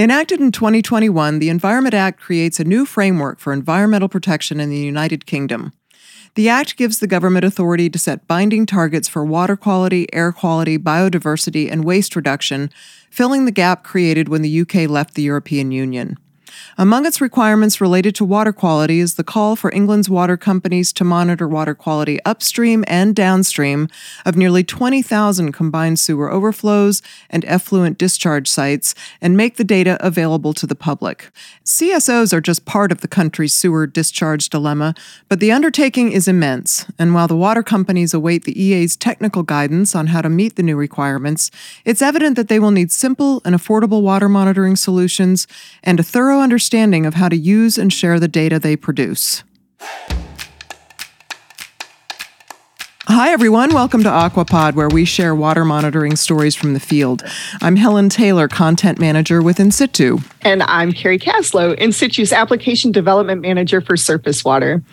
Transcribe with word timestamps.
Enacted 0.00 0.40
in 0.40 0.50
2021, 0.50 1.40
the 1.40 1.50
Environment 1.50 1.92
Act 1.92 2.18
creates 2.18 2.58
a 2.58 2.64
new 2.64 2.86
framework 2.86 3.38
for 3.38 3.52
environmental 3.52 4.08
protection 4.08 4.58
in 4.58 4.70
the 4.70 4.78
United 4.78 5.26
Kingdom. 5.26 5.74
The 6.36 6.48
Act 6.48 6.78
gives 6.78 7.00
the 7.00 7.06
government 7.06 7.44
authority 7.44 7.90
to 7.90 7.98
set 7.98 8.26
binding 8.26 8.64
targets 8.64 9.10
for 9.10 9.26
water 9.26 9.58
quality, 9.58 10.10
air 10.14 10.32
quality, 10.32 10.78
biodiversity, 10.78 11.70
and 11.70 11.84
waste 11.84 12.16
reduction, 12.16 12.70
filling 13.10 13.44
the 13.44 13.52
gap 13.52 13.84
created 13.84 14.30
when 14.30 14.40
the 14.40 14.60
UK 14.62 14.88
left 14.88 15.16
the 15.16 15.22
European 15.22 15.70
Union. 15.70 16.16
Among 16.78 17.06
its 17.06 17.20
requirements 17.20 17.80
related 17.80 18.14
to 18.16 18.24
water 18.24 18.52
quality 18.52 19.00
is 19.00 19.14
the 19.14 19.24
call 19.24 19.56
for 19.56 19.72
England's 19.72 20.08
water 20.10 20.36
companies 20.36 20.92
to 20.94 21.04
monitor 21.04 21.46
water 21.46 21.74
quality 21.74 22.18
upstream 22.24 22.84
and 22.86 23.14
downstream 23.14 23.88
of 24.24 24.36
nearly 24.36 24.64
20,000 24.64 25.52
combined 25.52 25.98
sewer 25.98 26.30
overflows 26.30 27.02
and 27.28 27.44
effluent 27.44 27.98
discharge 27.98 28.48
sites 28.48 28.94
and 29.20 29.36
make 29.36 29.56
the 29.56 29.64
data 29.64 29.96
available 30.00 30.52
to 30.54 30.66
the 30.66 30.74
public. 30.74 31.30
CSOs 31.64 32.32
are 32.32 32.40
just 32.40 32.64
part 32.64 32.92
of 32.92 33.00
the 33.00 33.08
country's 33.08 33.54
sewer 33.54 33.86
discharge 33.86 34.48
dilemma, 34.48 34.94
but 35.28 35.40
the 35.40 35.52
undertaking 35.52 36.12
is 36.12 36.28
immense, 36.28 36.86
and 36.98 37.14
while 37.14 37.28
the 37.28 37.36
water 37.36 37.62
companies 37.62 38.14
await 38.14 38.44
the 38.44 38.60
EA's 38.60 38.96
technical 38.96 39.42
guidance 39.42 39.94
on 39.94 40.08
how 40.08 40.20
to 40.20 40.28
meet 40.28 40.56
the 40.56 40.62
new 40.62 40.76
requirements, 40.76 41.50
it's 41.84 42.02
evident 42.02 42.36
that 42.36 42.48
they 42.48 42.58
will 42.58 42.70
need 42.70 42.90
simple 42.90 43.40
and 43.44 43.54
affordable 43.54 44.02
water 44.02 44.28
monitoring 44.28 44.76
solutions 44.76 45.46
and 45.82 46.00
a 46.00 46.02
thorough 46.02 46.39
understanding 46.40 47.06
of 47.06 47.14
how 47.14 47.28
to 47.28 47.36
use 47.36 47.78
and 47.78 47.92
share 47.92 48.18
the 48.18 48.28
data 48.28 48.58
they 48.58 48.76
produce. 48.76 49.44
Hi, 53.12 53.32
everyone. 53.32 53.74
Welcome 53.74 54.04
to 54.04 54.08
Aquapod, 54.08 54.74
where 54.74 54.88
we 54.88 55.04
share 55.04 55.34
water 55.34 55.64
monitoring 55.64 56.14
stories 56.14 56.54
from 56.54 56.74
the 56.74 56.80
field. 56.80 57.24
I'm 57.60 57.74
Helen 57.74 58.08
Taylor, 58.08 58.46
Content 58.46 59.00
Manager 59.00 59.42
with 59.42 59.58
In 59.58 59.72
Situ. 59.72 60.18
And 60.42 60.62
I'm 60.62 60.92
Carrie 60.92 61.18
Caslow, 61.18 61.76
In 61.76 61.90
Situ's 61.90 62.32
Application 62.32 62.92
Development 62.92 63.40
Manager 63.40 63.80
for 63.80 63.96
Surface 63.96 64.44
Water. 64.44 64.84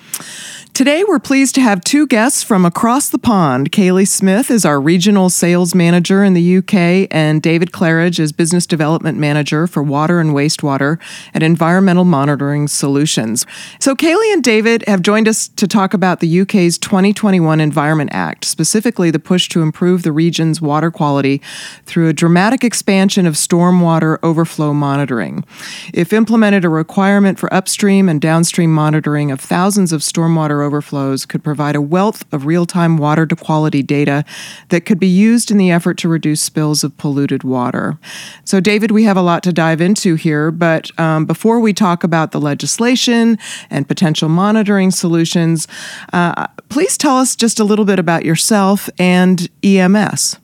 Today, 0.78 1.04
we're 1.04 1.18
pleased 1.18 1.56
to 1.56 1.62
have 1.62 1.84
two 1.84 2.06
guests 2.06 2.44
from 2.44 2.64
across 2.64 3.10
the 3.10 3.18
pond. 3.18 3.72
Kayleigh 3.72 4.08
Smith 4.08 4.52
is 4.52 4.64
our 4.64 4.80
regional 4.80 5.32
sales 5.32 5.74
manager 5.74 6.24
in 6.24 6.36
the 6.36 6.58
UK, 6.58 7.08
and 7.10 7.42
David 7.42 7.72
Claridge 7.72 8.20
is 8.20 8.32
business 8.32 8.68
development 8.68 9.18
manager 9.18 9.66
for 9.66 9.82
water 9.82 10.20
and 10.20 10.36
wastewater 10.36 11.00
at 11.34 11.42
Environmental 11.42 12.04
Monitoring 12.04 12.68
Solutions. 12.68 13.44
So, 13.80 13.96
Kayleigh 13.96 14.32
and 14.34 14.44
David 14.44 14.84
have 14.86 15.02
joined 15.02 15.28
us 15.28 15.48
to 15.48 15.68
talk 15.68 15.96
about 15.96 16.20
the 16.20 16.42
UK's 16.42 16.78
2021 16.78 17.60
Environment 17.60 18.12
Act, 18.14 18.46
specifically 18.46 19.10
the 19.10 19.18
push 19.18 19.50
to 19.50 19.64
improve 19.64 20.04
the 20.04 20.12
region's 20.12 20.62
water 20.62 20.92
quality 20.92 21.42
through 21.88 22.08
a 22.08 22.14
dramatic 22.14 22.64
expansion 22.64 23.26
of 23.26 23.34
stormwater 23.34 24.20
overflow 24.22 24.76
monitoring. 24.76 25.44
If 25.92 26.14
implemented, 26.14 26.64
a 26.64 26.70
requirement 26.70 27.40
for 27.40 27.52
upstream 27.52 28.08
and 28.08 28.22
downstream 28.22 28.72
monitoring 28.72 29.32
of 29.32 29.42
thousands 29.42 29.92
of 29.92 30.02
stormwater 30.02 30.67
overflows 30.68 31.26
could 31.26 31.44
provide 31.44 31.76
a 31.76 31.82
wealth 31.82 32.26
of 32.34 32.46
real 32.46 32.66
time 32.66 32.98
water 32.98 33.26
to 33.26 33.36
quality 33.36 33.82
data 33.82 34.26
that 34.70 34.82
could 34.82 35.00
be 35.00 35.08
used 35.08 35.50
in 35.50 35.58
the 35.58 35.72
effort 35.72 35.98
to 36.00 36.10
reduce 36.10 36.42
spills 36.42 36.84
of 36.84 36.96
polluted 36.98 37.44
water. 37.44 37.98
So, 38.44 38.60
David, 38.60 38.92
we 38.92 39.06
have 39.06 39.18
a 39.18 39.22
lot 39.22 39.44
to 39.44 39.54
dive 39.54 39.80
into 39.80 40.16
here, 40.16 40.52
but 40.52 40.92
um, 41.00 41.26
before 41.26 41.62
we 41.62 41.72
talk 41.74 42.04
about 42.04 42.32
the 42.32 42.42
legislation 42.42 43.38
and 43.70 43.88
potential 43.88 44.28
monitoring 44.28 44.92
solutions, 44.92 45.68
uh, 46.12 46.48
please 46.68 46.98
tell 46.98 47.18
us 47.18 47.36
just 47.36 47.60
a 47.60 47.64
little 47.64 47.86
bit 47.86 48.00
about 48.00 48.26
yourself 48.26 48.90
and 49.00 49.50
EMS. 49.64 50.38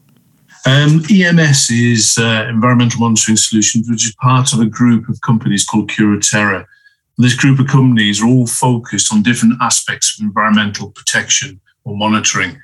Um, 0.66 1.02
EMS 1.10 1.70
is 1.70 2.16
uh, 2.18 2.46
Environmental 2.48 3.00
Monitoring 3.00 3.36
Solutions, 3.36 3.88
which 3.90 4.06
is 4.06 4.14
part 4.16 4.54
of 4.54 4.60
a 4.60 4.66
group 4.66 5.08
of 5.10 5.20
companies 5.20 5.64
called 5.64 5.90
Curaterra. 5.90 6.64
This 7.16 7.34
group 7.34 7.60
of 7.60 7.68
companies 7.68 8.20
are 8.20 8.26
all 8.26 8.46
focused 8.46 9.12
on 9.12 9.22
different 9.22 9.54
aspects 9.60 10.18
of 10.18 10.24
environmental 10.24 10.90
protection 10.90 11.60
or 11.84 11.96
monitoring. 11.96 12.60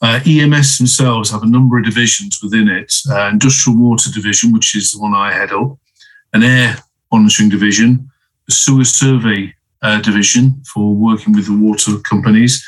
Uh, 0.00 0.20
EMS 0.26 0.78
themselves 0.78 1.30
have 1.30 1.42
a 1.42 1.48
number 1.48 1.78
of 1.78 1.84
divisions 1.84 2.40
within 2.42 2.68
it 2.68 2.92
uh, 3.10 3.28
Industrial 3.28 3.78
Water 3.78 4.10
Division, 4.10 4.52
which 4.52 4.74
is 4.74 4.92
the 4.92 4.98
one 4.98 5.14
I 5.14 5.32
head 5.32 5.52
up, 5.52 5.78
an 6.32 6.42
Air 6.42 6.76
Monitoring 7.12 7.50
Division, 7.50 8.10
a 8.48 8.52
Sewer 8.52 8.84
Survey 8.84 9.54
uh, 9.82 10.00
Division 10.00 10.62
for 10.72 10.94
working 10.94 11.34
with 11.34 11.46
the 11.46 11.58
water 11.58 11.98
companies, 11.98 12.66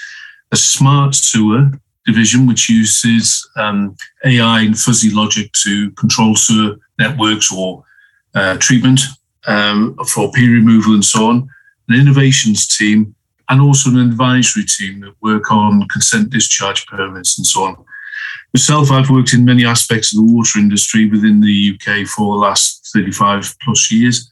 a 0.53 0.57
Smart 0.57 1.15
Sewer 1.15 1.71
Division, 2.05 2.47
which 2.47 2.69
uses 2.69 3.49
um, 3.57 3.97
AI 4.25 4.61
and 4.61 4.79
fuzzy 4.79 5.11
logic 5.11 5.51
to 5.53 5.91
control 5.93 6.37
sewer 6.37 6.77
networks 6.99 7.53
or 7.53 7.83
uh, 8.35 8.57
treatment 8.59 9.01
um, 9.47 9.97
for 10.09 10.31
P 10.33 10.49
removal 10.49 10.95
and 10.95 11.05
so 11.05 11.29
on, 11.29 11.49
an 11.89 12.01
innovations 12.01 12.67
team, 12.67 13.15
and 13.49 13.61
also 13.61 13.91
an 13.91 13.99
advisory 13.99 14.65
team 14.65 15.01
that 15.01 15.15
work 15.21 15.53
on 15.53 15.87
consent 15.89 16.31
discharge 16.31 16.87
permits 16.87 17.39
and 17.39 17.47
so 17.47 17.65
on. 17.65 17.85
Myself, 18.55 18.91
I've 18.91 19.11
worked 19.11 19.35
in 19.35 19.45
many 19.45 19.65
aspects 19.65 20.13
of 20.13 20.25
the 20.25 20.33
water 20.33 20.59
industry 20.59 21.11
within 21.11 21.41
the 21.41 21.75
UK 21.75 22.07
for 22.07 22.35
the 22.35 22.41
last 22.41 22.89
35 22.95 23.55
plus 23.63 23.91
years. 23.91 24.31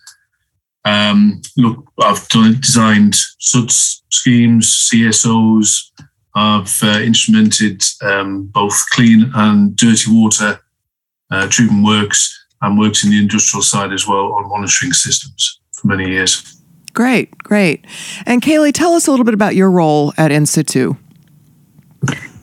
Um, 0.84 1.42
look, 1.56 1.84
I've 2.00 2.28
done, 2.28 2.58
designed 2.60 3.16
SUDS 3.38 4.02
schemes, 4.10 4.88
CSOs. 4.92 5.90
I've 6.34 6.82
uh, 6.82 7.00
instrumented 7.00 7.84
um, 8.02 8.46
both 8.46 8.80
clean 8.90 9.30
and 9.34 9.76
dirty 9.76 10.10
water 10.10 10.60
uh, 11.30 11.48
treatment 11.48 11.84
works 11.84 12.41
and 12.62 12.78
worked 12.78 13.04
in 13.04 13.10
the 13.10 13.18
industrial 13.18 13.62
side 13.62 13.92
as 13.92 14.06
well 14.06 14.32
on 14.32 14.48
monitoring 14.48 14.92
systems 14.92 15.60
for 15.72 15.88
many 15.88 16.10
years. 16.10 16.60
Great, 16.94 17.36
great. 17.38 17.84
And 18.26 18.42
Kayleigh, 18.42 18.72
tell 18.72 18.94
us 18.94 19.06
a 19.06 19.10
little 19.10 19.24
bit 19.24 19.34
about 19.34 19.54
your 19.54 19.70
role 19.70 20.12
at 20.16 20.30
In 20.30 20.46
Situ. 20.46 20.96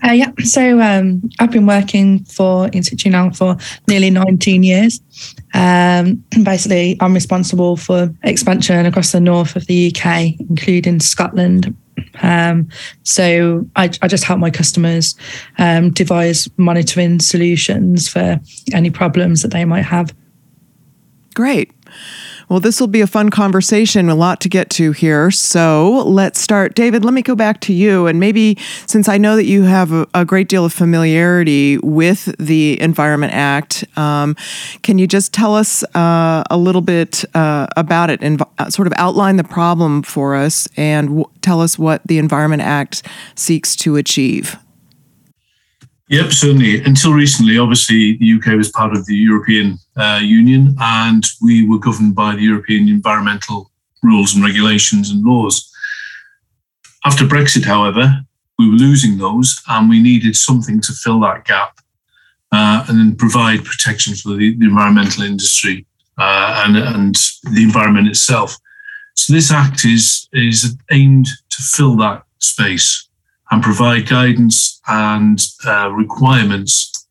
Uh, 0.02 0.14
yeah, 0.14 0.32
so 0.44 0.80
um, 0.80 1.30
I've 1.40 1.52
been 1.52 1.66
working 1.66 2.24
for 2.24 2.70
In 2.70 2.84
Situ 2.84 3.10
now 3.10 3.32
for 3.32 3.58
nearly 3.88 4.10
19 4.10 4.64
years. 4.64 5.02
Um, 5.54 6.24
basically, 6.44 6.98
I'm 7.02 7.14
responsible 7.14 7.76
for 7.76 8.14
expansion 8.24 8.86
across 8.86 9.12
the 9.12 9.20
north 9.20 9.56
of 9.56 9.66
the 9.68 9.94
UK, 9.94 10.40
including 10.40 11.00
Scotland. 11.00 11.76
Um, 12.22 12.70
so 13.04 13.68
I, 13.76 13.86
I, 14.02 14.08
just 14.08 14.24
help 14.24 14.40
my 14.40 14.52
customers 14.52 15.16
um, 15.58 15.92
devise 15.92 16.50
monitoring 16.58 17.20
solutions 17.20 18.08
for 18.08 18.40
any 18.74 18.90
problems 18.90 19.42
that 19.42 19.52
they 19.52 19.66
might 19.66 19.86
have. 19.86 20.14
Great. 21.36 21.72
Well, 22.50 22.60
this 22.60 22.80
will 22.80 22.88
be 22.88 23.02
a 23.02 23.08
fun 23.08 23.30
conversation, 23.30 24.10
a 24.10 24.16
lot 24.16 24.42
to 24.42 24.50
get 24.50 24.72
to 24.72 24.92
here. 24.92 25.30
So 25.30 26.04
let's 26.08 26.42
start. 26.42 26.74
David, 26.74 27.06
let 27.06 27.14
me 27.14 27.22
go 27.22 27.36
back 27.36 27.62
to 27.62 27.74
you. 27.74 28.08
And 28.08 28.20
maybe 28.20 28.58
since 28.88 29.08
I 29.08 29.20
know 29.20 29.36
that 29.36 29.46
you 29.46 29.64
have 29.64 29.92
a, 29.92 30.08
a 30.16 30.26
great 30.26 30.50
deal 30.50 30.66
of 30.66 30.74
familiarity 30.74 31.78
with 31.78 32.36
the 32.40 32.82
Environment 32.82 33.34
Act, 33.34 33.86
um, 33.96 34.36
can 34.82 34.98
you 34.98 35.06
just 35.06 35.32
tell 35.32 35.56
us 35.56 35.84
uh, 35.96 36.44
a 36.50 36.58
little 36.58 36.82
bit 36.82 37.24
uh, 37.36 37.68
about 37.78 38.10
it 38.10 38.20
and 38.24 38.42
uh, 38.58 38.70
sort 38.72 38.88
of 38.88 38.94
outline 38.98 39.36
the 39.36 39.44
problem 39.44 40.02
for 40.02 40.34
us 40.34 40.68
and 40.76 41.08
w- 41.10 41.26
tell 41.42 41.62
us 41.62 41.78
what 41.78 42.02
the 42.08 42.18
Environment 42.18 42.64
Act 42.64 43.04
seeks 43.36 43.76
to 43.76 43.96
achieve? 43.96 44.58
Yep, 46.10 46.32
certainly. 46.32 46.84
Until 46.84 47.14
recently, 47.14 47.60
obviously, 47.60 48.18
the 48.18 48.34
UK 48.34 48.58
was 48.58 48.72
part 48.72 48.94
of 48.94 49.06
the 49.06 49.16
European 49.16 49.78
uh, 49.96 50.20
Union 50.24 50.76
and 50.80 51.24
we 51.40 51.68
were 51.68 51.78
governed 51.78 52.16
by 52.16 52.36
the 52.36 52.42
European 52.42 52.90
environmental 52.90 53.70
rules 54.02 54.34
and 54.34 54.44
regulations 54.44 55.12
and 55.12 55.24
laws. 55.24 55.72
After 57.06 57.26
Brexit, 57.26 57.64
however, 57.64 58.22
we 58.58 58.68
were 58.68 58.76
losing 58.76 59.20
those 59.20 59.62
and 59.68 59.88
we 59.88 60.02
needed 60.02 60.36
something 60.36 60.82
to 60.82 60.94
fill 60.94 61.20
that 61.20 61.46
gap 61.46 61.78
uh, 62.52 62.86
and 62.90 62.98
then 62.98 63.16
provide 63.16 63.64
protection 63.64 64.16
for 64.16 64.30
the, 64.30 64.58
the 64.58 64.66
environmental 64.66 65.22
industry 65.22 65.86
uh, 66.18 66.64
and, 66.66 66.76
and 66.76 67.16
the 67.54 67.62
environment 67.62 68.08
itself. 68.08 68.58
So 69.14 69.32
this 69.32 69.52
act 69.52 69.86
is, 69.86 70.28
is 70.34 70.76
aimed 70.90 71.28
to 71.28 71.62
fill 71.62 71.96
that 71.98 72.24
space 72.40 73.09
and 73.52 73.64
provide 73.64 74.08
guidance 74.08 74.80
and 74.88 75.40
uh, 75.66 75.90
requirements 75.92 77.08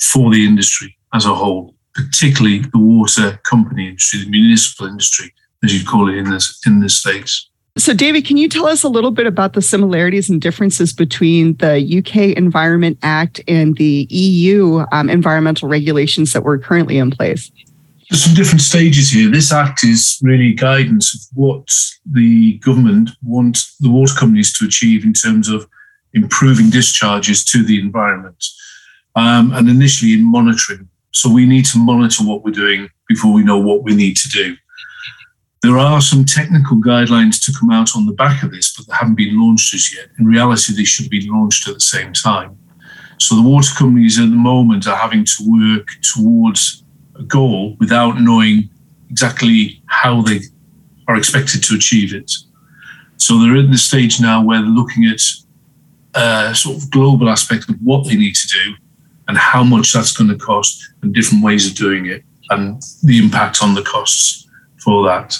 for 0.00 0.30
the 0.30 0.46
industry 0.46 0.96
as 1.14 1.26
a 1.26 1.34
whole, 1.34 1.74
particularly 1.94 2.60
the 2.60 2.78
water 2.78 3.38
company 3.44 3.88
industry, 3.88 4.24
the 4.24 4.30
municipal 4.30 4.86
industry, 4.86 5.32
as 5.64 5.78
you 5.78 5.86
call 5.86 6.08
it 6.08 6.16
in 6.16 6.30
this 6.30 6.60
in 6.66 6.80
this 6.80 6.96
states. 6.96 7.50
So, 7.78 7.94
David, 7.94 8.26
can 8.26 8.36
you 8.36 8.48
tell 8.48 8.66
us 8.66 8.82
a 8.82 8.88
little 8.88 9.12
bit 9.12 9.26
about 9.26 9.52
the 9.52 9.62
similarities 9.62 10.28
and 10.28 10.40
differences 10.40 10.92
between 10.92 11.56
the 11.58 11.98
UK 11.98 12.36
Environment 12.36 12.98
Act 13.02 13.40
and 13.46 13.76
the 13.76 14.06
EU 14.10 14.84
um, 14.92 15.08
environmental 15.08 15.68
regulations 15.68 16.32
that 16.32 16.42
were 16.42 16.58
currently 16.58 16.98
in 16.98 17.10
place? 17.10 17.50
There's 18.10 18.24
some 18.24 18.34
different 18.34 18.60
stages 18.60 19.08
here. 19.08 19.30
This 19.30 19.52
act 19.52 19.84
is 19.84 20.18
really 20.20 20.52
guidance 20.52 21.14
of 21.14 21.20
what 21.32 21.68
the 22.04 22.58
government 22.58 23.10
want 23.22 23.58
the 23.78 23.88
water 23.88 24.14
companies 24.18 24.52
to 24.58 24.64
achieve 24.64 25.04
in 25.04 25.12
terms 25.12 25.48
of 25.48 25.68
improving 26.12 26.70
discharges 26.70 27.44
to 27.44 27.62
the 27.62 27.78
environment, 27.78 28.44
um, 29.14 29.52
and 29.52 29.68
initially 29.68 30.12
in 30.12 30.24
monitoring. 30.24 30.88
So 31.12 31.32
we 31.32 31.46
need 31.46 31.66
to 31.66 31.78
monitor 31.78 32.24
what 32.24 32.42
we're 32.42 32.50
doing 32.50 32.88
before 33.08 33.32
we 33.32 33.44
know 33.44 33.58
what 33.58 33.84
we 33.84 33.94
need 33.94 34.16
to 34.16 34.28
do. 34.28 34.56
There 35.62 35.78
are 35.78 36.00
some 36.00 36.24
technical 36.24 36.78
guidelines 36.78 37.40
to 37.44 37.52
come 37.56 37.70
out 37.70 37.94
on 37.94 38.06
the 38.06 38.14
back 38.14 38.42
of 38.42 38.50
this, 38.50 38.74
but 38.74 38.88
they 38.88 38.94
haven't 38.98 39.16
been 39.16 39.40
launched 39.40 39.72
as 39.72 39.94
yet. 39.94 40.08
In 40.18 40.26
reality, 40.26 40.74
they 40.74 40.84
should 40.84 41.10
be 41.10 41.28
launched 41.30 41.68
at 41.68 41.74
the 41.74 41.80
same 41.80 42.12
time. 42.12 42.58
So 43.18 43.36
the 43.36 43.48
water 43.48 43.72
companies 43.76 44.18
at 44.18 44.30
the 44.30 44.36
moment 44.36 44.88
are 44.88 44.96
having 44.96 45.24
to 45.24 45.34
work 45.46 45.86
towards 46.14 46.79
a 47.20 47.24
goal 47.24 47.76
without 47.78 48.20
knowing 48.20 48.68
exactly 49.10 49.82
how 49.86 50.22
they 50.22 50.40
are 51.08 51.16
expected 51.16 51.62
to 51.64 51.74
achieve 51.74 52.14
it. 52.14 52.30
So 53.16 53.38
they're 53.38 53.56
in 53.56 53.70
the 53.70 53.78
stage 53.78 54.20
now 54.20 54.42
where 54.42 54.60
they're 54.60 54.70
looking 54.70 55.04
at 55.06 55.20
a 56.14 56.54
sort 56.54 56.76
of 56.76 56.90
global 56.90 57.28
aspect 57.28 57.68
of 57.68 57.76
what 57.82 58.06
they 58.06 58.16
need 58.16 58.34
to 58.34 58.48
do 58.48 58.74
and 59.28 59.36
how 59.36 59.62
much 59.62 59.92
that's 59.92 60.12
going 60.12 60.30
to 60.30 60.36
cost 60.36 60.92
and 61.02 61.14
different 61.14 61.44
ways 61.44 61.66
of 61.66 61.76
doing 61.76 62.06
it 62.06 62.24
and 62.50 62.82
the 63.04 63.18
impact 63.18 63.62
on 63.62 63.74
the 63.74 63.82
costs 63.82 64.48
for 64.82 65.06
that. 65.06 65.36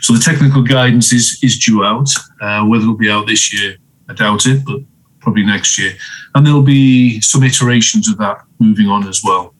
So 0.00 0.12
the 0.12 0.20
technical 0.20 0.62
guidance 0.62 1.12
is 1.12 1.38
is 1.42 1.58
due 1.58 1.84
out. 1.84 2.10
Uh, 2.40 2.64
whether 2.64 2.82
it'll 2.82 2.96
be 2.96 3.10
out 3.10 3.26
this 3.26 3.54
year, 3.54 3.76
I 4.08 4.14
doubt 4.14 4.46
it, 4.46 4.64
but 4.64 4.80
probably 5.20 5.44
next 5.44 5.78
year. 5.78 5.92
And 6.34 6.46
there'll 6.46 6.62
be 6.62 7.20
some 7.20 7.42
iterations 7.42 8.08
of 8.08 8.18
that 8.18 8.42
moving 8.58 8.88
on 8.88 9.06
as 9.06 9.22
well. 9.22 9.51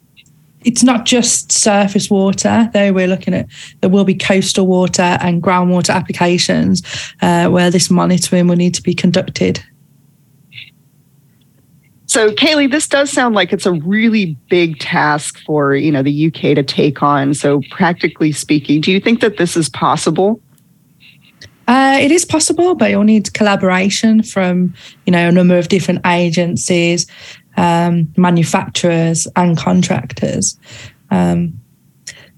It's 0.64 0.82
not 0.82 1.05
just 1.05 1.53
surface 1.53 2.11
water, 2.11 2.70
though. 2.73 2.93
We're 2.93 3.09
looking 3.09 3.35
at 3.35 3.47
there 3.81 3.91
will 3.91 4.05
be 4.05 4.14
coastal 4.14 4.67
water 4.67 5.19
and 5.20 5.43
groundwater 5.43 5.94
applications 5.94 6.82
uh, 7.20 7.49
where 7.49 7.70
this 7.70 7.91
monitoring 7.91 8.47
will 8.47 8.56
need 8.56 8.75
to 8.75 8.82
be 8.82 8.94
conducted. 8.94 9.62
So, 12.06 12.31
Kayleigh, 12.31 12.70
this 12.70 12.87
does 12.87 13.11
sound 13.11 13.35
like 13.35 13.55
it's 13.55 13.64
a 13.64 13.73
really 13.73 14.37
big 14.50 14.79
task 14.79 15.38
for 15.47 15.75
you 15.75 15.91
know 15.91 16.03
the 16.03 16.26
UK 16.26 16.55
to 16.55 16.62
take 16.62 17.03
on. 17.03 17.32
So, 17.32 17.62
practically 17.70 18.32
speaking, 18.32 18.82
do 18.82 18.93
you 18.93 19.00
think 19.00 19.20
that 19.20 19.38
this 19.38 19.56
is 19.56 19.70
possible? 19.70 20.41
Uh, 21.69 21.99
it 22.00 22.11
is 22.11 22.25
possible, 22.25 22.75
but 22.75 22.91
you'll 22.91 23.05
need 23.05 23.32
collaboration 23.35 24.23
from 24.23 24.75
you 25.06 25.12
know 25.12 25.29
a 25.29 25.32
number 25.32 25.56
of 25.56 25.69
different 25.69 26.00
agencies, 26.06 27.06
um, 27.56 28.12
manufacturers, 28.17 29.26
and 29.37 29.56
contractors. 29.56 30.59
Um, 31.11 31.61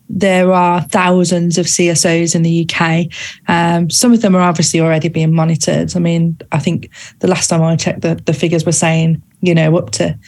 there 0.08 0.52
are 0.52 0.82
thousands 0.82 1.56
of 1.58 1.66
CSOs 1.66 2.34
in 2.34 2.42
the 2.42 2.68
UK. 2.68 3.06
Um, 3.48 3.88
some 3.90 4.12
of 4.12 4.20
them 4.20 4.36
are 4.36 4.42
obviously 4.42 4.80
already 4.80 5.08
being 5.08 5.34
monitored. 5.34 5.96
I 5.96 5.98
mean, 5.98 6.38
I 6.52 6.58
think 6.58 6.90
the 7.20 7.26
last 7.26 7.48
time 7.48 7.62
I 7.62 7.74
checked, 7.76 8.02
the, 8.02 8.16
the 8.26 8.34
figures 8.34 8.66
were 8.66 8.72
saying, 8.72 9.22
you 9.40 9.54
know, 9.54 9.76
up 9.76 9.90
to 9.92 10.18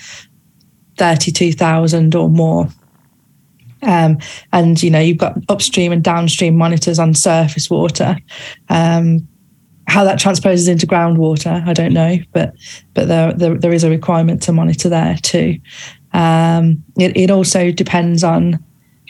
32,000 0.97 2.15
or 2.15 2.29
more. 2.31 2.69
Um, 3.83 4.19
and, 4.53 4.83
you 4.83 4.91
know, 4.91 5.01
you've 5.01 5.19
got 5.19 5.39
upstream 5.49 5.93
and 5.93 6.03
downstream 6.03 6.57
monitors 6.57 6.99
on 6.99 7.15
surface 7.15 7.71
water. 7.71 8.17
Um, 8.69 9.29
how 9.89 10.05
that 10.05 10.19
transposes 10.19 10.69
into 10.69 10.87
groundwater, 10.87 11.67
I 11.67 11.73
don't 11.73 11.93
know, 11.93 12.19
but 12.33 12.55
but 12.95 13.07
there 13.07 13.33
there, 13.33 13.55
there 13.55 13.73
is 13.73 13.85
a 13.85 13.91
requirement 13.91 14.43
to 14.43 14.53
monitor 14.53 14.89
there 14.89 15.17
too. 15.23 15.61
Um, 16.13 16.83
it, 16.99 17.17
it 17.17 17.31
also 17.31 17.71
depends 17.71 18.25
on 18.25 18.59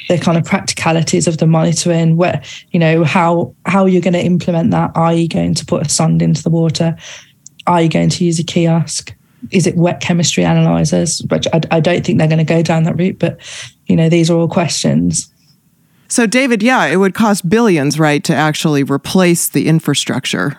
the 0.09 0.19
kind 0.19 0.37
of 0.37 0.45
practicalities 0.45 1.27
of 1.27 1.39
the 1.39 1.47
monitoring 1.47 2.17
where 2.17 2.43
you 2.71 2.79
know 2.79 3.05
how 3.05 3.55
how 3.65 3.87
you're 3.87 4.03
going 4.03 4.13
to 4.15 4.25
implement 4.25 4.71
that 4.71 4.91
are 4.95 5.15
you 5.15 5.29
going 5.29 5.55
to 5.55 5.65
put 5.65 5.87
a 5.87 5.89
sonde 5.89 6.23
into 6.23 6.43
the 6.43 6.51
water 6.51 6.97
are 7.67 7.83
you 7.83 7.89
going 7.89 8.11
to 8.11 8.25
use 8.25 8.39
a 8.39 8.45
kiosk 8.45 9.15
is 9.51 9.67
it 9.67 9.77
wet 9.77 10.01
chemistry 10.01 10.45
analyzers 10.45 11.23
which 11.31 11.47
I, 11.53 11.61
I 11.71 11.81
don't 11.81 12.05
think 12.05 12.19
they're 12.19 12.29
going 12.29 12.39
to 12.39 12.45
go 12.45 12.63
down 12.63 12.85
that 12.85 12.97
route 12.97 13.19
but 13.19 13.39
you 13.87 13.97
know 13.97 14.09
these 14.09 14.31
are 14.31 14.37
all 14.37 14.49
questions 14.49 15.33
so 16.09 16.27
david 16.27 16.63
yeah 16.63 16.87
it 16.87 16.97
would 16.97 17.15
cost 17.15 17.49
billions 17.49 17.99
right 17.99 18.23
to 18.25 18.35
actually 18.35 18.83
replace 18.83 19.49
the 19.49 19.69
infrastructure 19.69 20.57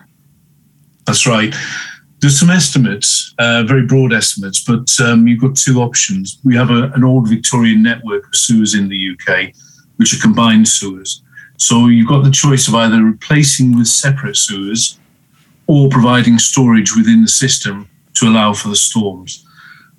that's 1.06 1.25
right 1.25 1.54
there's 2.19 2.39
some 2.39 2.50
estimates, 2.50 3.34
uh, 3.38 3.63
very 3.63 3.86
broad 3.86 4.12
estimates, 4.12 4.63
but 4.63 4.90
um, 5.00 5.28
you've 5.28 5.42
got 5.42 5.56
two 5.56 5.81
options. 5.81 6.40
We 6.44 6.56
have 6.56 6.72
a, 6.72 6.92
an 6.95 7.04
old 7.04 7.30
Victorian 7.30 7.83
network 7.83 8.25
of 8.25 8.36
sewers 8.36 8.74
in 8.74 8.90
the 8.90 9.12
UK, 9.12 9.54
which 9.98 10.13
are 10.16 10.22
combined 10.22 10.68
sewers. 10.68 11.22
So 11.57 11.88
you've 11.88 12.07
got 12.07 12.24
the 12.24 12.31
choice 12.31 12.68
of 12.68 12.75
either 12.75 13.04
replacing 13.04 13.78
with 13.78 13.88
separate 13.88 14.36
sewers 14.36 15.00
or 15.68 15.90
providing 15.90 16.40
storage 16.40 16.95
within 16.95 17.22
the 17.22 17.28
system 17.28 17.88
to 18.19 18.28
allow 18.28 18.54
for 18.54 18.69
the 18.69 18.75
storms. 18.75 19.46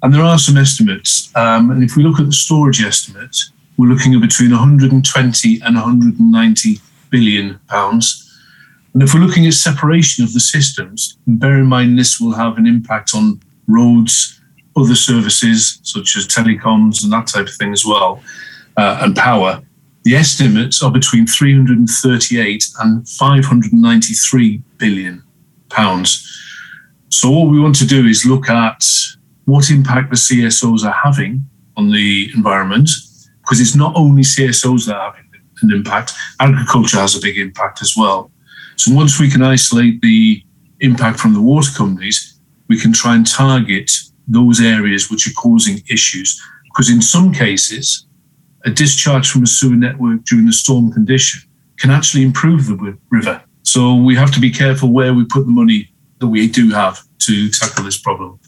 And 0.03 0.15
there 0.15 0.23
are 0.23 0.39
some 0.39 0.57
estimates. 0.57 1.35
Um, 1.35 1.71
and 1.71 1.83
if 1.83 1.97
we 1.97 2.03
look 2.03 2.21
at 2.21 2.27
the 2.27 2.33
storage 2.33 2.83
estimate, 2.83 3.37
we're 3.77 3.89
looking 3.89 4.15
at 4.15 4.21
between 4.21 4.51
120 4.51 5.61
and 5.63 5.75
190 5.75 6.81
billion 7.11 7.59
pounds 7.69 8.29
and 8.95 9.03
if 9.03 9.15
we're 9.15 9.21
looking 9.21 9.47
at 9.47 9.55
separation 9.55 10.25
of 10.25 10.33
the 10.33 10.41
systems, 10.41 11.19
bear 11.27 11.59
in 11.59 11.67
mind 11.67 11.99
this 11.99 12.21
will 12.21 12.33
have 12.33 12.59
an 12.59 12.67
impact 12.67 13.13
on 13.15 13.41
roads, 13.67 14.41
other 14.77 14.95
services 14.95 15.79
such 15.83 16.17
as 16.17 16.27
telecoms 16.27 17.05
and 17.05 17.13
that 17.13 17.27
type 17.27 17.47
of 17.47 17.55
thing 17.55 17.73
as 17.73 17.85
well, 17.85 18.23
uh, 18.77 18.99
and 19.03 19.15
power. 19.15 19.63
The 20.05 20.17
estimates 20.17 20.83
are 20.83 20.91
between 20.91 21.29
338 21.29 22.65
and 22.81 23.09
593 23.09 24.63
billion 24.79 25.23
pounds. 25.69 26.25
So 27.11 27.31
what 27.31 27.51
we 27.51 27.61
want 27.61 27.77
to 27.77 27.87
do 27.87 28.07
is 28.07 28.27
look 28.27 28.49
at 28.51 28.85
what 29.47 29.71
impact 29.71 30.11
the 30.11 30.17
CSOs 30.17 30.85
are 30.85 30.93
having 30.93 31.43
on 31.77 31.91
the 31.91 32.31
environment, 32.35 32.91
because 33.41 33.61
it's 33.61 33.75
not 33.75 33.95
only 33.97 34.23
CSOs 34.23 34.87
that 34.87 34.97
are 34.97 35.13
having 35.13 35.31
an 35.63 35.73
impact, 35.73 36.13
agriculture 36.39 36.99
has 36.99 37.17
a 37.17 37.21
big 37.21 37.39
impact 37.39 37.81
as 37.81 37.95
well. 37.97 38.31
So 38.77 38.95
once 38.95 39.19
we 39.19 39.31
can 39.31 39.43
isolate 39.43 40.01
the 40.03 40.43
impact 40.81 41.19
from 41.19 41.35
the 41.35 41.41
water 41.41 41.71
companies, 41.77 42.39
we 42.69 42.79
can 42.79 42.93
try 42.93 43.17
and 43.17 43.27
target 43.27 43.91
those 44.27 44.61
areas 44.61 45.11
which 45.11 45.27
are 45.27 45.33
causing 45.33 45.83
issues. 45.91 46.41
Because 46.65 46.91
in 46.91 47.01
some 47.01 47.33
cases, 47.33 48.07
a 48.65 48.71
discharge 48.71 49.31
from 49.31 49.43
a 49.45 49.47
sewer 49.47 49.77
network 49.77 50.25
during 50.25 50.47
the 50.47 50.53
storm 50.53 50.93
condition 50.93 51.49
can 51.79 51.91
actually 51.91 52.23
improve 52.23 52.67
the 52.67 52.99
river. 53.11 53.43
So 53.63 53.95
we 53.95 54.15
have 54.17 54.33
to 54.33 54.41
be 54.41 54.51
careful 54.51 54.93
where 54.93 55.15
we 55.15 55.25
put 55.25 55.47
the 55.47 55.53
money 55.53 55.91
that 56.19 56.29
we 56.29 56.49
do 56.49 56.71
have 56.71 57.01
to 57.21 57.49
tackle 57.51 57.85
this 57.85 57.99
problem. 57.99 58.39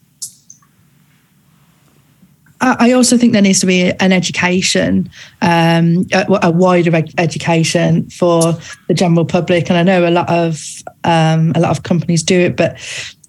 I 2.62 2.92
also 2.92 3.16
think 3.16 3.32
there 3.32 3.40
needs 3.40 3.60
to 3.60 3.66
be 3.66 3.90
an 4.00 4.12
education, 4.12 5.10
um, 5.40 6.06
a, 6.12 6.26
a, 6.42 6.50
wider 6.50 6.94
education 7.16 8.10
for 8.10 8.52
the 8.86 8.92
general 8.92 9.24
public. 9.24 9.70
And 9.70 9.78
I 9.78 9.82
know 9.82 10.06
a 10.06 10.10
lot 10.10 10.28
of 10.28 10.62
um, 11.04 11.52
a 11.54 11.60
lot 11.60 11.70
of 11.70 11.84
companies 11.84 12.22
do 12.22 12.38
it, 12.38 12.56
but 12.56 12.78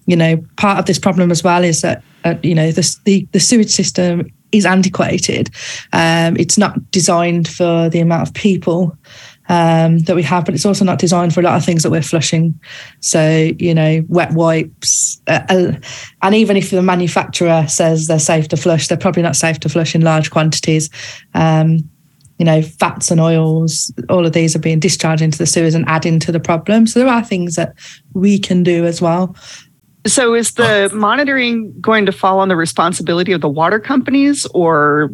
you 0.05 0.17
know, 0.17 0.43
part 0.57 0.79
of 0.79 0.85
this 0.85 0.99
problem 0.99 1.31
as 1.31 1.45
well 1.45 1.63
is 1.63 1.79
that 1.79 2.03
uh, 2.25 2.35
you 2.43 2.53
know 2.53 2.71
the, 2.71 2.97
the 3.05 3.25
the 3.31 3.39
sewage 3.39 3.69
system 3.69 4.29
is 4.51 4.65
antiquated. 4.65 5.49
Um, 5.93 6.35
it's 6.35 6.57
not 6.57 6.91
designed 6.91 7.47
for 7.47 7.87
the 7.87 8.01
amount 8.01 8.27
of 8.27 8.33
people 8.33 8.97
um, 9.51 9.99
that 9.99 10.15
we 10.15 10.23
have, 10.23 10.45
but 10.45 10.55
it's 10.55 10.65
also 10.65 10.85
not 10.85 10.97
designed 10.97 11.33
for 11.33 11.41
a 11.41 11.43
lot 11.43 11.57
of 11.57 11.65
things 11.65 11.83
that 11.83 11.89
we're 11.89 12.01
flushing. 12.01 12.57
So, 13.01 13.51
you 13.59 13.73
know, 13.73 14.01
wet 14.07 14.31
wipes. 14.31 15.21
Uh, 15.27 15.41
uh, 15.49 15.71
and 16.21 16.33
even 16.33 16.55
if 16.55 16.71
the 16.71 16.81
manufacturer 16.81 17.65
says 17.67 18.07
they're 18.07 18.17
safe 18.17 18.47
to 18.47 18.57
flush, 18.57 18.87
they're 18.87 18.97
probably 18.97 19.23
not 19.23 19.35
safe 19.35 19.59
to 19.59 19.69
flush 19.69 19.93
in 19.93 20.03
large 20.03 20.31
quantities. 20.31 20.89
Um, 21.33 21.79
you 22.39 22.45
know, 22.45 22.61
fats 22.61 23.11
and 23.11 23.19
oils, 23.19 23.91
all 24.07 24.25
of 24.25 24.31
these 24.31 24.55
are 24.55 24.59
being 24.59 24.79
discharged 24.79 25.21
into 25.21 25.37
the 25.37 25.45
sewers 25.45 25.75
and 25.75 25.83
adding 25.85 26.17
to 26.21 26.31
the 26.31 26.39
problem. 26.39 26.87
So 26.87 27.01
there 27.01 27.09
are 27.09 27.21
things 27.21 27.55
that 27.55 27.75
we 28.13 28.39
can 28.39 28.63
do 28.63 28.85
as 28.85 29.01
well. 29.01 29.35
So 30.07 30.33
is 30.33 30.53
the 30.53 30.89
monitoring 30.93 31.77
going 31.81 32.05
to 32.05 32.13
fall 32.13 32.39
on 32.39 32.47
the 32.47 32.55
responsibility 32.55 33.33
of 33.33 33.41
the 33.41 33.49
water 33.49 33.79
companies 33.79 34.45
or 34.53 35.11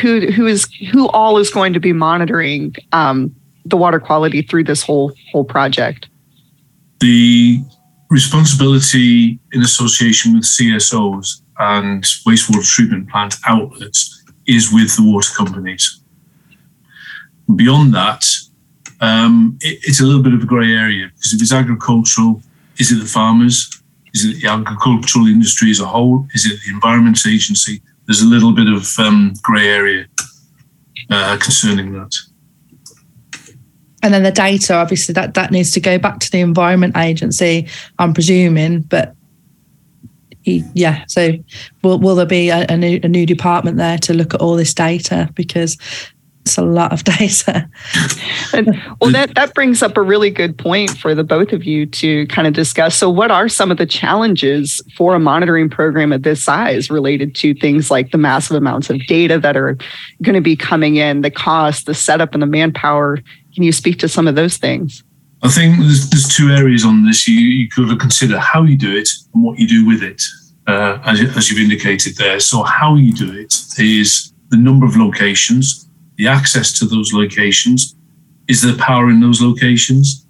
who 0.00 0.30
who 0.30 0.46
is 0.46 0.66
who 0.92 1.08
all 1.08 1.36
is 1.38 1.50
going 1.50 1.72
to 1.72 1.80
be 1.80 1.92
monitoring 1.92 2.74
um, 2.92 3.34
the 3.68 3.76
water 3.76 4.00
quality 4.00 4.42
through 4.42 4.64
this 4.64 4.82
whole 4.82 5.12
whole 5.32 5.44
project? 5.44 6.08
The 7.00 7.62
responsibility 8.10 9.38
in 9.52 9.62
association 9.62 10.34
with 10.34 10.44
CSOs 10.44 11.42
and 11.58 12.04
wastewater 12.26 12.64
treatment 12.64 13.08
plant 13.10 13.34
outlets 13.46 14.24
is 14.46 14.72
with 14.72 14.94
the 14.96 15.02
water 15.02 15.30
companies. 15.36 16.00
Beyond 17.54 17.94
that, 17.94 18.24
um, 19.00 19.58
it, 19.60 19.78
it's 19.82 20.00
a 20.00 20.04
little 20.04 20.22
bit 20.22 20.34
of 20.34 20.42
a 20.42 20.46
grey 20.46 20.72
area 20.72 21.10
because 21.14 21.32
if 21.34 21.42
it's 21.42 21.52
agricultural, 21.52 22.42
is 22.78 22.92
it 22.92 22.96
the 22.96 23.06
farmers? 23.06 23.70
Is 24.14 24.24
it 24.24 24.40
the 24.40 24.48
agricultural 24.48 25.26
industry 25.26 25.70
as 25.70 25.80
a 25.80 25.86
whole? 25.86 26.26
Is 26.32 26.46
it 26.46 26.58
the 26.64 26.72
Environment 26.72 27.18
Agency? 27.26 27.82
There's 28.06 28.22
a 28.22 28.26
little 28.26 28.52
bit 28.52 28.68
of 28.68 28.86
um, 28.98 29.34
grey 29.42 29.68
area 29.68 30.06
uh, 31.10 31.36
concerning 31.40 31.92
that 31.92 32.14
and 34.06 34.14
then 34.14 34.22
the 34.22 34.30
data 34.30 34.74
obviously 34.74 35.12
that 35.12 35.34
that 35.34 35.50
needs 35.50 35.72
to 35.72 35.80
go 35.80 35.98
back 35.98 36.20
to 36.20 36.30
the 36.30 36.40
environment 36.40 36.96
agency 36.96 37.68
i'm 37.98 38.14
presuming 38.14 38.80
but 38.82 39.14
yeah 40.44 41.04
so 41.08 41.32
will, 41.82 41.98
will 41.98 42.14
there 42.14 42.24
be 42.24 42.50
a, 42.50 42.64
a, 42.68 42.76
new, 42.76 43.00
a 43.02 43.08
new 43.08 43.26
department 43.26 43.76
there 43.78 43.98
to 43.98 44.14
look 44.14 44.32
at 44.32 44.40
all 44.40 44.54
this 44.54 44.72
data 44.72 45.28
because 45.34 45.76
It's 46.46 46.56
a 46.56 46.62
lot 46.62 46.92
of 46.92 47.02
data. 47.18 47.68
well, 49.00 49.10
that, 49.10 49.32
that 49.34 49.52
brings 49.52 49.82
up 49.82 49.96
a 49.96 50.02
really 50.02 50.30
good 50.30 50.56
point 50.56 50.90
for 50.90 51.12
the 51.12 51.24
both 51.24 51.52
of 51.52 51.64
you 51.64 51.86
to 51.86 52.24
kind 52.28 52.46
of 52.46 52.54
discuss. 52.54 52.94
So, 52.94 53.10
what 53.10 53.32
are 53.32 53.48
some 53.48 53.72
of 53.72 53.78
the 53.78 53.86
challenges 53.86 54.80
for 54.96 55.16
a 55.16 55.18
monitoring 55.18 55.68
program 55.68 56.12
of 56.12 56.22
this 56.22 56.44
size 56.44 56.88
related 56.88 57.34
to 57.36 57.52
things 57.52 57.90
like 57.90 58.12
the 58.12 58.18
massive 58.18 58.56
amounts 58.56 58.90
of 58.90 59.04
data 59.08 59.40
that 59.40 59.56
are 59.56 59.76
going 60.22 60.34
to 60.36 60.40
be 60.40 60.54
coming 60.54 60.94
in, 60.94 61.22
the 61.22 61.32
cost, 61.32 61.86
the 61.86 61.94
setup, 61.94 62.32
and 62.32 62.40
the 62.40 62.46
manpower? 62.46 63.18
Can 63.56 63.62
you 63.62 63.72
speak 63.72 63.98
to 64.00 64.08
some 64.08 64.28
of 64.28 64.34
those 64.34 64.58
things? 64.58 65.02
I 65.42 65.48
think 65.48 65.78
there's, 65.78 66.10
there's 66.10 66.28
two 66.28 66.50
areas 66.50 66.84
on 66.84 67.06
this. 67.06 67.26
You, 67.26 67.40
you 67.40 67.68
could 67.70 67.98
consider 67.98 68.38
how 68.38 68.64
you 68.64 68.76
do 68.76 68.94
it 68.94 69.08
and 69.32 69.42
what 69.42 69.58
you 69.58 69.66
do 69.66 69.86
with 69.86 70.02
it, 70.02 70.22
uh, 70.66 70.98
as, 71.06 71.22
as 71.34 71.50
you've 71.50 71.60
indicated 71.60 72.18
there. 72.18 72.38
So, 72.38 72.64
how 72.64 72.96
you 72.96 73.14
do 73.14 73.32
it 73.32 73.54
is 73.78 74.34
the 74.50 74.58
number 74.58 74.84
of 74.84 74.98
locations, 74.98 75.88
the 76.16 76.28
access 76.28 76.78
to 76.80 76.84
those 76.84 77.14
locations, 77.14 77.96
is 78.46 78.60
there 78.60 78.76
power 78.76 79.08
in 79.08 79.20
those 79.20 79.40
locations, 79.40 80.26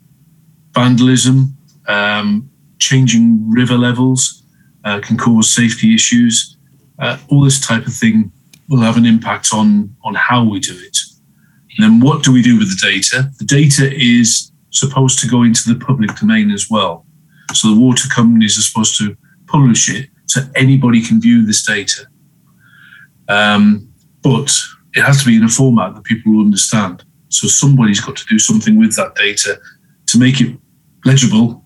vandalism, 0.73 1.57
um, 1.89 2.49
changing 2.79 3.51
river 3.51 3.77
levels 3.77 4.45
uh, 4.85 5.01
can 5.01 5.19
cause 5.19 5.51
safety 5.51 5.93
issues. 5.95 6.59
Uh, 7.01 7.19
all 7.29 7.41
this 7.41 7.61
type 7.61 7.89
of 7.89 7.93
thing 7.93 8.31
will 8.69 8.83
have 8.83 8.97
an 8.97 9.05
impact 9.05 9.49
on 9.53 9.97
on 10.05 10.15
how 10.15 10.45
we 10.45 10.61
do 10.61 10.79
it. 10.79 10.97
And 11.77 11.85
then 11.85 12.01
what 12.01 12.23
do 12.23 12.33
we 12.33 12.43
do 12.43 12.59
with 12.59 12.69
the 12.69 12.87
data? 12.91 13.31
The 13.39 13.45
data 13.45 13.93
is 13.93 14.53
supposed 14.71 15.19
to 15.21 15.29
go 15.29 15.43
into 15.43 15.73
the 15.73 15.85
public 15.85 16.15
domain 16.17 16.51
as 16.51 16.69
well. 16.71 17.07
So 17.53 17.75
the 17.75 17.81
water 17.81 18.09
companies 18.09 18.59
are 18.59 18.63
supposed 18.63 18.99
to 18.99 19.17
publish 19.47 19.89
it 19.89 20.11
so 20.27 20.43
anybody 20.55 21.01
can 21.01 21.21
view 21.21 21.47
this 21.47 21.65
data. 21.65 22.07
Um, 23.29 23.89
but 24.23 24.55
it 24.95 25.03
has 25.03 25.21
to 25.21 25.27
be 25.27 25.37
in 25.37 25.45
a 25.45 25.49
format 25.49 25.95
that 25.95 26.05
people 26.05 26.33
will 26.33 26.45
understand. 26.45 27.05
So 27.29 27.47
somebody's 27.49 28.01
got 28.01 28.17
to 28.17 28.25
do 28.27 28.39
something 28.39 28.79
with 28.79 28.97
that 28.97 29.15
data 29.15 29.61
to 30.07 30.19
make 30.19 30.41
it 30.41 30.57
legible 31.05 31.65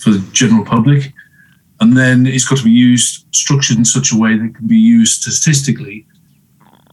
for 0.00 0.10
the 0.10 0.26
general 0.32 0.64
public. 0.64 1.12
And 1.80 1.96
then 1.96 2.26
it's 2.26 2.44
got 2.44 2.58
to 2.58 2.64
be 2.64 2.70
used, 2.70 3.26
structured 3.34 3.78
in 3.78 3.84
such 3.84 4.12
a 4.12 4.18
way 4.18 4.36
that 4.36 4.54
can 4.54 4.66
be 4.66 4.76
used 4.76 5.22
statistically 5.22 6.06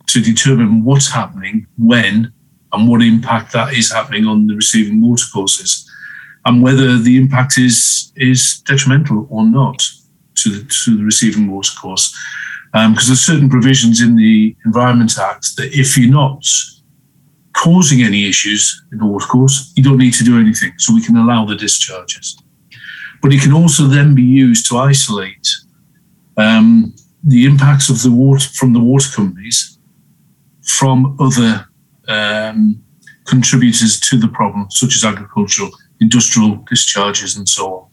to 0.08 0.22
determine 0.22 0.84
what's 0.84 1.12
happening, 1.12 1.68
when, 1.78 2.34
and 2.74 2.88
what 2.88 3.02
impact 3.02 3.52
that 3.54 3.74
is 3.74 3.92
happening 3.92 4.26
on 4.26 4.48
the 4.48 4.56
receiving 4.56 5.02
watercourses, 5.02 5.90
and 6.46 6.62
whether 6.62 6.98
the 6.98 7.18
impact 7.18 7.58
is 7.58 8.12
is 8.16 8.60
detrimental 8.62 9.28
or 9.30 9.46
not 9.46 9.82
to 10.36 10.50
the, 10.50 10.72
to 10.86 10.98
the 10.98 11.04
receiving 11.04 11.50
watercourse. 11.50 12.16
Because 12.72 12.86
um, 12.86 12.94
there's 12.94 13.22
certain 13.22 13.50
provisions 13.50 14.00
in 14.00 14.16
the 14.16 14.56
Environment 14.64 15.18
Act 15.18 15.56
that 15.58 15.74
if 15.74 15.98
you're 15.98 16.12
not 16.12 16.46
causing 17.54 18.04
any 18.04 18.30
issues 18.30 18.84
in 18.92 19.00
the 19.00 19.06
watercourse, 19.06 19.74
you 19.76 19.84
don't 19.84 19.98
need 19.98 20.14
to 20.14 20.24
do 20.24 20.40
anything. 20.40 20.72
So 20.78 20.94
we 20.94 21.04
can 21.04 21.18
allow 21.18 21.46
the 21.46 21.56
discharges. 21.56 22.38
But 23.22 23.34
it 23.34 23.42
can 23.42 23.54
also 23.54 23.84
then 23.84 24.14
be 24.14 24.22
used 24.22 24.68
to 24.70 24.78
isolate 24.78 25.48
um, 26.38 26.94
the 27.24 27.46
impacts 27.46 27.90
of 27.90 28.02
the 28.04 28.12
water 28.12 28.48
from 28.54 28.74
the 28.74 28.80
water 28.80 29.10
companies 29.14 29.78
from 30.64 31.18
other 31.20 31.69
um, 32.10 32.84
contributors 33.26 34.00
to 34.00 34.18
the 34.18 34.28
problem, 34.28 34.70
such 34.70 34.96
as 34.96 35.06
agricultural, 35.06 35.70
industrial 36.02 36.58
discharges, 36.70 37.38
and 37.38 37.48
so 37.48 37.74
on. 37.74 37.88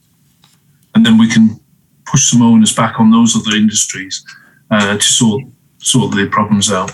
And 0.94 1.06
then 1.06 1.18
we 1.18 1.28
can 1.28 1.60
push 2.06 2.30
some 2.30 2.42
onus 2.42 2.72
back 2.72 2.98
on 2.98 3.10
those 3.10 3.36
other 3.36 3.56
industries 3.56 4.24
uh, 4.70 4.96
to 4.96 5.02
sort 5.02 5.44
sort 5.78 6.14
the 6.14 6.26
problems 6.26 6.72
out. 6.72 6.90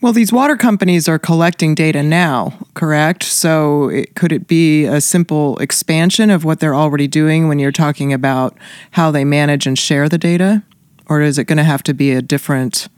Well, 0.00 0.12
these 0.12 0.32
water 0.32 0.56
companies 0.56 1.08
are 1.08 1.18
collecting 1.18 1.74
data 1.74 2.02
now, 2.02 2.58
correct? 2.74 3.22
So, 3.22 3.88
it, 3.88 4.14
could 4.14 4.30
it 4.30 4.46
be 4.46 4.84
a 4.84 5.00
simple 5.00 5.56
expansion 5.58 6.30
of 6.30 6.44
what 6.44 6.60
they're 6.60 6.74
already 6.74 7.08
doing 7.08 7.48
when 7.48 7.58
you're 7.58 7.72
talking 7.72 8.12
about 8.12 8.56
how 8.92 9.10
they 9.10 9.24
manage 9.24 9.66
and 9.66 9.78
share 9.78 10.08
the 10.08 10.18
data? 10.18 10.62
Or 11.08 11.22
is 11.22 11.38
it 11.38 11.44
going 11.44 11.56
to 11.58 11.64
have 11.64 11.82
to 11.84 11.94
be 11.94 12.12
a 12.12 12.20
different 12.20 12.88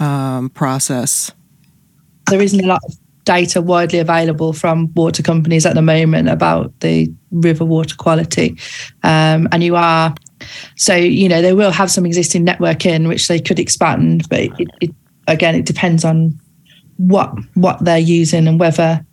um, 0.00 0.50
process? 0.50 1.30
There 2.30 2.42
isn't 2.42 2.64
a 2.64 2.66
lot 2.66 2.80
of 2.84 2.96
data 3.24 3.60
widely 3.60 3.98
available 3.98 4.54
from 4.54 4.92
water 4.94 5.22
companies 5.22 5.66
at 5.66 5.74
the 5.74 5.82
moment 5.82 6.28
about 6.28 6.72
the 6.80 7.12
river 7.30 7.64
water 7.64 7.94
quality. 7.94 8.56
Um, 9.02 9.48
and 9.52 9.62
you 9.62 9.76
are, 9.76 10.14
so, 10.76 10.94
you 10.94 11.28
know, 11.28 11.42
they 11.42 11.52
will 11.52 11.70
have 11.70 11.90
some 11.90 12.06
existing 12.06 12.44
network 12.44 12.86
in 12.86 13.06
which 13.06 13.28
they 13.28 13.38
could 13.38 13.58
expand, 13.58 14.26
but 14.30 14.40
it, 14.40 14.68
it, 14.80 14.90
again, 15.26 15.54
it 15.54 15.66
depends 15.66 16.04
on 16.04 16.40
what 16.96 17.32
what 17.54 17.84
they're 17.84 17.98
using 17.98 18.48
and 18.48 18.58
whether 18.58 19.04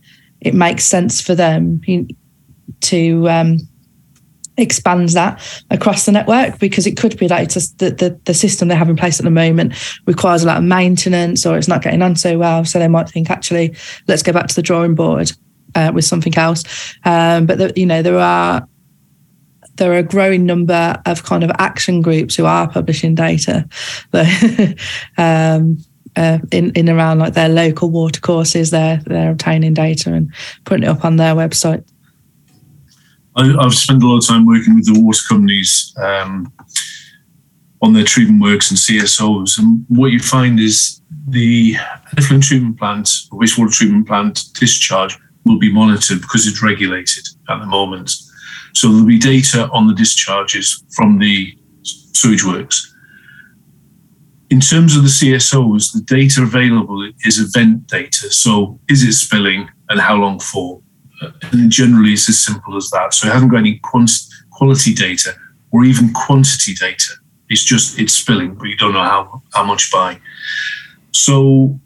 it 0.41 0.53
makes 0.53 0.85
sense 0.85 1.21
for 1.21 1.35
them 1.35 1.81
to 2.81 3.29
um, 3.29 3.57
expands 4.57 5.13
that 5.13 5.41
across 5.69 6.05
the 6.05 6.11
network 6.11 6.59
because 6.59 6.87
it 6.87 6.97
could 6.97 7.17
be 7.17 7.27
that 7.27 7.43
it's 7.43 7.71
the, 7.73 7.89
the, 7.89 8.19
the, 8.23 8.33
system 8.33 8.67
they 8.67 8.75
have 8.75 8.89
in 8.89 8.95
place 8.95 9.19
at 9.19 9.23
the 9.25 9.31
moment 9.31 9.73
requires 10.05 10.43
a 10.43 10.47
lot 10.47 10.57
of 10.57 10.63
maintenance 10.63 11.45
or 11.45 11.57
it's 11.57 11.67
not 11.67 11.81
getting 11.81 12.01
on 12.01 12.15
so 12.15 12.37
well. 12.37 12.63
So 12.63 12.79
they 12.79 12.87
might 12.87 13.09
think, 13.09 13.29
actually, 13.29 13.75
let's 14.07 14.23
go 14.23 14.31
back 14.31 14.47
to 14.47 14.55
the 14.55 14.61
drawing 14.61 14.95
board 14.95 15.31
uh, 15.75 15.91
with 15.93 16.05
something 16.05 16.35
else. 16.37 16.63
Um, 17.03 17.45
but, 17.45 17.57
the, 17.57 17.73
you 17.75 17.85
know, 17.85 18.01
there 18.01 18.19
are 18.19 18.67
there 19.77 19.91
are 19.91 19.97
a 19.97 20.03
growing 20.03 20.45
number 20.45 21.01
of 21.05 21.23
kind 21.23 21.43
of 21.43 21.51
action 21.59 22.01
groups 22.01 22.35
who 22.35 22.45
are 22.45 22.69
publishing 22.69 23.13
data 23.13 23.67
um, 25.17 25.77
uh, 26.15 26.39
in 26.51 26.71
in 26.71 26.89
around 26.89 27.19
like 27.19 27.33
their 27.33 27.49
local 27.49 27.89
water 27.89 28.21
courses. 28.21 28.71
They're 28.71 29.01
they're 29.05 29.31
obtaining 29.31 29.73
data 29.73 30.13
and 30.13 30.33
putting 30.63 30.83
it 30.83 30.89
up 30.89 31.03
on 31.03 31.17
their 31.17 31.35
website. 31.35 31.85
I, 33.35 33.63
have 33.63 33.73
spent 33.73 34.01
a 34.01 34.07
lot 34.07 34.17
of 34.17 34.27
time 34.27 34.45
working 34.45 34.75
with 34.75 34.85
the 34.85 35.01
water 35.01 35.21
companies 35.27 35.93
um, 35.97 36.51
on 37.81 37.93
their 37.93 38.03
treatment 38.03 38.41
works 38.41 38.71
and 38.71 38.79
CSOs. 38.79 39.59
And 39.59 39.85
what 39.89 40.11
you 40.11 40.19
find 40.19 40.59
is 40.59 41.01
the 41.27 41.75
effluent 42.17 42.43
treatment 42.43 42.77
plant, 42.77 43.07
wastewater 43.31 43.71
treatment 43.71 44.07
plant 44.07 44.45
discharge 44.53 45.17
will 45.45 45.59
be 45.59 45.71
monitored 45.71 46.21
because 46.21 46.47
it's 46.47 46.63
regulated 46.63 47.25
at 47.49 47.59
the 47.59 47.65
moment. 47.65 48.11
So 48.73 48.89
there'll 48.89 49.05
be 49.05 49.19
data 49.19 49.69
on 49.71 49.87
the 49.87 49.93
discharges 49.93 50.83
from 50.95 51.19
the 51.19 51.57
sewage 51.83 52.43
works. 52.43 52.93
In 54.49 54.59
terms 54.59 54.95
of 54.95 55.03
the 55.03 55.09
CSOs, 55.09 55.91
the 55.93 56.01
data 56.01 56.43
available 56.43 57.09
is 57.25 57.39
event 57.39 57.87
data. 57.87 58.31
So 58.31 58.79
is 58.89 59.03
it 59.03 59.13
spilling 59.13 59.69
and 59.89 59.99
how 59.99 60.15
long 60.15 60.39
for? 60.39 60.81
And 61.21 61.69
generally 61.69 62.13
it's 62.13 62.29
as 62.29 62.39
simple 62.39 62.75
as 62.75 62.89
that. 62.91 63.13
So 63.13 63.27
it 63.27 63.33
hasn't 63.33 63.51
got 63.51 63.59
any 63.59 63.79
quality 64.51 64.93
data 64.93 65.33
or 65.71 65.83
even 65.83 66.13
quantity 66.13 66.73
data. 66.73 67.13
It's 67.49 67.63
just 67.63 67.99
it's 67.99 68.13
spilling, 68.13 68.55
but 68.55 68.65
you 68.65 68.77
don't 68.77 68.93
know 68.93 69.03
how 69.03 69.41
how 69.53 69.63
much 69.63 69.91
by. 69.91 70.19
So 71.11 71.79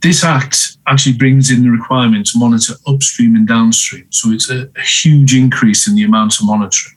this 0.00 0.22
act 0.22 0.76
actually 0.86 1.16
brings 1.16 1.50
in 1.50 1.62
the 1.62 1.70
requirement 1.70 2.26
to 2.26 2.38
monitor 2.38 2.74
upstream 2.86 3.34
and 3.34 3.48
downstream. 3.48 4.06
So 4.10 4.30
it's 4.30 4.50
a, 4.50 4.70
a 4.76 4.82
huge 4.82 5.34
increase 5.34 5.88
in 5.88 5.96
the 5.96 6.04
amount 6.04 6.38
of 6.38 6.46
monitoring. 6.46 6.96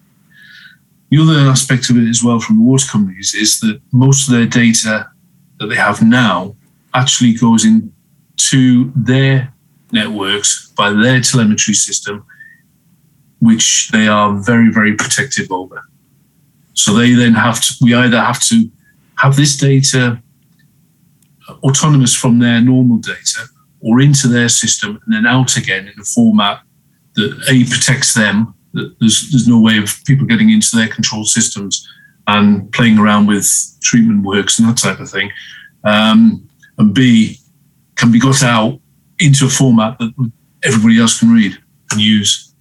The 1.10 1.21
other 1.21 1.39
aspect 1.50 1.89
of 1.89 1.98
it 1.98 2.07
as 2.07 2.24
well 2.24 2.39
from 2.39 2.57
the 2.57 2.63
water 2.63 2.88
companies 2.89 3.33
is 3.33 3.60
that 3.62 3.81
most 3.91 4.27
of 4.27 4.33
their 4.33 4.45
data 4.45 5.10
that 5.60 5.67
they 5.67 5.75
have 5.75 6.01
now 6.01 6.55
actually 6.93 7.33
goes 7.33 7.65
into 7.65 8.91
their 8.95 9.53
networks 9.93 10.71
by 10.77 10.91
their 10.91 11.21
telemetry 11.21 11.74
system, 11.74 12.25
which 13.39 13.89
they 13.91 14.07
are 14.07 14.36
very, 14.36 14.71
very 14.71 14.95
protective 14.95 15.51
over. 15.51 15.81
So 16.74 16.93
they 16.93 17.13
then 17.13 17.33
have 17.33 17.62
to, 17.62 17.74
we 17.81 17.93
either 17.93 18.19
have 18.19 18.41
to 18.43 18.69
have 19.17 19.36
this 19.36 19.57
data 19.57 20.21
autonomous 21.63 22.15
from 22.15 22.39
their 22.39 22.62
normal 22.62 22.98
data 22.98 23.48
or 23.81 24.00
into 24.00 24.27
their 24.27 24.50
system 24.50 25.00
and 25.05 25.13
then 25.13 25.25
out 25.25 25.57
again 25.57 25.88
in 25.88 26.00
a 26.00 26.03
format 26.03 26.62
that 27.15 27.43
A 27.50 27.69
protects 27.69 28.13
them, 28.13 28.53
that 28.74 28.95
there's, 29.00 29.29
there's 29.31 29.48
no 29.48 29.60
way 29.60 29.77
of 29.77 30.03
people 30.05 30.25
getting 30.25 30.50
into 30.50 30.75
their 30.75 30.88
control 30.88 31.25
systems 31.25 31.88
and 32.27 32.71
playing 32.71 32.98
around 32.98 33.27
with 33.27 33.77
treatment 33.81 34.24
works 34.24 34.60
and 34.60 34.69
that 34.69 34.77
type 34.77 35.00
of 35.00 35.10
thing. 35.10 35.31
Um, 35.83 36.48
and 36.77 36.93
B 36.93 37.38
can 37.95 38.12
be 38.12 38.19
got 38.19 38.43
out 38.43 38.79
into 39.22 39.46
a 39.46 39.50
format 39.50 39.98
that 40.00 40.32
everybody 40.63 41.00
else 41.00 41.20
can 41.20 41.32
read 41.32 41.58
and 41.92 42.01
use. 42.01 42.51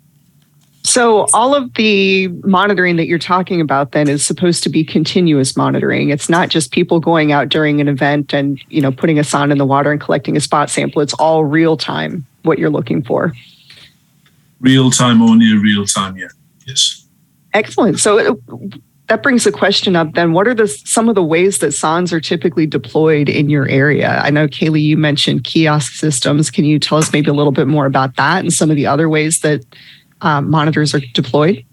So 0.83 1.26
all 1.35 1.55
of 1.55 1.73
the 1.75 2.29
monitoring 2.43 2.97
that 2.97 3.07
you're 3.07 3.19
talking 3.19 3.61
about 3.61 3.93
then 3.93 4.09
is 4.09 4.25
supposed 4.25 4.62
to 4.62 4.69
be 4.69 4.83
continuous 4.83 5.57
monitoring. 5.57 6.09
It's 6.09 6.29
not 6.29 6.49
just 6.49 6.73
people 6.73 7.00
going 7.00 7.33
out 7.33 7.49
during 7.49 7.81
an 7.81 7.88
event 7.88 8.33
and, 8.33 8.61
you 8.71 8.81
know, 8.81 8.90
putting 8.90 9.19
a 9.19 9.25
sonde 9.25 9.52
in 9.52 9.59
the 9.59 9.67
water 9.67 9.93
and 9.93 10.00
collecting 10.00 10.37
a 10.37 10.40
spot 10.40 10.71
sample. 10.71 11.02
It's 11.02 11.12
all 11.14 11.45
real 11.45 11.76
time 11.76 12.26
what 12.43 12.59
you're 12.59 12.71
looking 12.71 13.02
for. 13.02 13.33
Real 14.61 14.90
time 14.90 15.23
or 15.23 15.37
near 15.37 15.61
real 15.61 15.85
time, 15.85 16.17
yeah. 16.17 16.29
Yes. 16.67 17.07
Excellent. 17.52 18.00
So 18.00 18.38
that 19.11 19.25
brings 19.25 19.45
a 19.45 19.50
question 19.50 19.97
up 19.97 20.14
then 20.14 20.33
what 20.33 20.47
are 20.47 20.55
the 20.55 20.69
some 20.69 21.09
of 21.09 21.17
the 21.17 21.23
ways 21.23 21.59
that 21.59 21.73
sondes 21.73 22.12
are 22.12 22.21
typically 22.21 22.64
deployed 22.64 23.29
in 23.29 23.50
your 23.50 23.69
area? 23.69 24.21
I 24.23 24.31
know 24.31 24.47
Kayleigh 24.47 24.81
you 24.81 24.97
mentioned 24.97 25.43
kiosk 25.43 25.95
systems. 25.95 26.49
Can 26.49 26.64
you 26.64 26.79
tell 26.79 26.99
us 26.99 27.12
maybe 27.12 27.29
a 27.29 27.35
little 27.35 27.50
bit 27.50 27.67
more 27.67 27.87
about 27.87 28.14
that 28.17 28.38
and 28.38 28.52
some 28.52 28.71
of 28.71 28.76
the 28.76 28.87
other 28.87 29.09
ways 29.09 29.40
that 29.40 29.64
um, 30.21 30.49
monitors 30.49 30.95
are 30.95 31.00
deployed? 31.12 31.64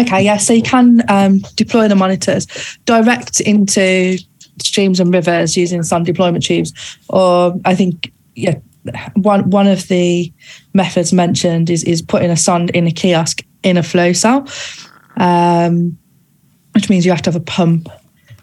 Okay 0.00 0.24
yeah 0.24 0.36
so 0.36 0.52
you 0.52 0.62
can 0.62 1.02
um, 1.08 1.38
deploy 1.54 1.86
the 1.86 1.94
monitors 1.94 2.46
direct 2.86 3.40
into 3.40 4.18
streams 4.60 4.98
and 4.98 5.14
rivers 5.14 5.56
using 5.56 5.84
sonde 5.84 6.06
deployment 6.06 6.44
tubes 6.44 6.72
or 7.08 7.54
i 7.64 7.74
think 7.74 8.12
yeah 8.34 8.54
one 9.14 9.48
one 9.50 9.68
of 9.68 9.86
the 9.88 10.32
methods 10.72 11.12
mentioned 11.12 11.70
is 11.70 11.84
is 11.84 12.02
putting 12.02 12.30
a 12.30 12.36
sonde 12.36 12.70
in 12.70 12.86
a 12.88 12.90
kiosk 12.90 13.42
in 13.62 13.76
a 13.76 13.82
flow 13.82 14.12
cell. 14.12 14.46
Um, 15.16 15.98
which 16.74 16.90
means 16.90 17.04
you 17.04 17.12
have 17.12 17.22
to 17.22 17.30
have 17.30 17.40
a 17.40 17.44
pump, 17.44 17.88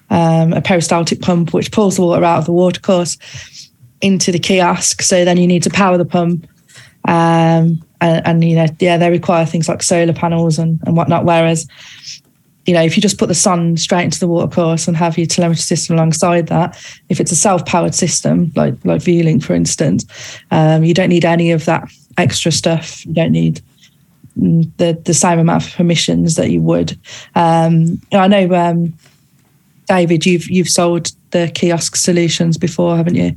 um, 0.09 0.53
a 0.53 0.61
peristaltic 0.61 1.21
pump, 1.21 1.53
which 1.53 1.71
pulls 1.71 1.95
the 1.95 2.01
water 2.01 2.23
out 2.23 2.39
of 2.39 2.45
the 2.45 2.51
watercourse 2.51 3.17
into 4.01 4.31
the 4.31 4.39
kiosk. 4.39 5.01
So 5.01 5.23
then 5.23 5.37
you 5.37 5.47
need 5.47 5.63
to 5.63 5.69
power 5.69 5.97
the 5.97 6.05
pump. 6.05 6.47
Um, 7.07 7.83
and, 7.99 8.25
and, 8.25 8.43
you 8.43 8.55
know, 8.55 8.67
yeah, 8.79 8.97
they 8.97 9.09
require 9.09 9.45
things 9.45 9.67
like 9.69 9.83
solar 9.83 10.13
panels 10.13 10.57
and, 10.57 10.79
and 10.85 10.95
whatnot. 10.97 11.25
Whereas, 11.25 11.67
you 12.65 12.73
know, 12.73 12.81
if 12.81 12.95
you 12.95 13.01
just 13.01 13.17
put 13.17 13.27
the 13.27 13.35
sonde 13.35 13.79
straight 13.79 14.05
into 14.05 14.19
the 14.19 14.27
watercourse 14.27 14.87
and 14.87 14.95
have 14.95 15.17
your 15.17 15.27
telemetry 15.27 15.61
system 15.61 15.95
alongside 15.95 16.47
that, 16.47 16.77
if 17.09 17.19
it's 17.19 17.31
a 17.31 17.35
self-powered 17.35 17.95
system 17.95 18.51
like 18.55 18.75
like 18.85 19.01
VuLink, 19.01 19.43
for 19.43 19.55
instance, 19.55 20.05
um, 20.51 20.83
you 20.83 20.93
don't 20.93 21.09
need 21.09 21.25
any 21.25 21.51
of 21.51 21.65
that 21.65 21.89
extra 22.17 22.51
stuff. 22.51 23.05
You 23.05 23.13
don't 23.13 23.31
need 23.31 23.61
the 24.35 24.99
the 25.05 25.13
same 25.13 25.39
amount 25.39 25.65
of 25.65 25.73
permissions 25.73 26.35
that 26.35 26.49
you 26.49 26.61
would. 26.61 26.97
Um, 27.35 28.01
I 28.11 28.27
know, 28.27 28.53
um, 28.53 28.93
David, 29.87 30.25
you've 30.25 30.49
you've 30.49 30.69
sold 30.69 31.11
the 31.31 31.51
kiosk 31.53 31.95
solutions 31.95 32.57
before, 32.57 32.95
haven't 32.97 33.15
you? 33.15 33.35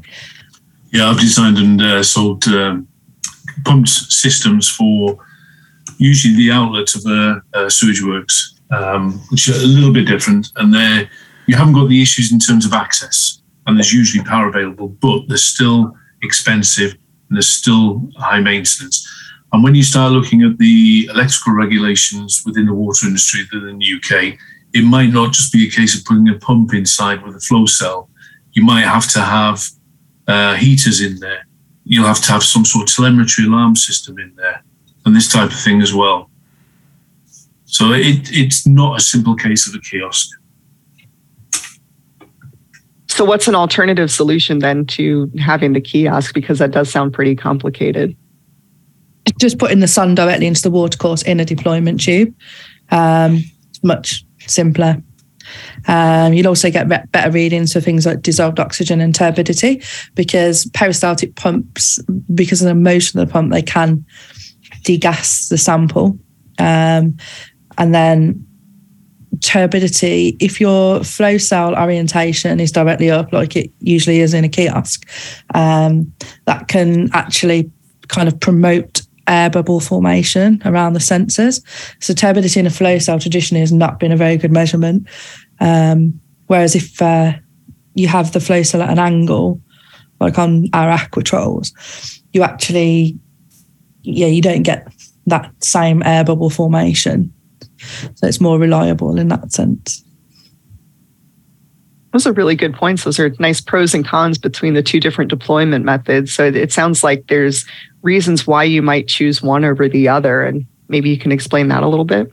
Yeah, 0.91 1.11
I've 1.11 1.21
designed 1.21 1.59
and 1.59 1.81
uh, 1.83 2.03
sold 2.03 2.47
um, 2.49 2.87
pumped 3.65 3.89
systems 3.89 4.69
for 4.69 5.19
usually 5.99 6.37
the 6.37 6.51
outlet 6.51 6.95
of 6.95 7.05
a, 7.07 7.43
a 7.55 7.71
sewage 7.71 8.03
works, 8.03 8.55
um, 8.71 9.15
which 9.31 9.49
are 9.49 9.55
a 9.55 9.67
little 9.67 9.93
bit 9.93 10.07
different, 10.07 10.49
and 10.57 10.73
they 10.73 11.09
you 11.47 11.57
haven't 11.57 11.75
got 11.75 11.89
the 11.89 12.01
issues 12.01 12.33
in 12.33 12.39
terms 12.39 12.65
of 12.65 12.73
access, 12.73 13.43
and 13.67 13.77
there's 13.77 13.93
usually 13.93 14.25
power 14.25 14.49
available, 14.49 14.89
but 14.89 15.23
they're 15.29 15.37
still 15.37 15.97
expensive 16.23 16.93
and 17.29 17.37
there's 17.37 17.49
still 17.49 18.09
high 18.17 18.41
maintenance. 18.41 19.07
And 19.55 19.63
when 19.63 19.77
you 19.77 19.85
start 19.85 20.11
looking 20.11 20.43
at 20.43 20.59
the 20.59 21.09
electrical 21.13 21.53
regulations 21.53 22.43
within 22.45 22.67
the 22.67 22.75
water 22.75 23.07
industry 23.07 23.43
in 23.53 23.79
the 23.79 23.95
UK, 23.95 24.37
it 24.73 24.83
might 24.83 25.11
not 25.11 25.33
just 25.33 25.53
be 25.53 25.69
a 25.69 25.71
case 25.71 25.97
of 25.97 26.05
putting 26.05 26.29
a 26.29 26.35
pump 26.41 26.75
inside 26.75 27.25
with 27.25 27.37
a 27.37 27.41
flow 27.41 27.65
cell. 27.65 28.11
You 28.51 28.65
might 28.65 28.81
have 28.81 29.07
to 29.11 29.21
have 29.21 29.65
uh, 30.27 30.57
heaters 30.57 31.01
in 31.01 31.21
there. 31.21 31.47
You'll 31.85 32.05
have 32.05 32.21
to 32.23 32.33
have 32.33 32.43
some 32.43 32.65
sort 32.65 32.91
of 32.91 32.97
telemetry 32.97 33.45
alarm 33.45 33.77
system 33.77 34.19
in 34.19 34.35
there 34.35 34.65
and 35.07 35.15
this 35.15 35.33
type 35.33 35.53
of 35.53 35.57
thing 35.61 35.81
as 35.81 35.95
well. 35.95 36.31
So 37.65 37.93
it, 37.93 38.31
it's 38.33 38.67
not 38.67 38.99
a 38.99 39.01
simple 39.01 39.37
case 39.37 39.69
of 39.69 39.77
a 39.77 39.79
kiosk. 39.79 40.31
So, 43.07 43.25
what's 43.25 43.47
an 43.47 43.55
alternative 43.55 44.11
solution 44.11 44.59
then 44.59 44.85
to 44.87 45.31
having 45.39 45.75
the 45.75 45.81
kiosk? 45.81 46.35
Because 46.35 46.59
that 46.59 46.73
does 46.73 46.91
sound 46.91 47.13
pretty 47.13 47.37
complicated 47.37 48.17
just 49.39 49.59
putting 49.59 49.81
the 49.81 49.89
sonde 49.89 50.17
directly 50.17 50.47
into 50.47 50.63
the 50.63 50.71
watercourse 50.71 51.23
in 51.23 51.41
a 51.41 51.45
deployment 51.45 52.01
tube. 52.01 52.35
Um, 52.91 53.43
much 53.83 54.25
simpler. 54.47 55.03
Um, 55.87 56.33
you'll 56.33 56.49
also 56.49 56.71
get 56.71 56.89
re- 56.89 57.05
better 57.13 57.31
readings 57.31 57.73
for 57.73 57.81
things 57.81 58.07
like 58.07 58.23
dissolved 58.23 58.59
oxygen 58.59 59.01
and 59.01 59.15
turbidity 59.15 59.83
because 60.15 60.67
peristaltic 60.73 61.37
pumps, 61.37 61.99
because 62.35 62.63
of 62.63 62.69
the 62.69 62.75
motion 62.75 63.21
of 63.21 63.27
the 63.27 63.33
pump, 63.33 63.53
they 63.53 63.63
can 63.63 64.05
degas 64.83 65.49
the 65.49 65.59
sample. 65.59 66.19
Um, 66.59 67.17
and 67.77 67.95
then 67.95 68.47
turbidity, 69.43 70.37
if 70.41 70.61
your 70.61 71.03
flow 71.05 71.39
cell 71.39 71.77
orientation 71.77 72.61
is 72.61 72.73
directly 72.73 73.11
up, 73.11 73.33
like 73.33 73.57
it 73.57 73.71
usually 73.81 74.21
is 74.21 74.33
in 74.33 74.45
a 74.45 74.49
kiosk, 74.49 75.09
um, 75.55 76.13
that 76.47 76.69
can 76.69 77.11
actually 77.13 77.71
kind 78.09 78.29
of 78.29 78.39
promote 78.39 79.03
air 79.27 79.51
bubble 79.51 79.81
formation 79.81 80.61
around 80.65 80.93
the 80.93 80.99
sensors. 81.01 81.63
So 82.01 82.15
turbidity 82.15 82.61
in 82.61 82.67
a 82.67 82.71
flow 82.71 82.99
cell 82.99 83.19
traditionally 83.19 83.61
has 83.61 83.73
not 83.73 83.99
been 83.99 84.13
a 84.13 84.17
very 84.17 84.37
good 84.37 84.53
measurement. 84.53 85.07
Um, 85.61 86.21
whereas 86.47 86.75
if 86.75 87.01
uh, 87.01 87.33
you 87.95 88.09
have 88.09 88.33
the 88.33 88.41
flow 88.41 88.63
cell 88.63 88.83
at 88.83 88.91
an 88.91 88.99
angle, 88.99 89.61
like 90.21 90.39
on 90.39 90.69
our 90.73 90.91
Aqua 90.91 91.23
TROLLs, 91.23 91.73
you 92.33 92.43
actually, 92.43 93.19
yeah, 94.03 94.27
you 94.27 94.43
don't 94.43 94.63
get 94.63 94.87
that 95.27 95.53
same 95.63 96.03
air 96.03 96.25
bubble 96.25 96.51
formation. 96.51 97.33
So 98.15 98.27
it's 98.27 98.41
more 98.41 98.59
reliable 98.59 99.19
in 99.19 99.29
that 99.29 99.53
sense. 99.53 100.05
Those 102.13 102.29
are 102.29 102.33
really 102.33 102.55
good 102.55 102.75
points. 102.75 103.03
Those 103.03 103.19
are 103.19 103.35
nice 103.41 103.61
pros 103.61 103.93
and 103.93 104.07
cons 104.07 104.39
between 104.39 104.75
the 104.75 104.85
two 104.85 105.01
different 105.01 105.31
deployment 105.31 105.85
methods. 105.85 106.33
So 106.33 106.45
it 106.45 106.73
sounds 106.73 107.03
like 107.03 107.27
there's 107.27 107.67
reasons 108.05 108.47
why 108.47 108.63
you 108.65 108.83
might 108.83 109.09
choose 109.09 109.43
one 109.43 109.65
over 109.65 109.89
the 109.89 110.09
other. 110.09 110.45
And 110.45 110.67
maybe 110.89 111.11
you 111.11 111.19
can 111.19 111.33
explain 111.33 111.69
that 111.69 111.83
a 111.83 111.89
little 111.89 112.05
bit. 112.05 112.31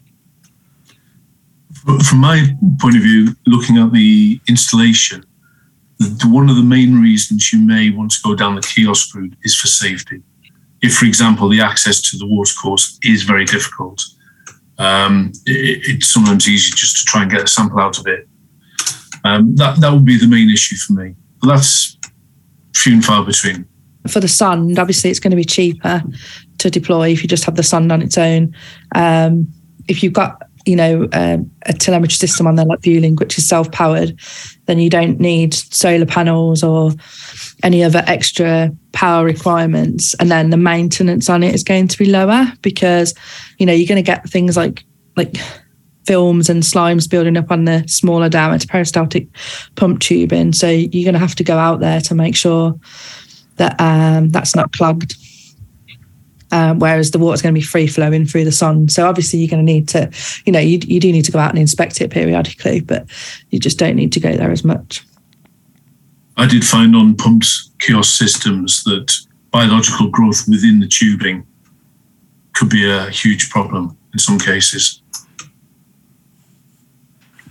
From 2.05 2.19
my 2.19 2.45
point 2.79 2.95
of 2.97 3.01
view, 3.01 3.29
looking 3.47 3.77
at 3.77 3.91
the 3.91 4.39
installation, 4.47 5.25
one 6.25 6.49
of 6.49 6.55
the 6.55 6.63
main 6.63 7.01
reasons 7.01 7.51
you 7.51 7.59
may 7.59 7.89
want 7.89 8.11
to 8.11 8.17
go 8.23 8.35
down 8.35 8.55
the 8.55 8.61
kiosk 8.61 9.15
route 9.15 9.35
is 9.43 9.55
for 9.55 9.67
safety. 9.67 10.21
If, 10.81 10.95
for 10.95 11.05
example, 11.05 11.47
the 11.47 11.61
access 11.61 12.01
to 12.01 12.17
the 12.17 12.27
watercourse 12.27 12.99
is 13.03 13.23
very 13.23 13.45
difficult, 13.45 14.03
um, 14.77 15.31
it, 15.45 15.81
it's 15.85 16.07
sometimes 16.07 16.47
easy 16.47 16.71
just 16.75 16.97
to 16.97 17.05
try 17.05 17.21
and 17.21 17.31
get 17.31 17.43
a 17.43 17.47
sample 17.47 17.79
out 17.79 17.99
of 17.99 18.07
it. 18.07 18.27
Um, 19.23 19.55
that 19.55 19.79
that 19.79 19.93
would 19.93 20.05
be 20.05 20.17
the 20.17 20.27
main 20.27 20.49
issue 20.49 20.75
for 20.75 20.93
me. 20.93 21.15
But 21.39 21.49
that's 21.49 21.97
few 22.75 22.93
and 22.93 23.05
far 23.05 23.23
between 23.23 23.67
for 24.07 24.19
the 24.19 24.27
sonde, 24.27 24.79
obviously 24.79 25.09
it's 25.09 25.19
going 25.19 25.31
to 25.31 25.37
be 25.37 25.45
cheaper 25.45 26.03
to 26.57 26.69
deploy 26.69 27.09
if 27.09 27.21
you 27.21 27.29
just 27.29 27.43
have 27.45 27.55
the 27.55 27.63
sonde 27.63 27.91
on 27.91 28.01
its 28.01 28.17
own. 28.17 28.55
Um, 28.95 29.47
if 29.87 30.03
you've 30.03 30.13
got 30.13 30.41
you 30.65 30.75
know 30.75 31.07
um, 31.13 31.49
a 31.65 31.73
telemetry 31.73 32.13
system 32.13 32.47
on 32.47 32.55
there 32.55 32.65
like 32.65 32.81
VuLink, 32.81 33.19
which 33.19 33.37
is 33.37 33.47
self-powered, 33.47 34.19
then 34.65 34.79
you 34.79 34.89
don't 34.89 35.19
need 35.19 35.53
solar 35.53 36.05
panels 36.05 36.63
or 36.63 36.91
any 37.63 37.83
other 37.83 38.03
extra 38.07 38.71
power 38.91 39.25
requirements. 39.25 40.13
And 40.15 40.29
then 40.29 40.49
the 40.49 40.57
maintenance 40.57 41.29
on 41.29 41.43
it 41.43 41.55
is 41.55 41.63
going 41.63 41.87
to 41.87 41.97
be 41.97 42.05
lower 42.05 42.45
because 42.61 43.13
you 43.57 43.65
know 43.65 43.73
you're 43.73 43.87
going 43.87 44.03
to 44.03 44.11
get 44.11 44.29
things 44.29 44.57
like 44.57 44.83
like 45.15 45.35
films 46.05 46.49
and 46.49 46.63
slimes 46.63 47.09
building 47.09 47.37
up 47.37 47.51
on 47.51 47.65
the 47.65 47.87
smaller 47.87 48.27
diameter 48.27 48.67
peristaltic 48.67 49.27
pump 49.75 49.99
tubing. 49.99 50.53
So 50.53 50.67
you're 50.67 51.05
going 51.05 51.13
to 51.13 51.19
have 51.19 51.35
to 51.35 51.43
go 51.43 51.57
out 51.57 51.79
there 51.79 52.01
to 52.01 52.15
make 52.15 52.35
sure 52.35 52.75
that 53.57 53.79
um, 53.79 54.29
that's 54.29 54.55
not 54.55 54.71
clogged. 54.73 55.15
Um, 56.53 56.79
whereas 56.79 57.11
the 57.11 57.19
water's 57.19 57.41
going 57.41 57.55
to 57.55 57.59
be 57.59 57.65
free 57.65 57.87
flowing 57.87 58.25
through 58.25 58.43
the 58.43 58.51
sonde. 58.51 58.91
So 58.91 59.07
obviously 59.07 59.39
you're 59.39 59.49
going 59.49 59.65
to 59.65 59.73
need 59.73 59.87
to, 59.89 60.11
you 60.45 60.51
know, 60.51 60.59
you, 60.59 60.79
you 60.83 60.99
do 60.99 61.09
need 61.09 61.23
to 61.23 61.31
go 61.31 61.39
out 61.39 61.51
and 61.51 61.59
inspect 61.59 62.01
it 62.01 62.11
periodically, 62.11 62.81
but 62.81 63.05
you 63.51 63.59
just 63.59 63.79
don't 63.79 63.95
need 63.95 64.11
to 64.11 64.19
go 64.19 64.35
there 64.35 64.51
as 64.51 64.65
much. 64.65 65.05
I 66.35 66.47
did 66.47 66.65
find 66.65 66.93
on 66.93 67.15
pumped 67.15 67.47
kiosk 67.79 68.17
systems 68.17 68.83
that 68.83 69.15
biological 69.51 70.09
growth 70.09 70.45
within 70.49 70.81
the 70.81 70.87
tubing 70.87 71.45
could 72.53 72.69
be 72.69 72.89
a 72.89 73.09
huge 73.09 73.49
problem 73.49 73.97
in 74.11 74.19
some 74.19 74.37
cases. 74.37 75.00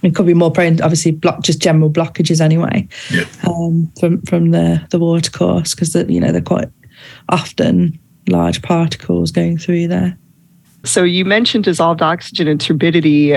It 0.02 0.14
could 0.14 0.26
be 0.26 0.34
more 0.34 0.50
prone, 0.50 0.80
obviously, 0.80 1.12
block 1.12 1.42
just 1.42 1.60
general 1.60 1.90
blockages 1.90 2.40
anyway. 2.40 2.88
Yeah. 3.10 3.24
Um, 3.46 3.92
from 3.98 4.22
from 4.22 4.50
the 4.50 4.86
the 4.90 4.98
water 4.98 5.30
course 5.30 5.74
because 5.74 5.94
you 5.94 6.20
know 6.20 6.32
they're 6.32 6.40
quite 6.40 6.68
often 7.28 7.98
large 8.28 8.62
particles 8.62 9.30
going 9.30 9.58
through 9.58 9.88
there. 9.88 10.16
So 10.84 11.04
you 11.04 11.24
mentioned 11.24 11.64
dissolved 11.64 12.02
oxygen 12.02 12.48
and 12.48 12.60
turbidity. 12.60 13.36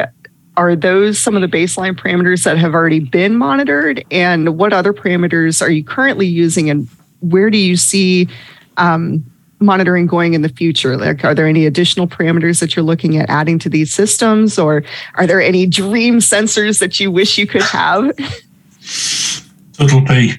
Are 0.56 0.76
those 0.76 1.18
some 1.18 1.36
of 1.36 1.42
the 1.42 1.48
baseline 1.48 2.00
parameters 2.00 2.44
that 2.44 2.58
have 2.58 2.74
already 2.74 3.00
been 3.00 3.36
monitored? 3.36 4.06
And 4.12 4.58
what 4.58 4.72
other 4.72 4.94
parameters 4.94 5.62
are 5.62 5.72
you 5.72 5.84
currently 5.84 6.28
using? 6.28 6.70
And 6.70 6.88
where 7.22 7.50
do 7.50 7.58
you 7.58 7.76
see 7.76 8.30
um, 8.78 9.26
monitoring 9.64 10.06
going 10.06 10.34
in 10.34 10.42
the 10.42 10.50
future? 10.50 10.98
Like, 10.98 11.24
are 11.24 11.34
there 11.34 11.48
any 11.48 11.66
additional 11.66 12.08
parameters 12.08 12.60
that 12.60 12.76
you're 12.76 12.84
looking 12.84 13.18
at 13.18 13.30
adding 13.30 13.60
to 13.60 13.70
these 13.70 13.94
systems, 13.94 14.60
or 14.60 14.84
are 15.16 15.26
there 15.26 15.42
any 15.42 15.66
dream 15.66 16.20
sensors 16.20 16.80
that 16.80 17.00
you 17.00 17.12
wish 17.12 17.38
you 17.38 17.48
could 17.48 17.64
have? 17.64 18.12
Total 19.74 20.02
P. 20.06 20.34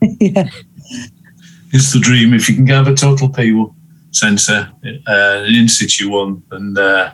yeah. 0.20 0.48
It's 1.72 1.92
the 1.92 2.00
dream. 2.00 2.32
If 2.32 2.48
you 2.48 2.56
can 2.56 2.66
have 2.68 2.88
a 2.88 2.94
total 2.94 3.28
P 3.28 3.64
sensor, 4.12 4.70
uh, 4.84 5.44
an 5.46 5.54
in 5.54 5.68
situ 5.68 6.10
one, 6.10 6.42
and 6.50 6.78
uh, 6.78 7.12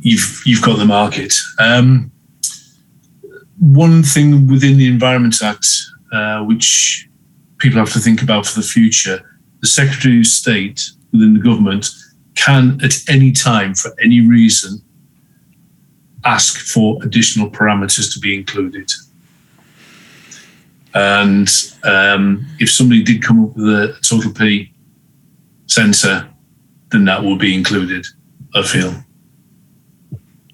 you've 0.00 0.42
you've 0.44 0.62
got 0.62 0.78
the 0.78 0.84
market. 0.84 1.34
Um, 1.58 2.10
one 3.58 4.02
thing 4.02 4.46
within 4.46 4.76
the 4.76 4.88
Environment 4.88 5.36
Act, 5.42 5.66
uh, 6.12 6.44
which 6.44 7.08
people 7.58 7.78
have 7.78 7.92
to 7.92 7.98
think 7.98 8.22
about 8.22 8.46
for 8.46 8.60
the 8.60 8.66
future, 8.66 9.37
the 9.60 9.66
Secretary 9.66 10.20
of 10.20 10.26
State 10.26 10.90
within 11.12 11.34
the 11.34 11.40
government 11.40 11.88
can, 12.34 12.78
at 12.82 12.94
any 13.08 13.32
time, 13.32 13.74
for 13.74 13.90
any 14.00 14.20
reason, 14.20 14.80
ask 16.24 16.58
for 16.58 17.02
additional 17.02 17.50
parameters 17.50 18.12
to 18.12 18.20
be 18.20 18.34
included. 18.36 18.90
And 20.94 21.48
um, 21.84 22.46
if 22.58 22.70
somebody 22.70 23.02
did 23.02 23.22
come 23.22 23.44
up 23.44 23.56
with 23.56 23.66
a 23.66 23.96
total 24.02 24.32
P 24.32 24.72
sensor, 25.66 26.28
then 26.90 27.04
that 27.04 27.22
will 27.22 27.36
be 27.36 27.54
included, 27.54 28.06
I 28.54 28.62
feel. 28.62 28.94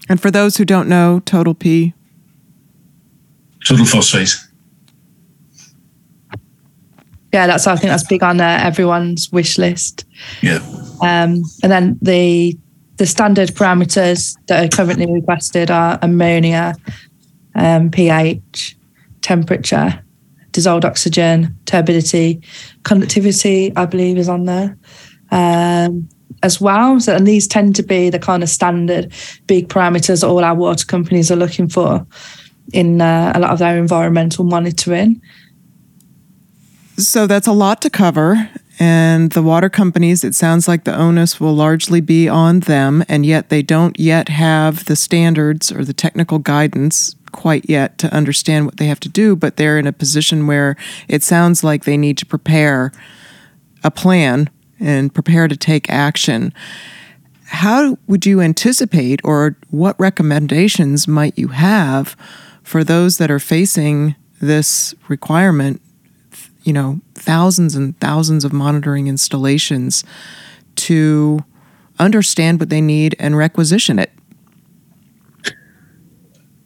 And 0.09 0.21
for 0.21 0.31
those 0.31 0.57
who 0.57 0.65
don't 0.65 0.89
know, 0.89 1.23
total 1.25 1.55
P? 1.55 1.95
Total 3.65 3.87
phosphate. 3.87 4.35
Yeah, 7.35 7.49
that's 7.49 7.67
I 7.67 7.75
think 7.75 7.91
that's 7.91 8.07
big 8.07 8.23
on 8.23 8.41
uh, 8.41 8.61
everyone's 8.63 9.33
wish 9.33 9.59
list. 9.59 10.05
Yeah. 10.41 10.61
Um, 11.03 11.43
and 11.65 11.73
then 11.73 11.99
the 12.01 12.57
the 12.99 13.07
standard 13.07 13.49
parameters 13.49 14.37
that 14.47 14.65
are 14.65 14.69
currently 14.69 15.13
requested 15.13 15.69
are 15.69 15.99
ammonia, 16.01 16.77
um, 17.57 17.91
pH, 17.91 18.77
temperature, 19.21 20.01
dissolved 20.53 20.85
oxygen, 20.85 21.59
turbidity, 21.65 22.41
conductivity, 22.85 23.73
I 23.75 23.87
believe, 23.87 24.17
is 24.17 24.29
on 24.29 24.45
there 24.45 24.79
um, 25.33 26.09
as 26.45 26.61
well. 26.61 27.01
So, 27.01 27.17
and 27.17 27.27
these 27.27 27.49
tend 27.49 27.75
to 27.75 27.83
be 27.83 28.11
the 28.11 28.21
kind 28.21 28.45
of 28.45 28.49
standard 28.49 29.13
big 29.49 29.69
parameters 29.69 30.21
that 30.21 30.29
all 30.29 30.45
our 30.45 30.55
water 30.55 30.87
companies 30.87 31.33
are 31.33 31.37
looking 31.37 31.69
for 31.69 32.07
in 32.73 33.01
uh, 33.01 33.33
a 33.35 33.41
lot 33.41 33.51
of 33.51 33.59
their 33.59 33.77
environmental 33.77 34.45
monitoring. 34.45 35.21
So 36.97 37.27
that's 37.27 37.47
a 37.47 37.53
lot 37.53 37.83
to 37.83 37.91
cover. 37.91 38.51
And 38.81 39.31
the 39.33 39.43
water 39.43 39.69
companies, 39.69 40.25
it 40.25 40.35
sounds 40.35 40.67
like 40.67 40.85
the 40.85 40.97
onus 40.97 41.39
will 41.39 41.55
largely 41.55 42.01
be 42.01 42.29
on 42.29 42.61
them, 42.61 43.05
and 43.09 43.25
yet 43.25 43.49
they 43.49 43.63
don't 43.63 43.99
yet 43.99 44.29
have 44.29 44.87
the 44.87 44.97
standards 44.97 45.71
or 45.71 45.85
the 45.85 45.93
technical 45.93 46.41
guidance 46.41 47.15
quite 47.31 47.69
yet 47.69 47.99
to 47.99 48.13
understand 48.13 48.67
what 48.67 48.79
they 48.79 48.87
have 48.87 49.01
to 49.01 49.09
do, 49.09 49.37
but 49.37 49.57
they're 49.57 49.79
in 49.79 49.87
a 49.87 49.93
position 49.93 50.49
where 50.49 50.77
it 51.09 51.23
sounds 51.23 51.63
like 51.63 51.85
they 51.85 51.97
need 51.97 52.19
to 52.19 52.27
prepare 52.27 52.93
a 53.85 53.91
plan 53.93 54.51
and 54.81 55.15
prepare 55.15 55.47
to 55.47 55.57
take 55.57 55.89
action. 55.89 56.53
How 57.47 57.97
would 58.09 58.27
you 58.27 58.41
anticipate, 58.41 59.21
or 59.23 59.57
what 59.71 59.99
recommendations 60.01 61.07
might 61.07 61.39
you 61.39 61.49
have 61.49 62.17
for 62.65 62.83
those 62.83 63.19
that 63.19 63.31
are 63.31 63.39
facing 63.39 64.17
this 64.41 64.97
requirement 65.09 65.81
you 66.65 66.73
know, 66.73 67.01
thousands 67.15 67.75
and 67.75 67.99
thousands 68.01 68.45
of 68.45 68.53
monitoring 68.53 69.07
installations 69.07 70.03
to 70.77 71.45
understand 71.99 72.59
what 72.59 72.71
they 72.71 72.81
need 72.81 73.15
and 73.19 73.37
requisition 73.37 73.99
it? 73.99 74.11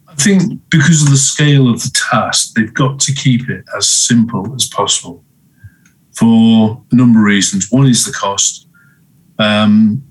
I 0.07 0.15
think 0.15 0.61
because 0.71 1.03
of 1.03 1.11
the 1.11 1.17
scale 1.17 1.69
of 1.69 1.81
the 1.83 1.91
task, 2.11 2.55
they've 2.55 2.73
got 2.73 2.99
to 3.01 3.15
keep 3.15 3.49
it 3.51 3.65
as 3.77 3.87
simple 3.87 4.55
as 4.55 4.67
possible 4.67 5.25
for 6.13 6.83
a 6.91 6.95
number 6.95 7.21
of 7.21 7.25
reasons. 7.25 7.71
One 7.71 7.87
is 7.87 8.05
the 8.05 8.13
cost. 8.13 8.67
Um, 9.39 10.03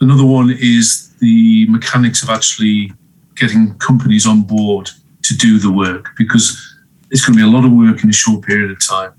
another 0.00 0.24
one 0.24 0.50
is 0.50 1.14
the 1.18 1.66
mechanics 1.68 2.22
of 2.22 2.30
actually 2.30 2.92
getting 3.36 3.74
companies 3.78 4.26
on 4.26 4.42
board 4.42 4.90
to 5.22 5.36
do 5.36 5.58
the 5.58 5.70
work 5.70 6.10
because 6.16 6.73
it's 7.14 7.24
going 7.24 7.38
to 7.38 7.44
be 7.44 7.48
a 7.48 7.56
lot 7.56 7.64
of 7.64 7.70
work 7.70 8.02
in 8.02 8.10
a 8.10 8.12
short 8.12 8.44
period 8.44 8.72
of 8.72 8.86
time. 8.86 9.12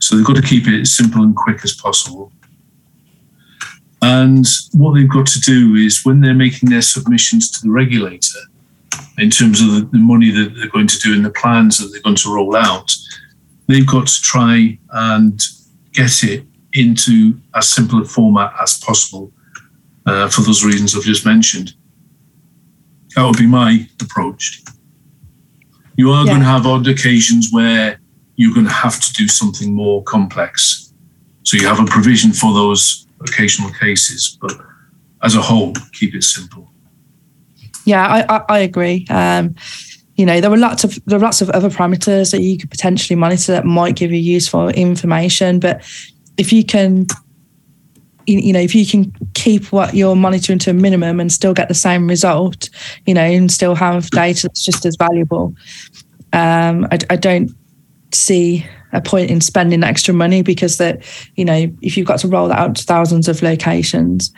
So 0.00 0.14
they've 0.14 0.26
got 0.26 0.36
to 0.36 0.42
keep 0.42 0.68
it 0.68 0.82
as 0.82 0.94
simple 0.94 1.22
and 1.22 1.34
quick 1.34 1.64
as 1.64 1.74
possible. 1.74 2.30
And 4.02 4.46
what 4.72 4.94
they've 4.94 5.08
got 5.08 5.26
to 5.28 5.40
do 5.40 5.76
is 5.76 6.04
when 6.04 6.20
they're 6.20 6.34
making 6.34 6.68
their 6.68 6.82
submissions 6.82 7.50
to 7.52 7.62
the 7.62 7.70
regulator, 7.70 8.38
in 9.16 9.30
terms 9.30 9.62
of 9.62 9.90
the, 9.90 9.98
money 9.98 10.30
that 10.30 10.54
they're 10.54 10.68
going 10.68 10.86
to 10.86 10.98
do 10.98 11.14
and 11.14 11.24
the 11.24 11.30
plans 11.30 11.78
that 11.78 11.86
they're 11.86 12.02
going 12.02 12.16
to 12.16 12.34
roll 12.34 12.54
out, 12.54 12.92
they've 13.66 13.86
got 13.86 14.06
to 14.06 14.20
try 14.20 14.78
and 14.90 15.42
get 15.92 16.22
it 16.22 16.44
into 16.74 17.40
as 17.54 17.66
simple 17.66 18.02
a 18.02 18.04
format 18.04 18.52
as 18.60 18.78
possible 18.78 19.32
uh, 20.04 20.28
for 20.28 20.42
those 20.42 20.62
reasons 20.66 20.94
I've 20.94 21.02
just 21.02 21.24
mentioned. 21.24 21.72
That 23.14 23.24
would 23.24 23.38
be 23.38 23.46
my 23.46 23.88
approach. 24.02 24.62
You 25.96 26.10
are 26.10 26.24
yeah. 26.24 26.32
going 26.32 26.42
to 26.42 26.46
have 26.46 26.66
odd 26.66 26.86
occasions 26.86 27.48
where 27.50 27.98
you're 28.36 28.54
going 28.54 28.66
to 28.66 28.72
have 28.72 29.00
to 29.00 29.12
do 29.14 29.28
something 29.28 29.72
more 29.72 30.02
complex. 30.02 30.92
So 31.42 31.56
you 31.56 31.66
have 31.66 31.80
a 31.80 31.86
provision 31.86 32.32
for 32.32 32.52
those 32.52 33.06
occasional 33.20 33.70
cases, 33.70 34.36
but 34.40 34.52
as 35.22 35.34
a 35.34 35.40
whole, 35.40 35.72
keep 35.92 36.14
it 36.14 36.22
simple. 36.22 36.70
Yeah, 37.84 38.06
I, 38.06 38.36
I, 38.36 38.44
I 38.48 38.58
agree. 38.58 39.06
Um, 39.08 39.54
you 40.16 40.26
know, 40.26 40.40
there 40.40 40.50
were 40.50 40.56
lots 40.56 40.82
of 40.82 40.98
there 41.06 41.18
are 41.18 41.22
lots 41.22 41.40
of 41.40 41.50
other 41.50 41.68
parameters 41.68 42.32
that 42.32 42.40
you 42.40 42.58
could 42.58 42.70
potentially 42.70 43.16
monitor 43.16 43.52
that 43.52 43.64
might 43.64 43.96
give 43.96 44.10
you 44.10 44.18
useful 44.18 44.68
information. 44.70 45.60
But 45.60 45.82
if 46.36 46.52
you 46.52 46.64
can, 46.64 47.06
you 48.26 48.52
know, 48.52 48.60
if 48.60 48.74
you 48.74 48.86
can 48.86 49.12
keep 49.34 49.72
what 49.72 49.94
you're 49.94 50.16
monitoring 50.16 50.58
to 50.60 50.70
a 50.70 50.74
minimum 50.74 51.20
and 51.20 51.32
still 51.32 51.54
get 51.54 51.68
the 51.68 51.74
same 51.74 52.08
result, 52.08 52.68
you 53.06 53.14
know, 53.14 53.22
and 53.22 53.50
still 53.50 53.74
have 53.74 54.10
data 54.10 54.48
that's 54.48 54.64
just 54.64 54.84
as 54.84 54.96
valuable, 54.96 55.54
um, 56.32 56.86
I, 56.90 56.98
I 57.10 57.16
don't 57.16 57.50
see 58.12 58.66
a 58.92 59.00
point 59.00 59.30
in 59.30 59.40
spending 59.40 59.84
extra 59.84 60.14
money 60.14 60.42
because 60.42 60.78
that 60.78 61.02
you 61.34 61.44
know 61.44 61.70
if 61.82 61.96
you've 61.96 62.06
got 62.06 62.18
to 62.20 62.28
roll 62.28 62.48
that 62.48 62.58
out 62.58 62.76
to 62.76 62.84
thousands 62.84 63.28
of 63.28 63.42
locations 63.42 64.32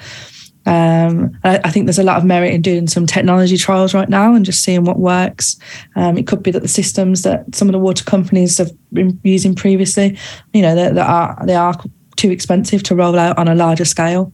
um, 0.67 1.39
I, 1.45 1.61
I, 1.65 1.71
think 1.71 1.87
there's 1.87 1.99
a 1.99 2.05
lot 2.05 2.19
of 2.19 2.27
merit 2.27 2.53
in 2.53 2.61
doing 2.61 2.89
some 2.89 3.07
technology 3.07 3.57
trials 3.57 3.95
right 3.95 4.09
now 4.09 4.35
and 4.35 4.45
just 4.45 4.63
seeing 4.63 4.85
what 4.85 4.99
works. 4.99 5.57
Um, 5.97 6.19
it 6.19 6.27
could 6.27 6.43
be 6.43 6.51
that 6.51 6.61
the 6.61 6.69
systems 6.69 7.23
that 7.23 7.55
some 7.55 7.69
of 7.69 7.73
the 7.73 7.79
water 7.79 8.05
companies 8.05 8.59
have 8.59 8.71
been 8.93 9.19
using 9.25 9.55
previously, 9.55 10.19
you 10.53 10.61
know, 10.61 10.75
that 10.75 10.99
are 10.99 11.39
they 11.47 11.55
are 11.55 11.75
too 12.19 12.31
expensive 12.31 12.83
to 12.83 12.95
roll 12.95 13.19
out 13.19 13.39
on 13.39 13.49
a 13.49 13.55
larger 13.55 13.87
scale. 13.87 14.33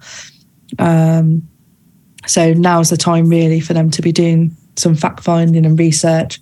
Um, 0.78 1.48
so 2.26 2.52
now's 2.54 2.90
the 2.90 2.96
time 2.96 3.28
really 3.28 3.60
for 3.60 3.74
them 3.74 3.90
to 3.90 4.02
be 4.02 4.10
doing 4.10 4.56
some 4.76 4.94
fact 4.94 5.22
finding 5.22 5.64
and 5.64 5.78
research 5.78 6.40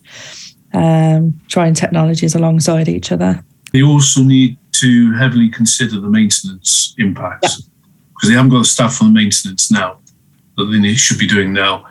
um, 0.72 1.38
trying 1.48 1.74
technologies 1.74 2.34
alongside 2.34 2.88
each 2.88 3.12
other. 3.12 3.44
They 3.72 3.82
also 3.82 4.22
need 4.22 4.56
to 4.72 5.12
heavily 5.14 5.48
consider 5.48 6.00
the 6.00 6.08
maintenance 6.08 6.94
impacts 6.98 7.62
because 7.62 8.24
yeah. 8.24 8.30
they 8.30 8.34
haven't 8.36 8.50
got 8.50 8.58
the 8.58 8.64
staff 8.64 8.94
for 8.94 9.04
the 9.04 9.10
maintenance 9.10 9.70
now 9.70 9.98
that 10.56 10.64
they 10.66 10.78
need, 10.78 10.96
should 10.96 11.18
be 11.18 11.26
doing 11.26 11.52
now. 11.52 11.84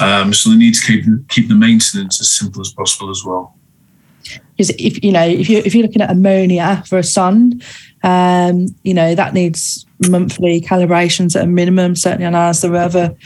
Um, 0.00 0.32
so 0.32 0.50
they 0.50 0.56
need 0.56 0.74
to 0.74 0.86
keep 0.86 1.28
keep 1.28 1.48
the 1.48 1.54
maintenance 1.54 2.20
as 2.20 2.32
simple 2.32 2.60
as 2.60 2.72
possible 2.72 3.10
as 3.10 3.24
well. 3.24 3.56
Because 4.56 4.70
if 4.78 5.02
you 5.02 5.10
know 5.10 5.26
if 5.26 5.48
you 5.48 5.58
if 5.64 5.74
you're 5.74 5.84
looking 5.84 6.02
at 6.02 6.10
ammonia 6.10 6.84
for 6.86 6.98
a 6.98 7.02
sonde, 7.02 7.64
um, 8.02 8.66
you 8.82 8.94
know 8.94 9.14
that 9.14 9.34
needs 9.34 9.86
monthly 10.08 10.60
calibrations 10.60 11.36
at 11.36 11.44
a 11.44 11.46
minimum. 11.46 11.96
Certainly 11.96 12.26
on 12.26 12.34
ours, 12.34 12.60
there 12.60 12.72
are 12.72 12.76
other 12.76 13.16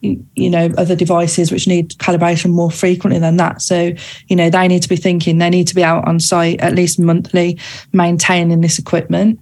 you 0.00 0.50
know 0.50 0.70
other 0.78 0.94
devices 0.94 1.50
which 1.50 1.66
need 1.66 1.90
calibration 1.92 2.50
more 2.50 2.70
frequently 2.70 3.18
than 3.18 3.36
that. 3.36 3.62
So 3.62 3.92
you 4.28 4.36
know 4.36 4.50
they 4.50 4.68
need 4.68 4.82
to 4.82 4.88
be 4.88 4.96
thinking 4.96 5.38
they 5.38 5.50
need 5.50 5.68
to 5.68 5.74
be 5.74 5.84
out 5.84 6.06
on 6.06 6.20
site 6.20 6.60
at 6.60 6.74
least 6.74 6.98
monthly 6.98 7.58
maintaining 7.92 8.60
this 8.60 8.78
equipment. 8.78 9.40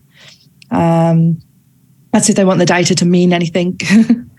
Um 0.71 1.41
that's 2.13 2.31
if 2.31 2.37
they 2.37 2.45
want 2.45 2.59
the 2.59 2.67
data 2.67 2.95
to 2.95 3.07
mean 3.07 3.33
anything. 3.33 3.79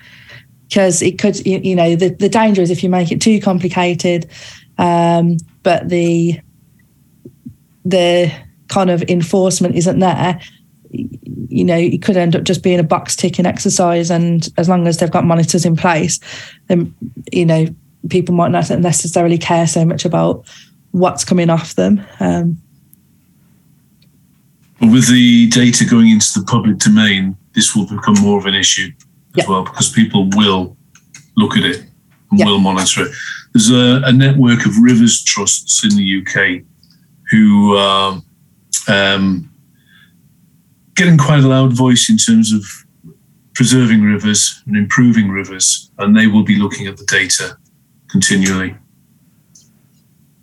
Because 0.68 1.02
it 1.02 1.18
could 1.18 1.46
you, 1.48 1.60
you, 1.60 1.76
know 1.78 1.96
the, 1.96 2.10
the 2.10 2.28
danger 2.28 2.62
is 2.62 2.72
if 2.72 2.84
you 2.84 2.90
make 2.90 3.10
it 3.10 3.22
too 3.22 3.40
complicated 3.40 4.30
um 4.78 5.38
but 5.64 5.88
the 5.88 6.42
the 7.86 8.30
kind 8.68 8.90
of 8.90 9.02
enforcement 9.04 9.76
isn't 9.76 10.00
there 10.00 10.40
you 10.90 11.64
know, 11.64 11.78
it 11.78 12.02
could 12.02 12.18
end 12.18 12.36
up 12.36 12.44
just 12.44 12.64
being 12.64 12.80
a 12.80 12.84
box 12.84 13.16
ticking 13.16 13.46
exercise. 13.46 14.10
And 14.10 14.48
as 14.58 14.70
long 14.70 14.88
as 14.88 14.98
they've 14.98 15.12
got 15.12 15.26
monitors 15.26 15.66
in 15.66 15.76
place, 15.76 16.20
then, 16.68 16.94
you 17.32 17.46
know, 17.46 17.68
people 18.10 18.36
might 18.36 18.52
not 18.52 18.70
necessarily 18.70 19.38
care 19.38 19.68
so 19.68 19.86
much 19.86 20.06
about 20.06 20.46
what's 20.92 21.26
coming 21.26 21.50
off 21.50 21.76
them. 21.76 22.06
Um, 22.20 22.62
with 24.82 25.10
the 25.10 25.48
data 25.50 25.86
going 25.86 26.10
into 26.10 26.40
the 26.40 26.46
public 26.46 26.78
domain, 26.78 27.36
this 27.54 27.76
will 27.76 27.88
become 27.88 28.16
more 28.22 28.38
of 28.38 28.46
an 28.46 28.54
issue 28.54 28.92
as 29.36 29.44
yeah. 29.44 29.50
well 29.50 29.64
because 29.64 29.92
people 29.92 30.30
will 30.36 30.78
look 31.36 31.58
at 31.58 31.64
it 31.64 31.80
and 32.30 32.40
yeah. 32.40 32.46
will 32.46 32.60
monitor 32.60 33.04
it. 33.04 33.12
There's 33.54 33.72
a, 33.72 34.02
a, 34.06 34.12
network 34.12 34.66
of 34.66 34.78
rivers 34.78 35.24
trusts 35.24 35.84
in 35.84 35.98
the 35.98 36.22
UK 36.22 36.64
who 37.32 37.76
are 37.76 38.22
um, 38.88 39.50
getting 40.96 41.18
quite 41.18 41.44
a 41.44 41.48
loud 41.48 41.74
voice 41.74 42.10
in 42.10 42.18
terms 42.18 42.52
of 42.52 42.64
preserving 43.54 44.02
rivers 44.02 44.62
and 44.68 44.78
improving 44.78 45.30
rivers, 45.30 45.92
and 45.98 46.16
they 46.16 46.28
will 46.28 46.44
be 46.44 46.58
looking 46.58 46.88
at 46.88 46.98
the 46.98 47.06
data 47.06 47.58
continually. 48.08 48.76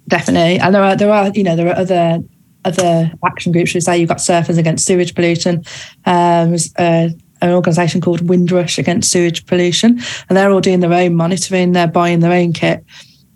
Definitely, 0.08 0.58
and 0.58 0.74
there 0.74 0.82
are 0.82 0.96
there 0.96 1.12
are 1.12 1.28
you 1.30 1.44
know 1.44 1.56
there 1.56 1.68
are 1.68 1.76
other 1.76 2.18
other 2.64 3.12
action 3.24 3.52
groups. 3.52 3.74
We 3.74 3.80
say 3.80 3.98
you've 3.98 4.08
got 4.08 4.18
Surfers 4.18 4.58
Against 4.58 4.86
Sewage 4.86 5.14
Pollution. 5.14 5.64
Um, 6.06 6.56
uh, 6.78 7.08
an 7.42 7.50
organisation 7.50 8.00
called 8.00 8.26
Windrush 8.28 8.78
Against 8.78 9.10
Sewage 9.10 9.44
Pollution, 9.46 10.00
and 10.28 10.36
they're 10.36 10.50
all 10.50 10.60
doing 10.60 10.80
their 10.80 10.92
own 10.92 11.14
monitoring. 11.14 11.72
They're 11.72 11.86
buying 11.86 12.20
their 12.20 12.32
own 12.32 12.52
kit, 12.52 12.84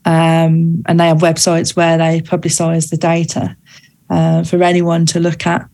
um, 0.04 0.82
and 0.86 0.98
they 0.98 1.08
have 1.08 1.18
websites 1.18 1.76
where 1.76 1.98
they 1.98 2.20
publicise 2.20 2.90
the 2.90 2.96
data 2.96 3.56
uh, 4.10 4.44
for 4.44 4.62
anyone 4.62 5.06
to 5.06 5.20
look 5.20 5.46
at. 5.46 5.68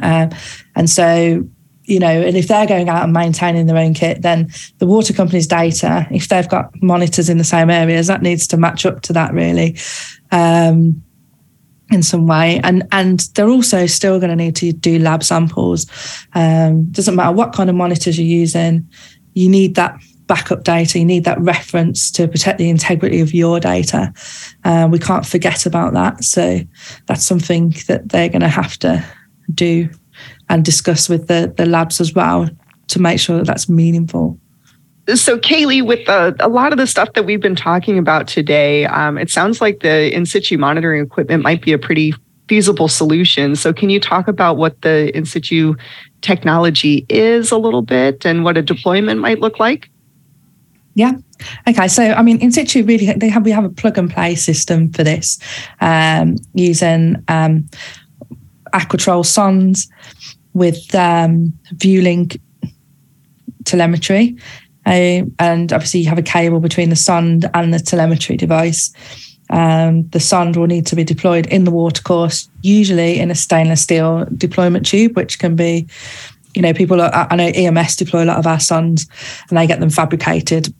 Um, 0.00 0.30
and 0.74 0.88
so, 0.88 1.46
you 1.84 1.98
know, 1.98 2.08
and 2.08 2.36
if 2.36 2.48
they're 2.48 2.66
going 2.66 2.88
out 2.88 3.04
and 3.04 3.12
maintaining 3.12 3.66
their 3.66 3.76
own 3.76 3.94
kit, 3.94 4.22
then 4.22 4.50
the 4.78 4.86
water 4.86 5.12
company's 5.12 5.46
data, 5.46 6.06
if 6.10 6.28
they've 6.28 6.48
got 6.48 6.70
monitors 6.82 7.28
in 7.28 7.38
the 7.38 7.44
same 7.44 7.70
areas, 7.70 8.06
that 8.06 8.22
needs 8.22 8.46
to 8.48 8.56
match 8.56 8.86
up 8.86 9.02
to 9.02 9.12
that 9.12 9.32
really. 9.32 9.76
Um, 10.30 11.02
in 11.90 12.02
some 12.02 12.26
way 12.26 12.58
and 12.64 12.84
and 12.90 13.20
they're 13.34 13.50
also 13.50 13.84
still 13.84 14.18
going 14.18 14.30
to 14.30 14.36
need 14.36 14.56
to 14.56 14.72
do 14.72 14.98
lab 14.98 15.22
samples 15.22 15.86
um, 16.32 16.84
doesn't 16.90 17.16
matter 17.16 17.32
what 17.32 17.52
kind 17.52 17.68
of 17.68 17.76
monitors 17.76 18.18
you're 18.18 18.26
using 18.26 18.88
you 19.34 19.46
need 19.46 19.74
that 19.74 20.00
backup 20.32 20.64
data 20.64 20.98
you 20.98 21.04
need 21.04 21.24
that 21.24 21.38
reference 21.40 22.10
to 22.10 22.26
protect 22.26 22.56
the 22.56 22.70
integrity 22.70 23.20
of 23.20 23.34
your 23.34 23.60
data 23.60 24.10
uh, 24.64 24.88
we 24.90 24.98
can't 24.98 25.26
forget 25.26 25.66
about 25.66 25.92
that 25.92 26.24
so 26.24 26.58
that's 27.06 27.22
something 27.22 27.74
that 27.86 28.08
they're 28.08 28.30
going 28.30 28.40
to 28.40 28.48
have 28.48 28.78
to 28.78 29.04
do 29.52 29.90
and 30.48 30.64
discuss 30.64 31.06
with 31.06 31.26
the, 31.28 31.52
the 31.58 31.66
labs 31.66 32.00
as 32.00 32.14
well 32.14 32.48
to 32.88 32.98
make 32.98 33.20
sure 33.20 33.36
that 33.36 33.46
that's 33.46 33.68
meaningful 33.68 34.38
so 35.14 35.36
Kayleigh, 35.36 35.84
with 35.84 36.08
uh, 36.08 36.32
a 36.38 36.48
lot 36.48 36.72
of 36.72 36.78
the 36.78 36.86
stuff 36.86 37.12
that 37.14 37.24
we've 37.24 37.40
been 37.40 37.56
talking 37.56 37.98
about 37.98 38.28
today, 38.28 38.86
um, 38.86 39.18
it 39.18 39.30
sounds 39.30 39.60
like 39.60 39.80
the 39.80 40.14
in 40.14 40.24
situ 40.24 40.56
monitoring 40.56 41.02
equipment 41.04 41.42
might 41.42 41.60
be 41.60 41.72
a 41.72 41.78
pretty 41.78 42.14
feasible 42.48 42.86
solution. 42.86 43.56
So 43.56 43.72
can 43.72 43.90
you 43.90 43.98
talk 43.98 44.28
about 44.28 44.58
what 44.58 44.80
the 44.82 45.14
in 45.16 45.24
situ 45.24 45.74
technology 46.20 47.04
is 47.08 47.50
a 47.50 47.58
little 47.58 47.82
bit 47.82 48.24
and 48.24 48.44
what 48.44 48.56
a 48.56 48.62
deployment 48.62 49.20
might 49.20 49.40
look 49.40 49.58
like? 49.58 49.90
Yeah. 50.94 51.12
Okay. 51.68 51.88
So, 51.88 52.12
I 52.12 52.22
mean, 52.22 52.40
in 52.40 52.52
situ 52.52 52.84
really, 52.84 53.12
they 53.12 53.28
have 53.28 53.44
we 53.44 53.50
have 53.50 53.64
a 53.64 53.70
plug 53.70 53.98
and 53.98 54.10
play 54.10 54.34
system 54.34 54.92
for 54.92 55.02
this, 55.02 55.38
um, 55.80 56.36
using 56.54 57.22
um, 57.28 57.68
Aqua 58.72 58.98
TROLL 58.98 59.24
sondes 59.24 59.88
with 60.54 60.94
um, 60.94 61.52
VuLink 61.74 62.40
telemetry. 63.64 64.36
Uh, 64.84 65.22
and 65.38 65.72
obviously, 65.72 66.00
you 66.00 66.08
have 66.08 66.18
a 66.18 66.22
cable 66.22 66.60
between 66.60 66.90
the 66.90 66.96
sonde 66.96 67.48
and 67.54 67.72
the 67.72 67.78
telemetry 67.78 68.36
device. 68.36 68.92
Um, 69.50 70.08
the 70.08 70.20
sonde 70.20 70.56
will 70.56 70.66
need 70.66 70.86
to 70.86 70.96
be 70.96 71.04
deployed 71.04 71.46
in 71.46 71.64
the 71.64 71.70
watercourse, 71.70 72.48
usually 72.62 73.18
in 73.18 73.30
a 73.30 73.34
stainless 73.34 73.82
steel 73.82 74.26
deployment 74.36 74.86
tube, 74.86 75.14
which 75.14 75.38
can 75.38 75.56
be, 75.56 75.86
you 76.54 76.62
know, 76.62 76.72
people 76.72 77.00
are, 77.00 77.10
I 77.30 77.36
know 77.36 77.52
EMS 77.54 77.96
deploy 77.96 78.24
a 78.24 78.26
lot 78.26 78.38
of 78.38 78.46
our 78.46 78.56
sondes 78.56 79.06
and 79.48 79.58
they 79.58 79.66
get 79.66 79.78
them 79.78 79.90
fabricated 79.90 80.74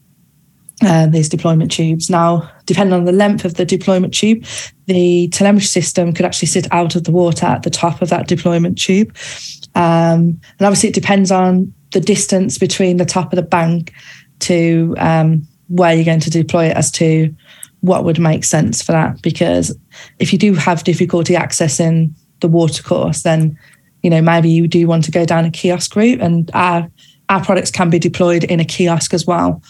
uh, 0.80 1.06
these 1.06 1.28
deployment 1.28 1.70
tubes. 1.70 2.10
Now, 2.10 2.50
depending 2.66 2.94
on 2.94 3.04
the 3.04 3.12
length 3.12 3.44
of 3.44 3.54
the 3.54 3.64
deployment 3.64 4.14
tube, 4.14 4.44
the 4.86 5.28
telemetry 5.28 5.66
system 5.66 6.12
could 6.12 6.26
actually 6.26 6.48
sit 6.48 6.66
out 6.72 6.96
of 6.96 7.04
the 7.04 7.12
water 7.12 7.46
at 7.46 7.62
the 7.62 7.70
top 7.70 8.02
of 8.02 8.08
that 8.08 8.26
deployment 8.26 8.78
tube. 8.78 9.16
Um, 9.74 10.40
and 10.58 10.62
obviously, 10.62 10.88
it 10.88 10.94
depends 10.94 11.30
on 11.30 11.72
the 11.92 12.00
distance 12.00 12.58
between 12.58 12.96
the 12.96 13.04
top 13.04 13.32
of 13.32 13.36
the 13.36 13.42
bank 13.42 13.92
to 14.40 14.94
um, 14.98 15.46
where 15.68 15.94
you're 15.94 16.04
going 16.04 16.20
to 16.20 16.30
deploy 16.30 16.66
it 16.66 16.76
as 16.76 16.90
to 16.92 17.34
what 17.80 18.04
would 18.04 18.18
make 18.18 18.44
sense 18.44 18.82
for 18.82 18.92
that. 18.92 19.20
Because 19.22 19.76
if 20.18 20.32
you 20.32 20.38
do 20.38 20.54
have 20.54 20.84
difficulty 20.84 21.34
accessing 21.34 22.12
the 22.40 22.48
water 22.48 22.82
course, 22.82 23.22
then 23.22 23.58
you 24.02 24.10
know 24.10 24.20
maybe 24.20 24.48
you 24.48 24.66
do 24.66 24.86
want 24.86 25.04
to 25.04 25.10
go 25.10 25.24
down 25.24 25.44
a 25.44 25.50
kiosk 25.50 25.94
route, 25.94 26.20
and 26.20 26.50
our 26.54 26.90
our 27.28 27.44
products 27.44 27.70
can 27.70 27.88
be 27.88 27.98
deployed 27.98 28.44
in 28.44 28.60
a 28.60 28.64
kiosk 28.64 29.14
as 29.14 29.26
well, 29.26 29.62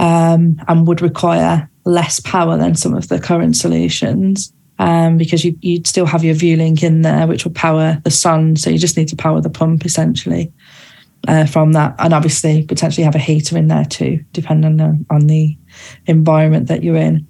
um, 0.00 0.56
and 0.66 0.88
would 0.88 1.02
require 1.02 1.70
less 1.84 2.20
power 2.20 2.56
than 2.56 2.74
some 2.74 2.94
of 2.94 3.08
the 3.08 3.20
current 3.20 3.54
solutions. 3.54 4.52
Um, 4.78 5.18
because 5.18 5.44
you, 5.44 5.58
would 5.62 5.86
still 5.86 6.06
have 6.06 6.24
your 6.24 6.34
VuLink 6.34 6.82
in 6.82 7.02
there, 7.02 7.26
which 7.26 7.44
will 7.44 7.52
power 7.52 8.00
the 8.02 8.10
sonde. 8.10 8.58
So 8.58 8.70
you 8.70 8.78
just 8.78 8.96
need 8.96 9.08
to 9.08 9.16
power 9.16 9.42
the 9.42 9.50
pump 9.50 9.84
essentially 9.84 10.50
uh, 11.28 11.44
from 11.44 11.72
that, 11.72 11.94
and 11.98 12.14
obviously 12.14 12.64
potentially 12.64 13.04
have 13.04 13.14
a 13.14 13.18
heater 13.18 13.58
in 13.58 13.68
there 13.68 13.84
too, 13.84 14.24
depending 14.32 14.80
on, 14.80 15.04
on 15.10 15.26
the 15.26 15.54
environment 16.06 16.68
that 16.68 16.82
you're 16.82 16.96
in. 16.96 17.26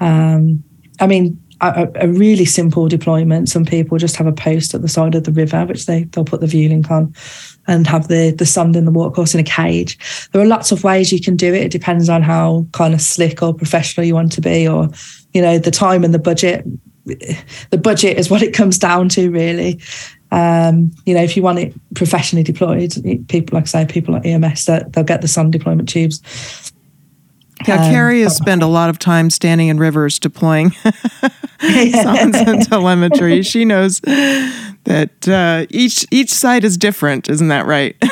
Um, 0.00 0.64
I 0.98 1.06
mean, 1.06 1.38
a, 1.60 1.88
a, 1.96 2.08
really 2.08 2.46
simple 2.46 2.88
deployment. 2.88 3.50
Some 3.50 3.66
people 3.66 3.98
just 3.98 4.16
have 4.16 4.26
a 4.26 4.32
post 4.32 4.74
at 4.74 4.80
the 4.80 4.88
side 4.88 5.14
of 5.14 5.24
the 5.24 5.32
river, 5.32 5.66
which 5.66 5.84
they 5.84 6.04
they'll 6.04 6.24
put 6.24 6.40
the 6.40 6.46
VuLink 6.46 6.90
on, 6.90 7.14
and 7.68 7.86
have 7.86 8.08
the 8.08 8.32
the 8.32 8.46
sonde 8.46 8.74
in 8.74 8.86
the 8.86 8.90
watercourse 8.90 9.34
in 9.34 9.40
a 9.40 9.44
cage. 9.44 9.98
There 10.32 10.42
are 10.42 10.46
lots 10.46 10.72
of 10.72 10.82
ways 10.82 11.12
you 11.12 11.20
can 11.20 11.36
do 11.36 11.54
it. 11.54 11.62
It 11.62 11.72
depends 11.72 12.08
on 12.08 12.22
how 12.22 12.66
kind 12.72 12.94
of 12.94 13.00
slick 13.00 13.42
or 13.42 13.54
professional 13.54 14.06
you 14.06 14.14
want 14.14 14.32
to 14.32 14.40
be, 14.40 14.66
or 14.66 14.88
you 15.34 15.42
know 15.42 15.58
the 15.58 15.70
time 15.70 16.02
and 16.02 16.12
the 16.12 16.18
budget. 16.18 16.64
The 17.04 17.78
budget 17.78 18.18
is 18.18 18.28
what 18.28 18.42
it 18.42 18.52
comes 18.52 18.78
down 18.78 19.08
to, 19.10 19.30
really. 19.30 19.80
Um, 20.30 20.90
you 21.06 21.14
know, 21.14 21.22
if 21.22 21.36
you 21.38 21.42
want 21.42 21.58
it 21.58 21.74
professionally 21.94 22.42
deployed, 22.42 22.92
people 23.28 23.56
like 23.56 23.64
I 23.64 23.66
say, 23.66 23.86
people 23.86 24.12
like 24.14 24.26
EMS, 24.26 24.66
they'll 24.66 25.04
get 25.04 25.22
the 25.22 25.28
sonde 25.28 25.52
deployment 25.52 25.88
tubes. 25.88 26.20
Yeah, 27.66 27.74
um, 27.74 27.90
Carrie 27.90 28.22
has 28.22 28.36
spent 28.36 28.62
a 28.62 28.66
lot 28.66 28.90
of 28.90 28.98
time 28.98 29.30
standing 29.30 29.68
in 29.68 29.78
rivers 29.78 30.18
deploying 30.18 30.70
sondes 31.60 32.46
and 32.46 32.62
telemetry. 32.68 33.42
She 33.42 33.64
knows 33.64 34.00
that 34.00 35.28
uh, 35.28 35.66
each 35.70 36.06
each 36.10 36.30
site 36.30 36.64
is 36.64 36.76
different, 36.76 37.28
isn't 37.28 37.48
that 37.48 37.66
right? 37.66 37.96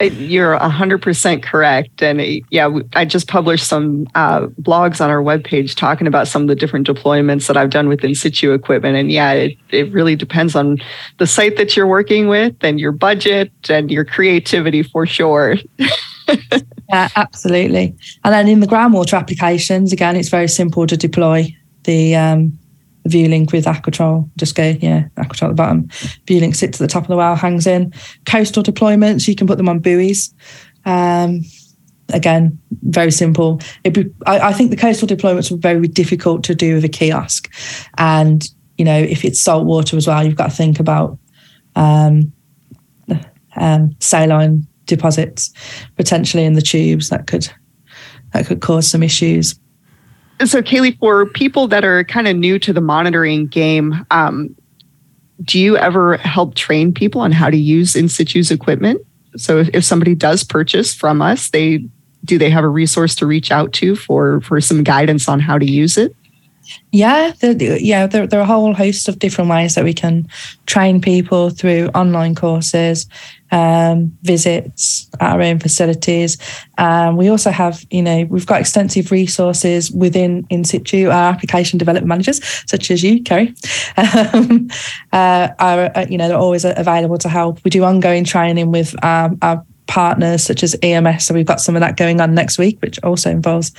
You're 0.00 0.58
100% 0.58 1.42
correct. 1.42 2.02
And 2.02 2.22
yeah, 2.50 2.70
I 2.94 3.04
just 3.04 3.28
published 3.28 3.66
some 3.66 4.06
uh, 4.14 4.46
blogs 4.62 4.98
on 5.02 5.10
our 5.10 5.22
webpage 5.22 5.74
talking 5.74 6.06
about 6.06 6.26
some 6.26 6.40
of 6.40 6.48
the 6.48 6.54
different 6.54 6.86
deployments 6.86 7.48
that 7.48 7.58
I've 7.58 7.68
done 7.68 7.86
with 7.86 8.02
in 8.02 8.14
situ 8.14 8.54
equipment. 8.54 8.96
And 8.96 9.12
yeah, 9.12 9.32
it, 9.32 9.58
it 9.68 9.92
really 9.92 10.16
depends 10.16 10.56
on 10.56 10.78
the 11.18 11.26
site 11.26 11.58
that 11.58 11.76
you're 11.76 11.86
working 11.86 12.28
with 12.28 12.56
and 12.62 12.80
your 12.80 12.92
budget 12.92 13.52
and 13.68 13.90
your 13.90 14.06
creativity 14.06 14.82
for 14.82 15.04
sure. 15.04 15.56
yeah, 16.88 17.08
absolutely. 17.16 17.96
And 18.24 18.32
then 18.32 18.48
in 18.48 18.60
the 18.60 18.66
groundwater 18.66 19.18
applications, 19.18 19.92
again, 19.92 20.16
it's 20.16 20.28
very 20.28 20.48
simple 20.48 20.86
to 20.86 20.96
deploy 20.96 21.54
the 21.84 22.16
um, 22.16 22.58
VuLink 23.08 23.52
with 23.52 23.66
Aqua 23.66 23.92
TROLL. 23.92 24.30
Just 24.36 24.54
go, 24.54 24.74
yeah, 24.80 25.08
Aqua 25.16 25.34
TROLL 25.34 25.50
at 25.50 25.56
the 25.56 25.62
bottom. 25.62 25.84
VuLink 26.26 26.56
sits 26.56 26.80
at 26.80 26.84
the 26.84 26.92
top 26.92 27.04
of 27.04 27.08
the 27.08 27.16
well, 27.16 27.36
hangs 27.36 27.66
in. 27.66 27.92
Coastal 28.26 28.62
deployments, 28.62 29.26
you 29.26 29.34
can 29.34 29.46
put 29.46 29.56
them 29.56 29.68
on 29.68 29.80
buoys. 29.80 30.34
Um, 30.84 31.42
again, 32.12 32.58
very 32.82 33.10
simple. 33.10 33.60
Be, 33.84 34.10
I, 34.26 34.40
I, 34.48 34.52
think 34.52 34.70
the 34.70 34.76
coastal 34.76 35.08
deployments 35.08 35.50
were 35.50 35.58
very 35.58 35.86
difficult 35.88 36.44
to 36.44 36.54
do 36.54 36.74
with 36.74 36.84
a 36.84 36.88
kiosk. 36.88 37.52
And, 37.98 38.48
you 38.78 38.84
know, 38.84 38.98
if 38.98 39.24
it's 39.24 39.40
salt 39.40 39.66
water 39.66 39.96
as 39.96 40.06
well, 40.06 40.24
you've 40.24 40.36
got 40.36 40.50
to 40.50 40.56
think 40.56 40.80
about 40.80 41.18
um, 41.76 42.32
um, 43.56 43.96
saline 44.00 44.66
deposits 44.90 45.50
potentially 45.96 46.44
in 46.44 46.52
the 46.52 46.62
tubes 46.62 47.08
that 47.08 47.26
could 47.26 47.48
that 48.32 48.46
could 48.46 48.60
cause 48.60 48.86
some 48.86 49.02
issues 49.02 49.58
so 50.46 50.62
Kayleigh, 50.62 50.98
for 50.98 51.26
people 51.26 51.68
that 51.68 51.84
are 51.84 52.04
kind 52.04 52.26
of 52.26 52.36
new 52.36 52.58
to 52.60 52.72
the 52.72 52.80
monitoring 52.80 53.46
game, 53.46 54.06
um, 54.10 54.54
do 55.42 55.58
you 55.58 55.76
ever 55.76 56.16
help 56.18 56.54
train 56.54 56.92
people 56.92 57.20
on 57.20 57.32
how 57.32 57.50
to 57.50 57.56
use 57.56 57.96
in 57.96 58.08
situ's 58.08 58.50
equipment? 58.50 59.00
So 59.36 59.58
if, 59.58 59.68
if 59.74 59.84
somebody 59.84 60.14
does 60.14 60.44
purchase 60.44 60.94
from 60.94 61.22
us, 61.22 61.50
they 61.50 61.84
do 62.24 62.38
they 62.38 62.50
have 62.50 62.64
a 62.64 62.68
resource 62.68 63.14
to 63.16 63.26
reach 63.26 63.50
out 63.50 63.72
to 63.74 63.96
for 63.96 64.40
for 64.42 64.60
some 64.60 64.82
guidance 64.82 65.28
on 65.28 65.40
how 65.40 65.58
to 65.58 65.64
use 65.64 65.96
it? 65.96 66.14
Yeah, 66.92 67.32
there, 67.40 67.52
yeah, 67.78 68.06
there, 68.06 68.26
there, 68.26 68.40
are 68.40 68.42
a 68.42 68.46
whole 68.46 68.74
host 68.74 69.08
of 69.08 69.18
different 69.18 69.50
ways 69.50 69.74
that 69.74 69.84
we 69.84 69.94
can 69.94 70.28
train 70.66 71.00
people 71.00 71.50
through 71.50 71.88
online 71.88 72.34
courses, 72.34 73.06
um, 73.52 74.16
visits 74.22 75.08
at 75.20 75.32
our 75.32 75.42
own 75.42 75.58
facilities. 75.58 76.36
Um, 76.78 77.16
we 77.16 77.28
also 77.28 77.50
have, 77.50 77.84
you 77.90 78.02
know, 78.02 78.24
we've 78.24 78.46
got 78.46 78.60
extensive 78.60 79.10
resources 79.10 79.90
within 79.92 80.46
in 80.50 80.64
situ. 80.64 81.08
Our 81.08 81.32
application 81.32 81.78
development 81.78 82.08
managers, 82.08 82.40
such 82.66 82.90
as 82.90 83.02
you, 83.02 83.22
Carrie, 83.22 83.54
um, 83.96 84.68
uh, 85.12 85.48
are, 85.58 85.96
uh, 85.96 86.06
you 86.08 86.18
know, 86.18 86.28
they're 86.28 86.36
always 86.36 86.64
available 86.64 87.18
to 87.18 87.28
help. 87.28 87.62
We 87.64 87.70
do 87.70 87.84
ongoing 87.84 88.24
training 88.24 88.72
with 88.72 88.94
our, 89.04 89.30
our 89.42 89.64
partners 89.90 90.44
such 90.44 90.62
as 90.62 90.76
EMS. 90.82 91.26
So 91.26 91.34
we've 91.34 91.44
got 91.44 91.60
some 91.60 91.74
of 91.76 91.80
that 91.80 91.96
going 91.96 92.20
on 92.20 92.34
next 92.34 92.58
week, 92.58 92.80
which 92.80 92.98
also 93.02 93.30
involves 93.30 93.72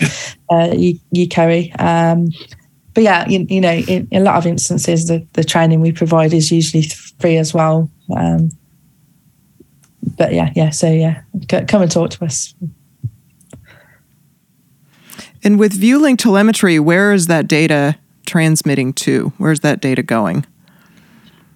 uh, 0.51 0.71
you, 0.73 0.99
you, 1.11 1.27
Carrie. 1.27 1.71
Um, 1.79 2.27
but 2.93 3.03
yeah, 3.03 3.27
you, 3.27 3.45
you 3.49 3.61
know, 3.61 3.73
in, 3.73 4.07
in, 4.11 4.21
a 4.21 4.25
lot 4.25 4.35
of 4.35 4.45
instances, 4.45 5.07
the, 5.07 5.25
the 5.33 5.43
training 5.43 5.81
we 5.81 5.91
provide 5.91 6.33
is 6.33 6.51
usually 6.51 6.83
free 7.19 7.37
as 7.37 7.53
well. 7.53 7.89
Um, 8.15 8.49
but 10.17 10.33
yeah, 10.33 10.51
yeah. 10.55 10.71
So 10.71 10.89
yeah, 10.89 11.21
come 11.47 11.81
and 11.81 11.91
talk 11.91 12.09
to 12.11 12.25
us. 12.25 12.53
And 15.43 15.57
with 15.57 15.79
VuLink 15.79 16.17
telemetry, 16.17 16.79
where 16.79 17.13
is 17.13 17.27
that 17.27 17.47
data 17.47 17.97
transmitting 18.25 18.93
to? 18.93 19.33
Where's 19.37 19.61
that 19.61 19.81
data 19.81 20.03
going? 20.03 20.45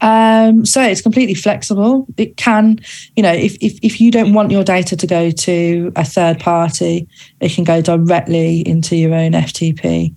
Um, 0.01 0.65
so 0.65 0.81
it's 0.81 1.01
completely 1.01 1.35
flexible. 1.35 2.05
It 2.17 2.37
can, 2.37 2.79
you 3.15 3.23
know, 3.23 3.31
if, 3.31 3.55
if, 3.61 3.79
if 3.81 4.01
you 4.01 4.11
don't 4.11 4.33
want 4.33 4.51
your 4.51 4.63
data 4.63 4.95
to 4.95 5.07
go 5.07 5.31
to 5.31 5.91
a 5.95 6.03
third 6.03 6.39
party, 6.39 7.07
it 7.39 7.51
can 7.51 7.63
go 7.63 7.81
directly 7.81 8.67
into 8.67 8.95
your 8.95 9.13
own 9.13 9.31
FTP 9.31 10.13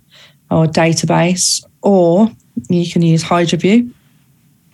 or 0.51 0.65
database, 0.65 1.63
or 1.81 2.31
you 2.69 2.89
can 2.91 3.01
use 3.01 3.23
HydroVu, 3.23 3.91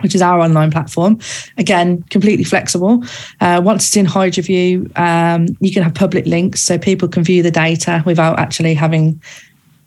which 0.02 0.16
is 0.16 0.22
our 0.22 0.40
online 0.40 0.72
platform. 0.72 1.20
Again, 1.58 2.04
completely 2.04 2.44
flexible. 2.44 3.04
Uh, 3.42 3.62
once 3.64 3.88
it's 3.88 3.98
in 3.98 4.06
HydroVu, 4.06 4.98
um, 4.98 5.48
you 5.60 5.72
can 5.72 5.84
have 5.84 5.94
public 5.94 6.26
links 6.26 6.62
so 6.62 6.78
people 6.78 7.08
can 7.08 7.24
view 7.24 7.42
the 7.42 7.52
data 7.52 8.04
without 8.06 8.40
actually 8.40 8.74
having 8.74 9.22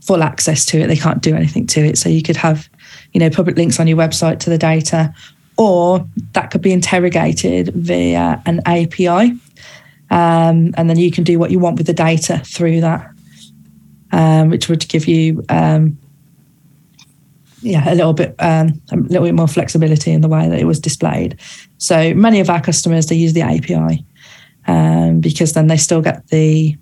full 0.01 0.23
access 0.23 0.65
to 0.67 0.79
it. 0.81 0.87
They 0.87 0.97
can't 0.97 1.23
do 1.23 1.35
anything 1.35 1.67
to 1.69 1.81
it. 1.81 1.99
So 1.99 2.09
you 2.09 2.23
could 2.23 2.37
have, 2.37 2.69
you 3.13 3.21
know, 3.21 3.31
public 3.31 3.57
links 3.57 3.79
on 3.79 3.87
your 3.87 3.99
website 3.99 4.39
to 4.41 4.51
the 4.51 4.59
data, 4.59 5.13
or 5.57 6.07
that 6.33 6.51
could 6.51 6.63
be 6.63 6.73
interrogated 6.73 7.69
via 7.75 8.41
an 8.47 8.61
API. 8.65 9.39
Um, 10.11 10.73
and 10.77 10.89
then 10.89 10.99
you 10.99 11.11
can 11.11 11.25
do 11.25 11.39
what 11.39 11.51
you 11.51 11.59
want 11.59 11.77
with 11.77 11.87
the 11.87 11.93
data 11.93 12.39
through 12.39 12.81
that, 12.81 13.11
um, 14.13 14.51
which 14.51 14.69
would 14.69 14.89
give 14.89 15.07
you 15.07 15.45
um, 15.49 15.99
yeah, 17.63 17.93
a 17.93 17.95
little 17.95 18.13
bit 18.13 18.35
um, 18.39 18.81
a 18.91 18.97
little 18.97 19.25
bit 19.25 19.35
more 19.35 19.49
flexibility 19.49 20.13
in 20.13 20.21
the 20.21 20.29
way 20.29 20.49
that 20.49 20.59
it 20.59 20.67
was 20.67 20.81
displayed. 20.81 21.39
So 21.79 22.15
many 22.15 22.41
of 22.41 22.51
our 22.51 22.61
customers 22.61 23.07
they 23.07 23.17
use 23.17 23.33
the 23.33 23.43
API 23.43 24.05
um, 24.67 25.21
because 25.21 25.55
then 25.55 25.67
they 25.67 25.77
still 25.77 26.03
get 26.03 26.27
the, 26.29 26.77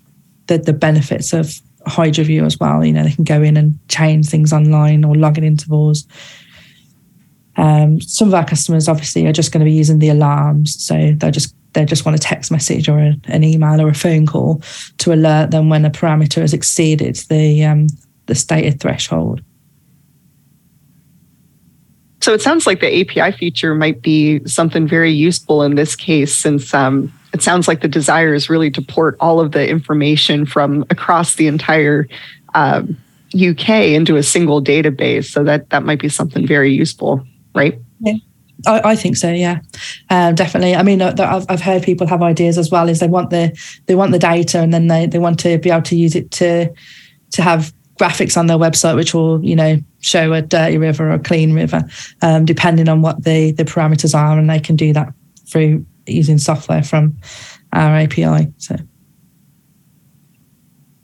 the 0.49 0.59
the 0.59 0.73
benefits 0.73 1.33
of 1.33 1.61
HydroVu 1.87 2.45
as 2.45 2.59
well. 2.59 2.85
You 2.85 2.93
know, 2.93 3.05
they 3.05 3.13
can 3.13 3.25
go 3.25 3.43
in 3.43 3.57
and 3.57 3.79
change 3.89 4.29
things 4.29 4.53
online 4.53 5.05
or 5.05 5.15
login 5.15 5.45
intervals. 5.45 6.07
Um, 7.57 8.01
some 8.01 8.29
of 8.29 8.35
our 8.35 8.45
customers 8.45 8.89
obviously 8.89 9.27
are 9.27 9.33
just 9.33 9.53
going 9.53 9.61
to 9.61 9.71
be 9.71 9.77
using 9.77 9.99
the 9.99 10.11
alarms, 10.11 10.83
so 10.83 11.13
they 11.13 11.31
just 11.31 11.55
they 11.73 11.85
just 11.85 12.05
want 12.05 12.17
a 12.17 12.21
text 12.21 12.51
message 12.51 12.89
or 12.89 12.99
a, 12.99 13.17
an 13.27 13.45
email 13.45 13.81
or 13.81 13.89
a 13.89 13.95
phone 13.95 14.27
call 14.27 14.63
to 14.99 15.13
alert 15.13 15.51
them 15.51 15.69
when 15.69 15.85
a 15.85 15.91
parameter 15.91 16.41
has 16.41 16.55
exceeded 16.55 17.17
the 17.29 17.65
um, 17.65 17.87
the 18.27 18.35
stated 18.35 18.81
threshold. 18.81 19.43
So 22.23 22.33
it 22.35 22.43
sounds 22.43 22.67
like 22.67 22.81
the 22.81 23.03
API 23.03 23.37
feature 23.37 23.75
might 23.75 24.03
be 24.03 24.45
something 24.47 24.89
very 24.89 25.13
useful 25.13 25.63
in 25.63 25.77
this 25.77 25.95
case, 25.95 26.35
since 26.35 26.75
um, 26.75 27.13
it 27.33 27.41
sounds 27.41 27.69
like 27.69 27.83
the 27.83 27.89
desire 27.89 28.35
is 28.35 28.51
really 28.51 28.71
to 28.73 28.83
port 28.83 29.17
all 29.21 29.39
of 29.39 29.53
the 29.53 29.69
information 29.69 30.45
from 30.45 30.85
across 30.91 31.37
the 31.37 31.47
entire 31.47 32.09
um, 32.55 32.97
UK 33.33 33.69
into 33.95 34.17
a 34.17 34.23
single 34.23 34.63
database. 34.63 35.27
So 35.27 35.45
that 35.45 35.71
that 35.71 35.85
might 35.85 36.01
be 36.01 36.09
something 36.09 36.47
very 36.47 36.73
useful, 36.73 37.25
right? 37.57 37.79
Yeah. 38.01 38.15
I, 38.67 38.93
I 38.93 38.97
think 38.97 39.17
so. 39.17 39.31
Yeah, 39.31 39.61
um, 40.11 40.35
definitely. 40.35 40.75
I 40.75 40.83
mean, 40.83 41.03
uh, 41.03 41.15
I've, 41.19 41.47
I've 41.49 41.61
heard 41.61 41.83
people 41.83 42.07
have 42.07 42.23
ideas 42.23 42.57
as 42.59 42.71
well. 42.71 42.89
Is 42.89 43.01
they 43.01 43.09
want 43.09 43.31
the 43.31 43.57
they 43.87 43.95
want 43.95 44.13
the 44.13 44.19
data, 44.19 44.61
and 44.61 44.73
then 44.73 44.87
they, 44.87 45.07
they 45.07 45.19
want 45.19 45.39
to 45.41 45.59
be 45.59 45.71
able 45.71 45.83
to 45.83 45.97
use 45.97 46.15
it 46.15 46.31
to 46.33 46.73
to 47.33 47.43
have 47.43 47.73
graphics 47.99 48.37
on 48.37 48.47
their 48.47 48.57
website, 48.57 48.97
which 48.97 49.13
will 49.13 49.45
you 49.45 49.57
know 49.57 49.79
show 50.01 50.33
a 50.33 50.43
dirty 50.43 50.79
river 50.79 51.11
or 51.11 51.13
a 51.13 51.19
clean 51.19 51.53
river, 51.53 51.85
um, 52.23 52.45
depending 52.45 52.89
on 52.89 53.03
what 53.03 53.25
the, 53.25 53.51
the 53.53 53.65
parameters 53.65 54.15
are. 54.15 54.39
And 54.39 54.49
they 54.49 54.61
can 54.61 54.77
do 54.77 54.93
that 54.93 55.13
through 55.49 55.85
using 56.07 56.39
software 56.39 56.83
from 56.83 57.17
our 57.73 57.97
API. 57.97 58.53
So. 58.59 58.77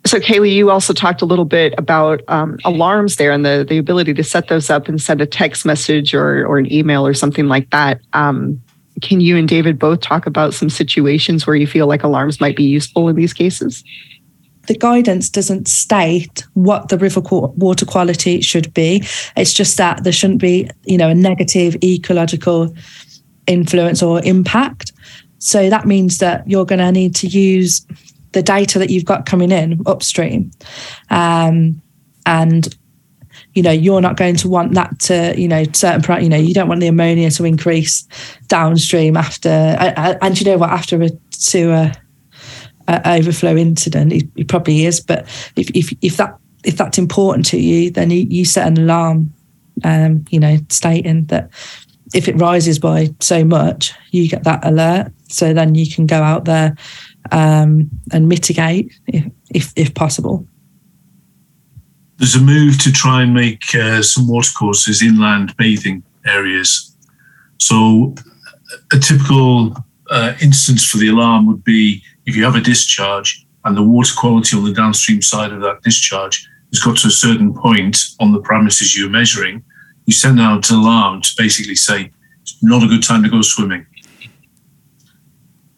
So, 0.04 0.18
Kayleigh, 0.18 0.52
you 0.52 0.70
also 0.70 0.92
talked 0.92 1.22
a 1.22 1.24
little 1.24 1.44
bit 1.44 1.74
about 1.78 2.22
um, 2.28 2.58
alarms 2.64 3.16
there 3.16 3.30
and 3.30 3.44
the, 3.44 3.64
the 3.68 3.78
ability 3.78 4.14
to 4.14 4.24
set 4.24 4.48
those 4.48 4.68
up 4.68 4.88
and 4.88 5.00
send 5.00 5.20
a 5.20 5.26
text 5.26 5.64
message 5.64 6.12
or, 6.12 6.44
or 6.44 6.58
an 6.58 6.72
email 6.72 7.06
or 7.06 7.14
something 7.14 7.46
like 7.46 7.70
that. 7.70 8.00
Um, 8.12 8.60
can 9.00 9.20
you 9.20 9.36
and 9.36 9.48
David 9.48 9.78
both 9.78 10.00
talk 10.00 10.26
about 10.26 10.54
some 10.54 10.68
situations 10.68 11.46
where 11.46 11.56
you 11.56 11.66
feel 11.66 11.86
like 11.86 12.02
alarms 12.02 12.40
might 12.40 12.56
be 12.56 12.64
useful 12.64 13.08
in 13.08 13.16
these 13.16 13.32
cases? 13.32 13.84
the 14.66 14.76
guidance 14.76 15.28
doesn't 15.28 15.66
state 15.66 16.44
what 16.54 16.88
the 16.88 16.98
river 16.98 17.20
water 17.20 17.84
quality 17.84 18.40
should 18.40 18.72
be. 18.74 19.04
It's 19.36 19.52
just 19.52 19.76
that 19.78 20.04
there 20.04 20.12
shouldn't 20.12 20.40
be, 20.40 20.70
you 20.84 20.96
know, 20.96 21.08
a 21.08 21.14
negative 21.14 21.76
ecological 21.82 22.74
influence 23.46 24.02
or 24.02 24.22
impact. 24.24 24.92
So 25.38 25.68
that 25.68 25.86
means 25.86 26.18
that 26.18 26.48
you're 26.48 26.64
going 26.64 26.78
to 26.78 26.92
need 26.92 27.14
to 27.16 27.26
use 27.26 27.84
the 28.32 28.42
data 28.42 28.78
that 28.78 28.90
you've 28.90 29.04
got 29.04 29.26
coming 29.26 29.50
in 29.50 29.80
upstream, 29.86 30.50
um, 31.10 31.80
and 32.26 32.74
you 33.54 33.62
know 33.62 33.70
you're 33.70 34.00
not 34.00 34.16
going 34.16 34.36
to 34.36 34.48
want 34.48 34.74
that 34.74 34.98
to 35.00 35.34
you 35.38 35.48
know 35.48 35.64
certain 35.72 36.22
you 36.22 36.28
know 36.28 36.36
you 36.36 36.54
don't 36.54 36.68
want 36.68 36.80
the 36.80 36.86
ammonia 36.86 37.30
to 37.30 37.44
increase 37.44 38.06
downstream 38.48 39.16
after 39.16 39.48
and 39.48 40.40
you 40.40 40.46
know 40.46 40.58
what 40.58 40.70
after 40.70 41.02
a 41.02 41.08
sewer 41.30 41.92
uh, 42.88 43.00
overflow 43.04 43.56
incident. 43.56 44.12
It, 44.12 44.24
it, 44.36 44.48
probably 44.48 44.84
is, 44.84 45.00
but 45.00 45.26
if, 45.56 45.70
if 45.70 45.92
if 46.02 46.16
that 46.16 46.36
if 46.64 46.76
that's 46.76 46.98
important 46.98 47.46
to 47.46 47.58
you, 47.58 47.90
then 47.90 48.10
you, 48.10 48.26
you 48.28 48.44
set 48.44 48.68
an 48.68 48.78
alarm, 48.78 49.32
um, 49.84 50.24
you 50.30 50.38
know, 50.38 50.58
stating 50.68 51.24
that 51.26 51.50
if 52.14 52.28
it 52.28 52.36
rises 52.36 52.78
by 52.78 53.08
so 53.20 53.44
much, 53.44 53.92
you 54.10 54.28
get 54.28 54.44
that 54.44 54.64
alert. 54.64 55.12
So 55.28 55.52
then 55.52 55.74
you 55.74 55.90
can 55.90 56.06
go 56.06 56.22
out 56.22 56.44
there 56.44 56.76
um, 57.30 57.90
and 58.12 58.28
mitigate 58.28 58.92
if, 59.06 59.30
if, 59.50 59.72
if 59.76 59.94
possible. 59.94 60.46
There's 62.18 62.34
a 62.34 62.40
move 62.40 62.78
to 62.82 62.92
try 62.92 63.22
and 63.22 63.34
make 63.34 63.74
uh, 63.74 64.02
some 64.02 64.28
watercourses 64.28 65.02
inland 65.02 65.56
bathing 65.56 66.02
areas. 66.26 66.96
So 67.58 68.14
a 68.92 68.98
typical 68.98 69.76
uh, 70.10 70.34
instance 70.40 70.84
for 70.84 70.98
the 70.98 71.08
alarm 71.08 71.46
would 71.46 71.64
be 71.64 72.02
if 72.26 72.36
you 72.36 72.44
have 72.44 72.54
a 72.54 72.60
discharge 72.60 73.46
and 73.64 73.76
the 73.76 73.82
water 73.82 74.12
quality 74.16 74.56
on 74.56 74.64
the 74.64 74.72
downstream 74.72 75.22
side 75.22 75.52
of 75.52 75.60
that 75.60 75.82
discharge 75.82 76.48
has 76.72 76.80
got 76.80 76.96
to 76.98 77.08
a 77.08 77.10
certain 77.10 77.54
point 77.54 77.98
on 78.20 78.32
the 78.32 78.40
premises 78.40 78.96
you're 78.96 79.10
measuring, 79.10 79.62
you 80.06 80.12
send 80.12 80.40
out 80.40 80.70
an 80.70 80.76
alarm 80.76 81.22
to 81.22 81.30
basically 81.36 81.76
say 81.76 82.10
it's 82.40 82.62
not 82.62 82.82
a 82.82 82.86
good 82.86 83.02
time 83.02 83.22
to 83.22 83.28
go 83.28 83.42
swimming. 83.42 83.86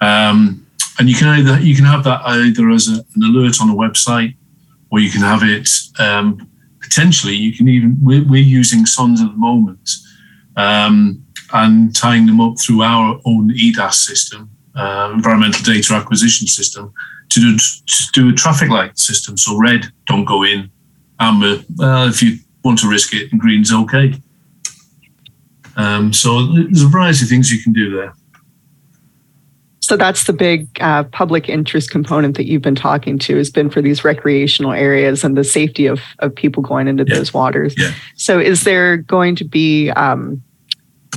Um, 0.01 0.64
and 0.99 1.09
you 1.09 1.15
can 1.15 1.29
either 1.29 1.61
you 1.61 1.75
can 1.75 1.85
have 1.85 2.05
that 2.05 2.21
either 2.25 2.71
as 2.71 2.89
a, 2.89 3.05
an 3.15 3.23
alert 3.23 3.61
on 3.61 3.71
a 3.71 3.75
website, 3.75 4.37
or 4.91 5.01
you 5.01 5.11
can 5.11 5.23
have 5.23 5.43
it 5.43 5.69
um, 5.99 6.49
potentially. 6.81 7.35
You 7.35 7.57
can 7.57 7.69
even 7.69 7.99
we're, 8.01 8.25
we're 8.25 8.43
using 8.43 8.85
sondes 8.85 9.21
at 9.21 9.31
the 9.31 9.37
moment 9.37 9.91
um, 10.57 11.25
and 11.53 11.95
tying 11.95 12.27
them 12.27 12.41
up 12.41 12.59
through 12.59 12.83
our 12.83 13.21
own 13.25 13.51
EDAS 13.51 13.95
system, 13.95 14.51
uh, 14.75 15.11
environmental 15.13 15.63
data 15.65 15.95
acquisition 15.95 16.47
system 16.47 16.93
to 17.31 17.41
do, 17.41 17.57
to 17.57 18.13
do 18.13 18.29
a 18.31 18.33
traffic 18.33 18.71
light 18.71 18.99
system. 18.99 19.37
So 19.37 19.59
red, 19.59 19.87
don't 20.07 20.25
go 20.25 20.45
in. 20.45 20.71
Amber, 21.21 21.63
well, 21.77 22.09
if 22.09 22.23
you 22.23 22.39
want 22.65 22.79
to 22.81 22.89
risk 22.89 23.15
it, 23.15 23.31
and 23.33 23.41
green's 23.41 23.73
okay. 23.73 24.15
Um, 25.77 26.13
so 26.13 26.47
there's 26.47 26.83
a 26.83 26.89
variety 26.89 27.25
of 27.25 27.29
things 27.29 27.53
you 27.53 27.63
can 27.63 27.73
do 27.73 27.97
there. 27.97 28.15
So 29.85 29.99
that's 29.99 30.25
the 30.25 30.33
big 30.33 30.67
uh, 30.81 31.05
public 31.05 31.51
interest 31.51 31.91
component 31.91 32.39
that 32.39 32.47
you've 32.47 32.63
been 32.63 32.75
talking 32.75 33.19
to 33.19 33.37
has 33.37 33.51
been 33.51 33.69
for 33.69 33.83
these 33.83 34.03
recreational 34.03 34.73
areas 34.73 35.25
and 35.25 35.37
the 35.37 35.45
safety 35.45 35.85
of, 35.85 36.01
of 36.21 36.35
people 36.35 36.63
going 36.63 36.89
into 36.89 37.05
yeah. 37.07 37.17
those 37.17 37.35
waters. 37.35 37.75
Yeah. 37.77 37.93
So 38.17 38.41
is 38.41 38.65
there 38.65 38.97
going 38.97 39.37
to 39.37 39.45
be 39.45 39.91
um, 39.91 40.43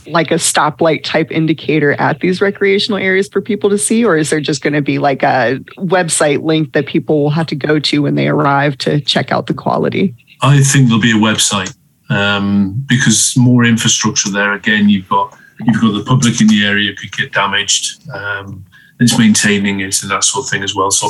like 0.06 0.32
a 0.32 0.36
stoplight 0.36 1.06
type 1.06 1.32
indicator 1.32 1.93
at 1.93 2.19
these 2.19 2.41
recreational 2.41 2.99
areas 2.99 3.30
for 3.30 3.39
people 3.39 3.69
to 3.69 3.77
see, 3.77 4.03
or 4.03 4.17
is 4.17 4.32
there 4.32 4.41
just 4.41 4.62
going 4.62 4.73
to 4.73 4.82
be 4.82 4.99
like 4.99 5.23
a 5.23 5.62
website 5.77 6.43
link 6.43 6.73
that 6.73 6.88
people 6.88 7.23
will 7.23 7.30
have 7.30 7.47
to 7.47 7.56
go 7.56 7.80
to 7.80 8.01
when 8.01 8.15
they 8.15 8.27
arrive 8.27 8.77
to 8.80 8.99
check 8.99 9.32
out 9.32 9.47
the 9.47 9.53
quality? 9.53 10.13
I 10.41 10.62
think 10.62 10.88
there'll 10.88 11.01
be 11.01 11.12
a 11.12 11.15
website 11.15 11.73
um, 12.10 12.83
because 12.85 13.37
more 13.37 13.63
infrastructure 13.63 14.29
there. 14.29 14.52
Again, 14.52 14.89
you've 14.89 15.08
got 15.08 15.37
you've 15.65 15.81
got 15.81 15.93
the 15.93 16.03
public 16.05 16.39
in 16.41 16.47
the 16.47 16.65
area 16.65 16.95
could 16.95 17.12
get 17.12 17.33
damaged. 17.33 18.08
Um, 18.10 18.65
it's 18.99 19.17
maintaining 19.17 19.79
it 19.79 20.01
and 20.01 20.12
that 20.12 20.23
sort 20.23 20.45
of 20.45 20.49
thing 20.49 20.63
as 20.63 20.75
well. 20.75 20.91
So 20.91 21.10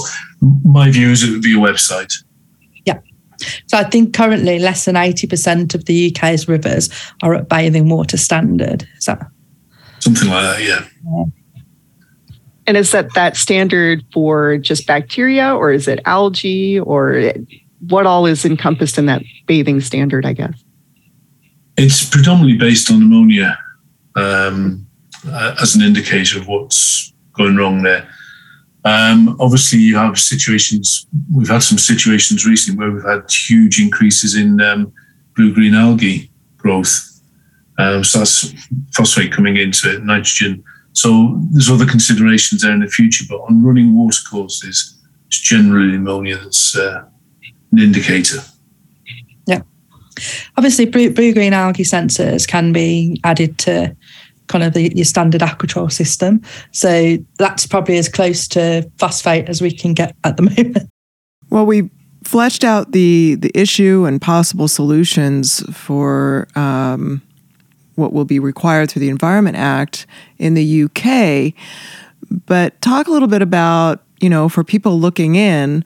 my 0.63 0.91
view 0.91 1.09
is 1.09 1.23
it 1.23 1.31
would 1.31 1.41
be 1.41 1.53
a 1.53 1.61
website. 1.61 2.13
Yeah. 2.85 2.99
So 3.67 3.77
I 3.77 3.83
think 3.85 4.13
currently 4.13 4.59
less 4.59 4.85
than 4.85 4.95
80% 4.95 5.73
of 5.73 5.85
the 5.85 6.11
UK's 6.11 6.47
rivers 6.47 6.89
are 7.23 7.33
at 7.33 7.49
bathing 7.49 7.89
water 7.89 8.17
standard. 8.17 8.87
Is 8.97 9.05
that 9.05 9.25
something 9.99 10.29
like 10.29 10.43
that? 10.43 10.63
Yeah. 10.63 10.85
yeah. 11.05 11.25
And 12.65 12.75
is 12.75 12.91
that 12.91 13.13
that 13.13 13.37
standard 13.37 14.03
for 14.13 14.57
just 14.57 14.85
bacteria 14.85 15.55
or 15.55 15.71
is 15.71 15.87
it 15.87 16.01
algae 16.03 16.79
or 16.79 17.31
what 17.87 18.05
all 18.05 18.25
is 18.25 18.43
encompassed 18.43 18.97
in 18.97 19.05
that 19.05 19.21
bathing 19.45 19.79
standard, 19.79 20.25
I 20.25 20.33
guess? 20.33 20.61
It's 21.77 22.09
predominantly 22.09 22.57
based 22.57 22.91
on 22.91 23.01
ammonia 23.01 23.57
um, 24.17 24.85
uh, 25.25 25.55
as 25.61 25.75
an 25.75 25.81
indicator 25.81 26.39
of 26.39 26.47
what's 26.47 27.13
going 27.33 27.55
wrong 27.55 27.83
there. 27.83 28.07
Um, 28.83 29.35
obviously, 29.39 29.79
you 29.79 29.97
have 29.97 30.17
situations. 30.17 31.07
We've 31.33 31.49
had 31.49 31.63
some 31.63 31.77
situations 31.77 32.45
recently 32.45 32.79
where 32.79 32.91
we've 32.91 33.03
had 33.03 33.29
huge 33.29 33.81
increases 33.81 34.35
in 34.35 34.61
um, 34.61 34.93
blue-green 35.35 35.73
algae 35.73 36.31
growth. 36.57 37.21
Um, 37.77 38.03
so 38.03 38.19
that's 38.19 38.53
phosphate 38.93 39.31
coming 39.31 39.57
into 39.57 39.93
it, 39.93 40.03
nitrogen. 40.03 40.63
So 40.93 41.37
there's 41.51 41.69
other 41.69 41.85
considerations 41.85 42.61
there 42.61 42.71
in 42.71 42.79
the 42.79 42.87
future. 42.87 43.25
But 43.29 43.41
on 43.41 43.63
running 43.63 43.93
watercourses, 43.93 44.97
it's 45.27 45.39
generally 45.39 45.95
ammonia 45.95 46.37
that's 46.37 46.77
uh, 46.77 47.03
an 47.73 47.79
indicator. 47.79 48.39
Yeah. 49.45 49.61
Obviously, 50.55 50.85
blue-green 50.85 51.53
algae 51.53 51.83
sensors 51.83 52.47
can 52.47 52.71
be 52.71 53.19
added 53.23 53.57
to 53.59 53.95
kind 54.47 54.63
of 54.63 54.73
the, 54.73 54.95
your 54.95 55.05
standard 55.05 55.41
Aqua 55.41 55.67
TROLL 55.67 55.89
system. 55.89 56.41
So 56.71 57.17
that's 57.37 57.67
probably 57.67 57.97
as 57.97 58.09
close 58.09 58.47
to 58.49 58.89
phosphate 58.97 59.49
as 59.49 59.61
we 59.61 59.71
can 59.71 59.93
get 59.93 60.15
at 60.23 60.37
the 60.37 60.43
moment. 60.63 60.89
Well, 61.49 61.65
we 61.65 61.89
fleshed 62.23 62.63
out 62.63 62.91
the 62.91 63.35
the 63.35 63.51
issue 63.55 64.05
and 64.05 64.21
possible 64.21 64.67
solutions 64.67 65.63
for 65.71 66.47
um, 66.55 67.21
what 67.95 68.11
will 68.11 68.25
be 68.25 68.39
required 68.39 68.91
through 68.91 68.99
the 68.99 69.09
Environment 69.09 69.55
Act 69.55 70.05
in 70.37 70.53
the 70.53 70.83
UK. 70.83 71.53
But 72.45 72.79
talk 72.81 73.07
a 73.07 73.11
little 73.11 73.29
bit 73.29 73.41
about 73.41 74.03
you 74.19 74.29
know 74.29 74.49
for 74.49 74.63
people 74.63 74.99
looking 74.99 75.35
in. 75.35 75.85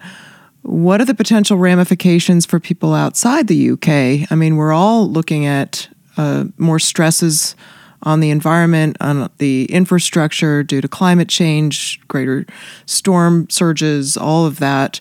What 0.64 1.02
are 1.02 1.06
the 1.06 1.16
potential 1.16 1.58
ramifications 1.58 2.46
for 2.46 2.60
people 2.60 2.94
outside 2.94 3.48
the 3.48 3.72
UK? 3.72 4.32
I 4.32 4.36
mean, 4.36 4.58
we're 4.58 4.74
all 4.74 5.10
looking 5.10 5.48
at 5.48 5.90
uh, 6.18 6.46
more 6.60 6.78
stresses 6.78 7.56
on 8.04 8.20
the 8.20 8.30
environment, 8.30 8.98
on 9.00 9.30
the 9.38 9.66
infrastructure 9.66 10.64
due 10.64 10.82
to 10.82 10.88
climate 10.88 11.30
change, 11.30 12.00
greater 12.08 12.46
storm 12.86 13.50
surges, 13.50 14.18
all 14.18 14.46
of 14.46 14.60
that. 14.60 15.00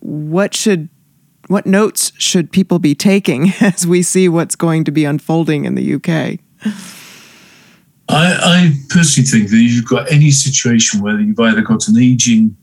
What 0.00 0.54
should 0.54 0.88
what 1.48 1.66
notes 1.66 2.12
should 2.18 2.50
people 2.50 2.78
be 2.78 2.94
taking 2.94 3.52
as 3.60 3.86
we 3.86 4.02
see 4.02 4.28
what's 4.28 4.56
going 4.56 4.84
to 4.84 4.90
be 4.90 5.04
unfolding 5.04 5.64
in 5.64 5.74
the 5.74 5.94
UK? 5.94 6.40
I, 8.08 8.38
I 8.38 8.72
personally 8.88 9.28
think 9.28 9.50
that 9.50 9.56
you've 9.56 9.86
got 9.86 10.10
any 10.10 10.30
situation 10.30 11.00
where 11.00 11.20
you've 11.20 11.38
either 11.38 11.60
got 11.60 11.88
an 11.88 11.98
aging 11.98 12.56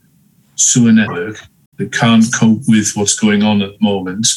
sewer 0.55 0.91
network 0.91 1.37
that 1.77 1.91
can't 1.91 2.23
cope 2.33 2.61
with 2.67 2.91
what's 2.95 3.19
going 3.19 3.43
on 3.43 3.61
at 3.61 3.71
the 3.71 3.83
moment, 3.83 4.27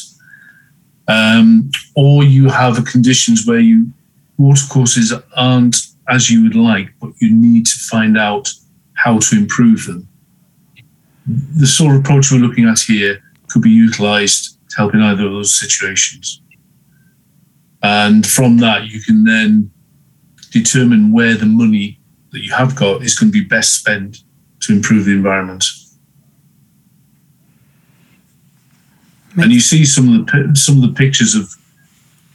um, 1.07 1.69
or 1.95 2.23
you 2.23 2.49
have 2.49 2.83
conditions 2.85 3.45
where 3.45 3.59
you 3.59 3.91
watercourses 4.37 5.13
aren't 5.35 5.77
as 6.09 6.31
you 6.31 6.43
would 6.43 6.55
like, 6.55 6.93
but 7.01 7.11
you 7.19 7.33
need 7.33 7.65
to 7.65 7.79
find 7.79 8.17
out 8.17 8.49
how 8.93 9.19
to 9.19 9.35
improve 9.35 9.85
them. 9.85 10.07
The 11.55 11.67
sort 11.67 11.95
of 11.95 12.01
approach 12.01 12.31
we're 12.31 12.37
looking 12.37 12.67
at 12.67 12.79
here 12.79 13.21
could 13.49 13.61
be 13.61 13.69
utilized 13.69 14.57
to 14.69 14.77
help 14.77 14.93
in 14.93 15.01
either 15.01 15.25
of 15.25 15.31
those 15.31 15.59
situations. 15.59 16.41
And 17.83 18.25
from 18.25 18.57
that, 18.57 18.87
you 18.87 19.01
can 19.01 19.23
then 19.23 19.71
determine 20.51 21.11
where 21.11 21.35
the 21.35 21.45
money 21.45 21.99
that 22.31 22.39
you 22.39 22.53
have 22.53 22.75
got 22.75 23.03
is 23.03 23.17
going 23.17 23.31
to 23.31 23.39
be 23.39 23.45
best 23.45 23.75
spent 23.75 24.23
to 24.61 24.73
improve 24.73 25.05
the 25.05 25.11
environment. 25.11 25.65
And 29.39 29.51
you 29.51 29.59
see 29.59 29.85
some 29.85 30.07
of 30.07 30.25
the 30.25 30.55
some 30.55 30.81
of 30.81 30.81
the 30.81 30.95
pictures 30.95 31.35
of 31.35 31.53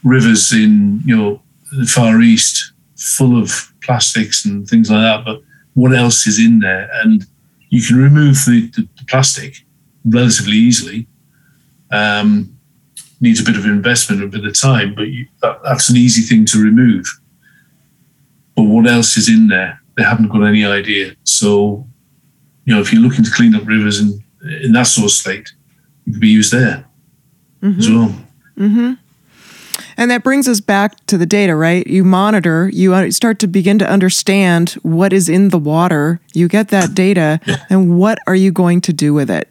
rivers 0.03 0.53
in 0.53 1.01
you 1.05 1.17
know 1.17 1.42
the 1.77 1.85
Far 1.85 2.21
East 2.21 2.73
full 2.97 3.41
of 3.41 3.73
plastics 3.81 4.45
and 4.45 4.67
things 4.67 4.89
like 4.89 5.01
that, 5.01 5.25
but 5.25 5.41
what 5.73 5.93
else 5.93 6.27
is 6.27 6.39
in 6.39 6.59
there? 6.59 6.89
And 6.93 7.25
you 7.69 7.81
can 7.81 7.97
remove 7.97 8.35
the, 8.45 8.69
the, 8.75 8.87
the 8.97 9.05
plastic 9.07 9.65
relatively 10.05 10.53
easily. 10.53 11.07
Um, 11.91 12.57
needs 13.21 13.39
a 13.39 13.43
bit 13.43 13.55
of 13.55 13.65
investment, 13.65 14.23
a 14.23 14.27
bit 14.27 14.45
of 14.45 14.59
time, 14.59 14.93
but 14.93 15.07
you, 15.07 15.25
that, 15.41 15.61
that's 15.63 15.89
an 15.89 15.97
easy 15.97 16.21
thing 16.21 16.45
to 16.45 16.61
remove. 16.61 17.05
But 18.55 18.63
what 18.63 18.85
else 18.85 19.15
is 19.17 19.29
in 19.29 19.47
there? 19.47 19.79
They 19.95 20.03
haven't 20.03 20.29
got 20.29 20.43
any 20.43 20.65
idea. 20.65 21.15
So, 21.23 21.87
you 22.65 22.75
know, 22.75 22.81
if 22.81 22.91
you're 22.91 23.01
looking 23.01 23.23
to 23.23 23.31
clean 23.31 23.55
up 23.55 23.65
rivers 23.65 23.99
in, 23.99 24.23
in 24.63 24.73
that 24.73 24.87
sort 24.87 25.05
of 25.05 25.11
state, 25.11 25.53
it 26.05 26.11
could 26.11 26.19
be 26.19 26.29
used 26.29 26.51
there 26.51 26.85
mm-hmm. 27.61 27.79
as 27.79 27.89
well. 27.89 28.15
Mm-hmm. 28.57 28.93
And 29.97 30.09
that 30.11 30.23
brings 30.23 30.47
us 30.47 30.59
back 30.59 31.05
to 31.07 31.17
the 31.17 31.25
data, 31.25 31.55
right? 31.55 31.85
You 31.87 32.03
monitor, 32.03 32.69
you 32.73 33.11
start 33.11 33.39
to 33.39 33.47
begin 33.47 33.79
to 33.79 33.89
understand 33.89 34.71
what 34.83 35.13
is 35.13 35.29
in 35.29 35.49
the 35.49 35.59
water. 35.59 36.19
You 36.33 36.47
get 36.47 36.69
that 36.69 36.93
data, 36.93 37.39
and 37.69 37.97
what 37.97 38.19
are 38.27 38.35
you 38.35 38.51
going 38.51 38.81
to 38.81 38.93
do 38.93 39.13
with 39.13 39.29
it? 39.29 39.47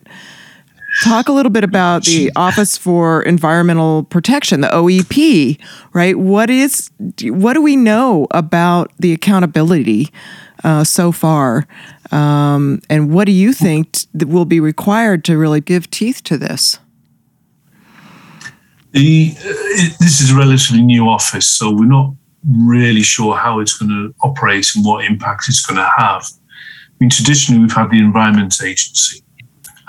Talk 1.04 1.28
a 1.28 1.32
little 1.32 1.50
bit 1.50 1.64
about 1.64 2.04
the 2.04 2.30
Office 2.36 2.76
for 2.76 3.22
Environmental 3.22 4.04
Protection, 4.04 4.60
the 4.60 4.68
OEP, 4.68 5.58
right? 5.94 6.18
What 6.18 6.50
is 6.50 6.90
what 7.22 7.54
do 7.54 7.62
we 7.62 7.76
know 7.76 8.26
about 8.30 8.92
the 8.98 9.12
accountability 9.12 10.10
uh, 10.64 10.84
so 10.84 11.10
far, 11.10 11.66
um, 12.10 12.82
and 12.90 13.10
what 13.10 13.24
do 13.24 13.32
you 13.32 13.54
think 13.54 14.00
will 14.14 14.44
be 14.44 14.60
required 14.60 15.24
to 15.24 15.38
really 15.38 15.60
give 15.62 15.90
teeth 15.90 16.22
to 16.24 16.36
this? 16.36 16.78
The, 18.92 19.32
uh, 19.38 19.42
it, 19.44 19.98
this 19.98 20.20
is 20.20 20.30
a 20.30 20.36
relatively 20.36 20.82
new 20.82 21.08
office, 21.08 21.48
so 21.48 21.70
we're 21.70 21.86
not 21.86 22.14
really 22.46 23.02
sure 23.02 23.36
how 23.36 23.60
it's 23.60 23.76
going 23.76 23.90
to 23.90 24.14
operate 24.22 24.66
and 24.74 24.84
what 24.84 25.04
impact 25.04 25.44
it's 25.48 25.64
going 25.64 25.78
to 25.78 25.92
have. 25.96 26.24
I 26.24 26.94
mean, 27.00 27.10
traditionally, 27.10 27.60
we've 27.60 27.72
had 27.72 27.90
the 27.90 27.98
Environment 27.98 28.54
Agency 28.62 29.22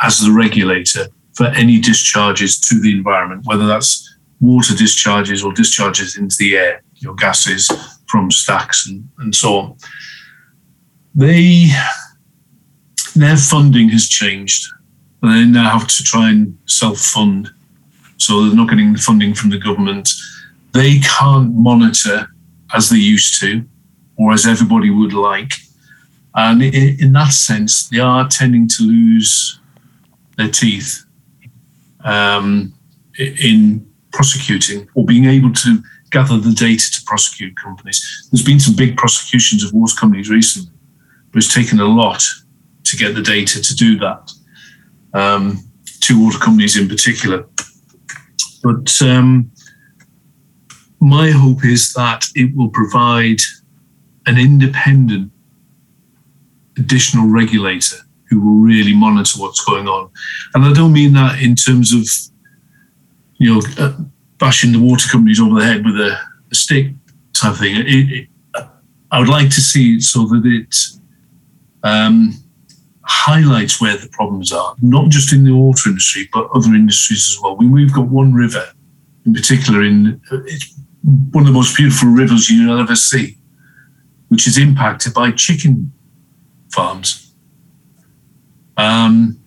as 0.02 0.20
the 0.20 0.32
regulator 0.32 1.08
for 1.34 1.48
any 1.48 1.80
discharges 1.80 2.60
to 2.60 2.80
the 2.80 2.92
environment, 2.96 3.46
whether 3.46 3.66
that's 3.66 4.18
water 4.40 4.76
discharges 4.76 5.44
or 5.44 5.54
discharges 5.54 6.18
into 6.18 6.36
the 6.38 6.56
air, 6.56 6.84
your 6.96 7.16
gases 7.16 7.70
from 8.08 8.30
stacks 8.30 8.88
and, 8.88 9.08
and 9.20 9.34
so 9.36 9.56
on. 9.56 9.78
They 11.16 11.68
their 13.16 13.38
funding 13.38 13.90
has 13.90 14.08
changed. 14.08 14.66
They 15.22 15.46
now 15.46 15.78
have 15.78 15.88
to 15.88 16.04
try 16.04 16.30
and 16.32 16.58
self-fund 16.66 17.52
so 18.26 18.46
they're 18.46 18.56
not 18.56 18.70
getting 18.70 18.94
the 18.94 19.00
funding 19.00 19.34
from 19.34 19.50
the 19.50 19.58
government. 19.58 20.10
They 20.74 21.00
can't 21.00 21.54
monitor 21.54 22.28
as 22.74 22.90
they 22.90 22.98
used 22.98 23.40
to, 23.42 23.66
or 24.18 24.34
as 24.34 24.46
everybody 24.46 24.90
would 24.90 25.14
like. 25.14 25.54
And 26.36 26.64
in, 26.64 27.14
that 27.14 27.34
sense, 27.34 27.90
they 27.90 28.00
are 28.00 28.28
tending 28.28 28.68
to 28.70 28.84
lose 28.84 29.60
their 30.38 30.50
teeth 30.50 31.04
um, 32.04 32.74
in 33.20 33.88
prosecuting 34.12 34.90
or 34.96 35.06
being 35.06 35.26
able 35.26 35.54
to 35.54 35.80
gather 36.10 36.38
the 36.38 36.54
data 36.54 36.92
to 36.92 37.04
prosecute 37.06 37.56
companies. 37.56 38.30
There's 38.32 38.44
been 38.44 38.60
some 38.60 38.76
big 38.76 38.98
prosecutions 38.98 39.64
of 39.64 39.74
water 39.74 39.96
companies 40.00 40.30
recently, 40.30 40.72
but 41.32 41.38
it's 41.38 41.54
taken 41.54 41.80
a 41.80 41.86
lot 41.86 42.24
to 42.86 42.98
get 42.98 43.16
the 43.16 43.22
data 43.22 43.62
to 43.62 43.76
do 43.76 43.98
that. 44.00 44.32
Um, 45.14 45.60
two 46.02 46.24
water 46.24 46.40
companies 46.40 46.78
in 46.78 46.88
particular. 46.88 47.46
But 48.64 49.02
um, 49.02 49.52
my 51.00 51.32
hope 51.32 51.66
is 51.66 51.94
that 51.94 52.26
it 52.34 52.56
will 52.56 52.70
provide 52.70 53.40
an 54.26 54.40
independent 54.40 55.32
additional 56.78 57.28
regulator 57.28 57.98
who 58.30 58.40
will 58.40 58.64
really 58.64 58.96
monitor 58.96 59.40
what's 59.40 59.64
going 59.64 59.88
on. 59.88 60.10
And 60.56 60.64
I 60.66 60.74
don't 60.74 60.94
mean 60.94 61.14
that 61.14 61.42
in 61.42 61.56
terms 61.56 61.94
of, 61.94 62.08
you 63.38 63.54
know, 63.54 63.62
uh, 63.78 63.98
bashing 64.40 64.72
the 64.72 64.80
water 64.80 65.08
companies 65.10 65.40
over 65.40 65.60
the 65.60 65.66
head 65.66 65.86
with 65.86 65.96
a, 66.00 66.18
a 66.52 66.56
stick 66.56 66.88
type 67.34 67.58
thing. 67.58 67.76
It, 67.76 67.88
it, 67.88 68.28
I 69.12 69.20
would 69.20 69.30
like 69.30 69.50
to 69.50 69.62
see 69.62 69.98
it 69.98 70.02
so 70.02 70.26
that 70.26 70.44
it 70.46 70.76
um, 71.84 72.43
highlights 73.04 73.82
where 73.82 73.98
the 73.98 74.08
problems 74.10 74.52
are, 74.52 74.76
not 74.82 75.10
just 75.10 75.34
in 75.34 75.44
the 75.44 75.52
water 75.52 75.90
industry, 75.90 76.30
but 76.32 76.50
other 76.54 76.74
industries 76.74 77.30
as 77.32 77.42
well. 77.42 77.56
we've 77.58 77.94
got 77.94 78.08
one 78.08 78.34
river 78.34 78.66
in 79.26 79.34
particular, 79.34 79.84
in 79.84 80.22
it's 80.32 80.74
one 81.32 81.44
of 81.44 81.48
the 81.48 81.54
most 81.54 81.76
beautiful 81.76 82.10
rivers 82.10 82.50
you'll 82.50 82.80
ever 82.80 82.96
see, 82.96 83.38
which 84.30 84.48
is 84.48 84.58
impacted 84.58 85.14
by 85.14 85.32
chicken 85.32 85.92
farms. 86.72 87.34
Um, 88.78 89.40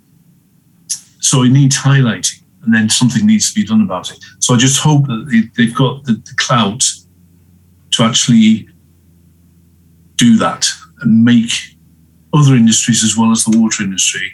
so 1.20 1.42
it 1.42 1.50
needs 1.50 1.76
highlighting, 1.76 2.42
and 2.62 2.74
then 2.74 2.88
something 2.88 3.26
needs 3.26 3.52
to 3.52 3.61
be 3.61 3.66
done 3.66 3.82
about 3.82 4.11
it. 4.11 4.18
So 4.38 4.54
I 4.54 4.59
just 4.59 4.80
hope 4.80 5.07
that 5.07 5.50
they've 5.57 5.74
got 5.74 6.04
the, 6.04 6.12
the 6.12 6.34
clout 6.36 6.84
to 7.92 8.02
actually 8.02 8.68
do 10.16 10.36
that 10.38 10.68
and 11.00 11.24
make 11.24 11.76
other 12.33 12.55
industries 12.55 13.05
as 13.05 13.16
well 13.16 13.31
as 13.31 13.45
the 13.45 13.59
water 13.59 13.83
industry 13.83 14.33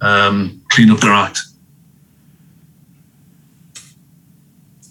um, 0.00 0.62
clean 0.70 0.90
up 0.90 1.00
their 1.00 1.12
act. 1.12 1.40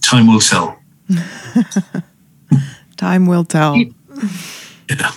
Time 0.02 0.28
will 0.28 0.40
tell. 0.40 0.80
Time 2.98 3.26
will 3.26 3.44
tell. 3.44 3.76
Yeah. 4.90 5.12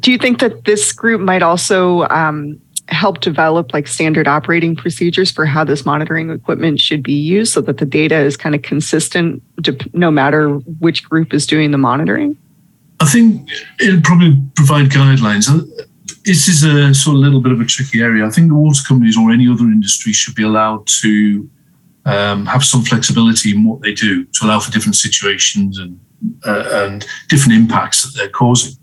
Do 0.00 0.10
you 0.10 0.18
think 0.18 0.40
that 0.40 0.64
this 0.64 0.92
group 0.92 1.20
might 1.20 1.42
also 1.42 2.02
um, 2.08 2.60
help 2.88 3.20
develop 3.20 3.72
like 3.72 3.86
standard 3.86 4.28
operating 4.28 4.76
procedures 4.76 5.30
for 5.30 5.46
how 5.46 5.64
this 5.64 5.86
monitoring 5.86 6.30
equipment 6.30 6.80
should 6.80 7.02
be 7.02 7.12
used 7.12 7.52
so 7.52 7.60
that 7.62 7.78
the 7.78 7.86
data 7.86 8.16
is 8.16 8.36
kind 8.36 8.54
of 8.54 8.62
consistent 8.62 9.42
no 9.94 10.10
matter 10.10 10.50
which 10.80 11.08
group 11.08 11.32
is 11.32 11.46
doing 11.46 11.70
the 11.70 11.78
monitoring? 11.78 12.36
I 13.00 13.06
think 13.06 13.48
it'll 13.80 14.00
probably 14.02 14.36
provide 14.54 14.86
guidelines. 14.86 15.48
This 16.24 16.48
is 16.48 16.64
a 16.64 16.94
sort 16.94 17.16
of 17.16 17.22
little 17.22 17.40
bit 17.40 17.52
of 17.52 17.60
a 17.60 17.66
tricky 17.66 18.00
area. 18.00 18.26
I 18.26 18.30
think 18.30 18.48
the 18.48 18.54
water 18.54 18.80
companies 18.86 19.18
or 19.18 19.30
any 19.30 19.46
other 19.46 19.64
industry 19.64 20.12
should 20.12 20.34
be 20.34 20.42
allowed 20.42 20.86
to 21.02 21.50
um, 22.06 22.46
have 22.46 22.64
some 22.64 22.82
flexibility 22.82 23.54
in 23.54 23.64
what 23.64 23.82
they 23.82 23.92
do 23.92 24.24
to 24.24 24.44
allow 24.44 24.58
for 24.58 24.72
different 24.72 24.96
situations 24.96 25.78
and 25.78 26.00
uh, 26.46 26.64
and 26.84 27.06
different 27.28 27.54
impacts 27.54 28.02
that 28.02 28.16
they're 28.16 28.30
causing. 28.30 28.74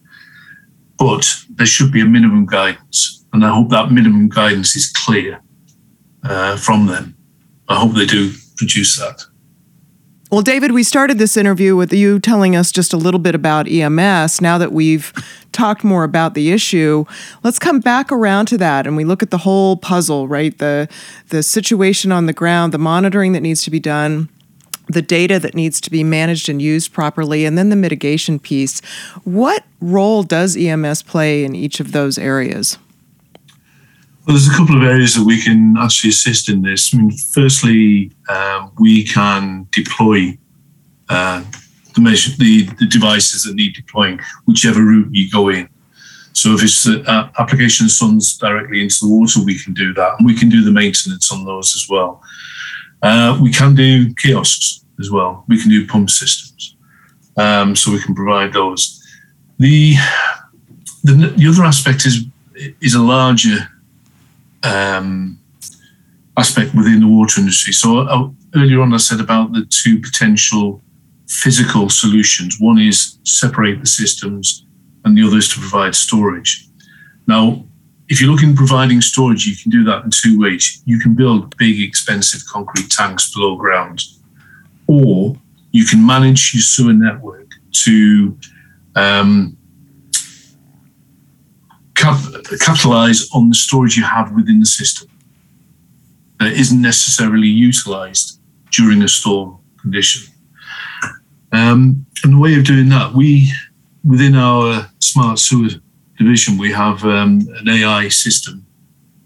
But 0.97 1.35
there 1.49 1.65
should 1.65 1.91
be 1.91 2.01
a 2.01 2.05
minimum 2.05 2.45
guidance, 2.45 3.25
and 3.33 3.43
I 3.43 3.49
hope 3.49 3.69
that 3.69 3.91
minimum 3.91 4.29
guidance 4.29 4.75
is 4.75 4.91
clear 4.91 5.41
uh, 6.23 6.57
from 6.57 6.85
them. 6.85 7.15
I 7.67 7.75
hope 7.79 7.93
they 7.93 8.05
do 8.05 8.31
produce 8.57 8.97
that. 8.99 9.25
Well, 10.31 10.41
David, 10.41 10.71
we 10.71 10.83
started 10.83 11.17
this 11.17 11.35
interview 11.35 11.75
with 11.75 11.91
you 11.91 12.17
telling 12.17 12.55
us 12.55 12.71
just 12.71 12.93
a 12.93 12.97
little 12.97 13.19
bit 13.19 13.35
about 13.35 13.67
EMS. 13.67 14.39
Now 14.39 14.57
that 14.59 14.71
we've 14.71 15.11
talked 15.51 15.83
more 15.83 16.05
about 16.05 16.35
the 16.35 16.53
issue, 16.53 17.03
let's 17.43 17.59
come 17.59 17.81
back 17.81 18.13
around 18.13 18.45
to 18.45 18.57
that 18.59 18.87
and 18.87 18.95
we 18.95 19.03
look 19.03 19.21
at 19.21 19.29
the 19.29 19.39
whole 19.39 19.75
puzzle, 19.75 20.29
right? 20.29 20.57
The 20.57 20.87
the 21.27 21.43
situation 21.43 22.13
on 22.13 22.27
the 22.27 22.33
ground, 22.33 22.71
the 22.71 22.77
monitoring 22.77 23.33
that 23.33 23.41
needs 23.41 23.61
to 23.65 23.71
be 23.71 23.81
done, 23.81 24.29
the 24.87 25.01
data 25.01 25.37
that 25.37 25.53
needs 25.53 25.81
to 25.81 25.91
be 25.91 26.01
managed 26.01 26.47
and 26.47 26.61
used 26.61 26.93
properly, 26.93 27.43
and 27.43 27.57
then 27.57 27.67
the 27.67 27.75
mitigation 27.75 28.39
piece. 28.39 28.79
What 29.25 29.65
role 29.81 30.23
does 30.23 30.55
EMS 30.55 31.03
play 31.03 31.43
in 31.43 31.55
each 31.55 31.81
of 31.81 31.91
those 31.91 32.17
areas? 32.17 32.77
Well, 34.25 34.35
there's 34.35 34.47
a 34.47 34.55
couple 34.55 34.77
of 34.77 34.83
areas 34.83 35.15
that 35.15 35.25
we 35.25 35.41
can 35.41 35.75
actually 35.79 36.11
assist 36.11 36.47
in 36.47 36.61
this. 36.61 36.93
I 36.93 36.97
mean, 36.97 37.11
firstly, 37.11 38.11
uh, 38.29 38.69
we 38.79 39.03
can 39.03 39.67
deploy 39.71 40.37
uh, 41.09 41.43
the, 41.95 42.01
measure, 42.01 42.31
the, 42.37 42.65
the 42.79 42.85
devices 42.85 43.45
that 43.45 43.55
need 43.55 43.73
deploying, 43.73 44.19
whichever 44.45 44.83
route 44.83 45.09
you 45.11 45.29
go 45.31 45.49
in. 45.49 45.67
So 46.33 46.53
if 46.53 46.63
it's 46.63 46.87
uh, 46.87 47.29
application 47.39 47.87
sondes 47.87 48.39
directly 48.39 48.83
into 48.83 48.97
the 49.01 49.09
water, 49.09 49.43
we 49.43 49.57
can 49.57 49.73
do 49.73 49.91
that, 49.95 50.15
and 50.19 50.25
we 50.25 50.37
can 50.37 50.49
do 50.49 50.63
the 50.63 50.71
maintenance 50.71 51.31
on 51.31 51.43
those 51.43 51.75
as 51.75 51.87
well. 51.89 52.21
Uh, 53.01 53.39
we 53.41 53.51
can 53.51 53.73
do 53.73 54.13
kiosks 54.13 54.85
as 54.99 55.09
well. 55.09 55.43
We 55.47 55.59
can 55.59 55.71
do 55.71 55.87
pump 55.87 56.11
systems, 56.11 56.75
um, 57.37 57.75
so 57.75 57.91
we 57.91 58.01
can 58.01 58.13
provide 58.13 58.53
those. 58.53 59.03
The, 59.57 59.95
the 61.03 61.33
the 61.35 61.47
other 61.47 61.63
aspect 61.63 62.05
is 62.05 62.25
is 62.79 62.93
a 62.93 63.01
larger 63.01 63.67
um, 64.63 65.39
aspect 66.37 66.73
within 66.73 67.01
the 67.01 67.07
water 67.07 67.39
industry. 67.41 67.73
So 67.73 67.99
uh, 67.99 68.29
earlier 68.55 68.81
on, 68.81 68.93
I 68.93 68.97
said 68.97 69.19
about 69.19 69.53
the 69.53 69.65
two 69.69 69.99
potential 69.99 70.81
physical 71.27 71.89
solutions. 71.89 72.57
One 72.59 72.77
is 72.77 73.17
separate 73.23 73.79
the 73.79 73.85
systems, 73.85 74.65
and 75.03 75.17
the 75.17 75.25
other 75.25 75.37
is 75.37 75.49
to 75.49 75.59
provide 75.59 75.95
storage. 75.95 76.67
Now, 77.27 77.65
if 78.09 78.19
you're 78.19 78.29
looking 78.29 78.51
at 78.51 78.57
providing 78.57 78.99
storage, 78.99 79.45
you 79.45 79.55
can 79.55 79.71
do 79.71 79.83
that 79.85 80.03
in 80.03 80.09
two 80.11 80.37
ways. 80.37 80.83
You 80.85 80.99
can 80.99 81.15
build 81.15 81.55
big, 81.57 81.81
expensive 81.81 82.41
concrete 82.45 82.89
tanks 82.91 83.33
below 83.33 83.55
ground, 83.55 84.01
or 84.87 85.35
you 85.71 85.85
can 85.85 86.05
manage 86.05 86.53
your 86.53 86.61
sewer 86.61 86.91
network 86.91 87.49
to 87.85 88.37
um, 88.95 89.57
cap- 92.01 92.59
capitalize 92.59 93.29
on 93.33 93.49
the 93.49 93.55
storage 93.55 93.95
you 93.95 94.03
have 94.03 94.31
within 94.33 94.59
the 94.59 94.65
system 94.65 95.07
that 96.39 96.53
isn't 96.53 96.81
necessarily 96.81 97.47
utilized 97.47 98.39
during 98.71 99.01
a 99.03 99.07
storm 99.07 99.59
condition. 99.79 100.33
Um, 101.51 102.05
and 102.23 102.33
the 102.33 102.37
way 102.37 102.55
of 102.55 102.63
doing 102.65 102.89
that, 102.89 103.13
we 103.13 103.51
within 104.03 104.35
our 104.35 104.89
smart 104.99 105.37
sewer 105.37 105.69
division, 106.17 106.57
we 106.57 106.71
have 106.71 107.03
um, 107.03 107.47
an 107.59 107.69
AI 107.69 108.09
system 108.09 108.65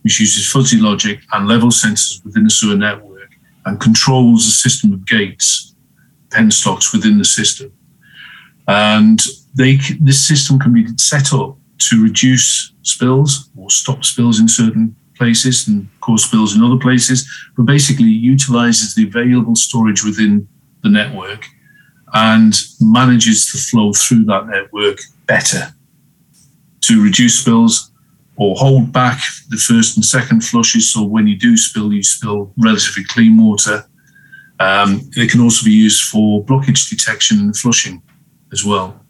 which 0.02 0.20
uses 0.20 0.52
fuzzy 0.52 0.80
logic 0.80 1.20
and 1.34 1.48
level 1.48 1.70
sensors 1.70 2.24
within 2.24 2.44
the 2.44 2.50
sewer 2.50 2.76
network 2.76 3.32
and 3.66 3.80
controls 3.80 4.46
a 4.46 4.52
system 4.52 4.94
of 4.94 5.06
gates, 5.08 5.74
penstocks 6.30 6.94
within 6.94 7.18
the 7.18 7.26
system. 7.26 7.72
And 8.68 9.20
they, 9.56 9.78
this 10.00 10.28
system 10.28 10.60
can 10.60 10.74
be 10.74 10.86
set 10.98 11.34
up 11.34 11.58
to 11.78 12.04
reduce 12.04 12.74
spills 12.82 13.50
or 13.58 13.70
stop 13.70 14.04
spills 14.04 14.40
in 14.40 14.48
certain 14.48 14.96
places 15.18 15.68
and 15.68 15.88
cause 16.02 16.26
spills 16.26 16.56
in 16.56 16.64
other 16.64 16.78
places, 16.78 17.30
but 17.56 17.66
basically 17.66 18.06
utilizes 18.06 18.96
the 18.96 19.08
available 19.08 19.56
storage 19.56 20.04
within 20.04 20.48
the 20.84 20.90
network 20.90 21.46
and 22.14 22.62
manages 22.80 23.52
the 23.52 23.58
flow 23.58 23.92
through 23.94 24.26
that 24.26 24.48
network 24.48 25.00
better 25.26 25.74
to 26.82 27.04
reduce 27.04 27.40
spills 27.40 27.92
or 28.38 28.56
hold 28.56 28.92
back 28.92 29.20
the 29.50 29.58
first 29.58 29.96
and 29.96 30.06
second 30.06 30.44
flushes. 30.44 30.92
So 30.92 31.04
when 31.04 31.28
you 31.28 31.38
do 31.38 31.58
spill, 31.58 31.92
you 31.92 32.04
spill 32.04 32.54
relatively 32.58 33.06
clean 33.06 33.44
water. 33.44 33.86
Um, 34.60 35.02
it 35.16 35.32
can 35.32 35.42
also 35.42 35.66
be 35.66 35.72
used 35.72 36.04
for 36.04 36.44
blockage 36.44 36.90
detection 36.90 37.40
and 37.40 37.56
flushing 37.56 38.02
as 38.52 38.64
well 38.64 39.05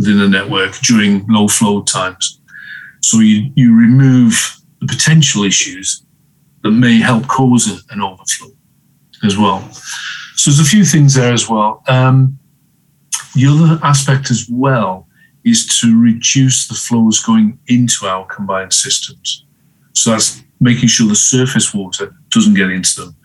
within 0.00 0.18
the 0.18 0.28
network 0.28 0.72
during 0.78 1.26
low 1.28 1.46
flow 1.46 1.82
times. 1.82 2.40
So 3.02 3.18
you, 3.18 3.52
you 3.54 3.78
remove 3.78 4.56
the 4.80 4.86
potential 4.86 5.44
issues 5.44 6.02
that 6.62 6.70
may 6.70 6.98
help 6.98 7.28
cause 7.28 7.84
an 7.90 8.00
overflow 8.00 8.50
as 9.22 9.36
well. 9.36 9.60
So 10.36 10.50
there's 10.50 10.58
a 10.58 10.64
few 10.64 10.86
things 10.86 11.14
there 11.14 11.34
as 11.34 11.50
well. 11.50 11.82
Um, 11.86 12.38
the 13.34 13.46
other 13.46 13.78
aspect 13.84 14.30
as 14.30 14.48
well 14.50 15.06
is 15.44 15.66
to 15.80 16.00
reduce 16.00 16.66
the 16.66 16.74
flows 16.74 17.22
going 17.22 17.58
into 17.66 18.06
our 18.06 18.24
combined 18.24 18.72
systems. 18.72 19.44
So 19.92 20.12
that's 20.12 20.42
making 20.60 20.88
sure 20.88 21.08
the 21.08 21.14
surface 21.14 21.74
water 21.74 22.14
doesn't 22.30 22.54
get 22.54 22.70
into 22.70 23.02
them, 23.02 23.16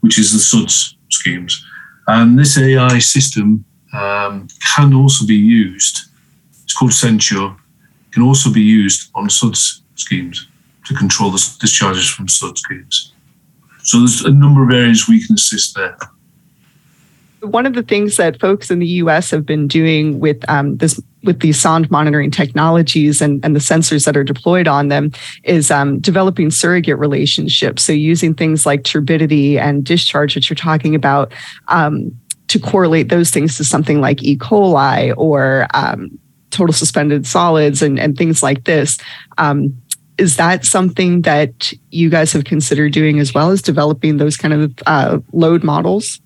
which 0.00 0.16
is 0.16 0.32
the 0.32 0.38
SUDS 0.38 0.96
schemes. 1.08 1.64
And 2.06 2.38
this 2.38 2.56
AI 2.56 3.00
system 3.00 3.64
um, 3.92 4.46
can 4.74 4.94
also 4.94 5.26
be 5.26 5.34
used 5.34 6.09
it's 6.70 6.78
called 6.78 6.92
CENTAUR. 6.92 7.56
Can 8.12 8.22
also 8.22 8.52
be 8.52 8.60
used 8.60 9.10
on 9.16 9.28
SUDS 9.28 9.82
schemes 9.96 10.46
to 10.84 10.94
control 10.94 11.32
the 11.32 11.56
discharges 11.60 12.08
from 12.08 12.28
SUDS 12.28 12.60
schemes. 12.60 13.12
So 13.82 13.98
there's 13.98 14.22
a 14.22 14.30
number 14.30 14.62
of 14.62 14.70
areas 14.70 15.08
we 15.08 15.24
can 15.24 15.34
assist 15.34 15.74
there. 15.74 15.96
One 17.40 17.66
of 17.66 17.74
the 17.74 17.82
things 17.82 18.16
that 18.18 18.38
folks 18.38 18.70
in 18.70 18.78
the 18.78 18.86
U.S. 19.02 19.30
have 19.30 19.44
been 19.44 19.66
doing 19.66 20.20
with 20.20 20.48
um, 20.48 20.76
this 20.76 21.00
with 21.24 21.40
these 21.40 21.60
sonde 21.60 21.90
monitoring 21.90 22.30
technologies 22.30 23.20
and, 23.20 23.44
and 23.44 23.56
the 23.56 23.60
sensors 23.60 24.04
that 24.04 24.16
are 24.16 24.24
deployed 24.24 24.68
on 24.68 24.88
them 24.88 25.10
is 25.42 25.72
um, 25.72 25.98
developing 25.98 26.50
surrogate 26.52 26.98
relationships. 26.98 27.82
So 27.82 27.92
using 27.92 28.32
things 28.34 28.64
like 28.64 28.84
turbidity 28.84 29.58
and 29.58 29.84
discharge, 29.84 30.36
which 30.36 30.48
you're 30.48 30.56
talking 30.56 30.94
about, 30.94 31.32
um, 31.68 32.16
to 32.46 32.58
correlate 32.58 33.08
those 33.08 33.30
things 33.30 33.56
to 33.56 33.64
something 33.64 34.00
like 34.00 34.22
E. 34.22 34.36
coli 34.36 35.14
or 35.16 35.66
um, 35.74 36.18
total 36.50 36.72
suspended 36.72 37.26
solids 37.26 37.82
and, 37.82 37.98
and 37.98 38.16
things 38.16 38.42
like 38.42 38.64
this. 38.64 38.98
Um, 39.38 39.80
is 40.18 40.36
that 40.36 40.66
something 40.66 41.22
that 41.22 41.72
you 41.90 42.10
guys 42.10 42.32
have 42.32 42.44
considered 42.44 42.92
doing 42.92 43.18
as 43.18 43.32
well 43.32 43.50
as 43.50 43.62
developing 43.62 44.18
those 44.18 44.36
kind 44.36 44.52
of 44.52 44.74
uh, 44.86 45.18
load 45.32 45.64
models? 45.64 46.20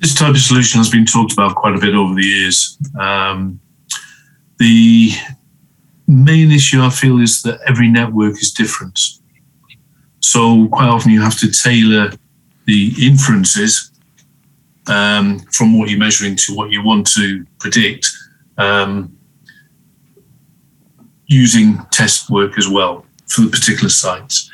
This 0.00 0.14
type 0.14 0.30
of 0.30 0.40
solution 0.40 0.78
has 0.78 0.90
been 0.90 1.06
talked 1.06 1.32
about 1.32 1.54
quite 1.54 1.76
a 1.76 1.78
bit 1.78 1.94
over 1.94 2.14
the 2.14 2.26
years. 2.26 2.76
Um, 2.98 3.60
the 4.58 5.12
main 6.08 6.50
issue 6.50 6.82
I 6.82 6.90
feel 6.90 7.20
is 7.20 7.42
that 7.42 7.60
every 7.68 7.88
network 7.88 8.34
is 8.42 8.50
different. 8.50 8.98
So 10.18 10.66
quite 10.68 10.88
often 10.88 11.12
you 11.12 11.20
have 11.20 11.38
to 11.38 11.50
tailor 11.50 12.10
the 12.66 12.92
inferences 13.00 13.92
um, 14.88 15.38
from 15.52 15.78
what 15.78 15.90
you're 15.90 15.98
measuring 15.98 16.34
to 16.36 16.54
what 16.54 16.70
you 16.70 16.82
want 16.82 17.06
to 17.12 17.46
predict 17.60 18.08
um, 18.58 19.16
using 21.26 21.78
test 21.90 22.30
work 22.30 22.58
as 22.58 22.68
well 22.68 23.06
for 23.28 23.42
the 23.42 23.50
particular 23.50 23.88
sites. 23.88 24.50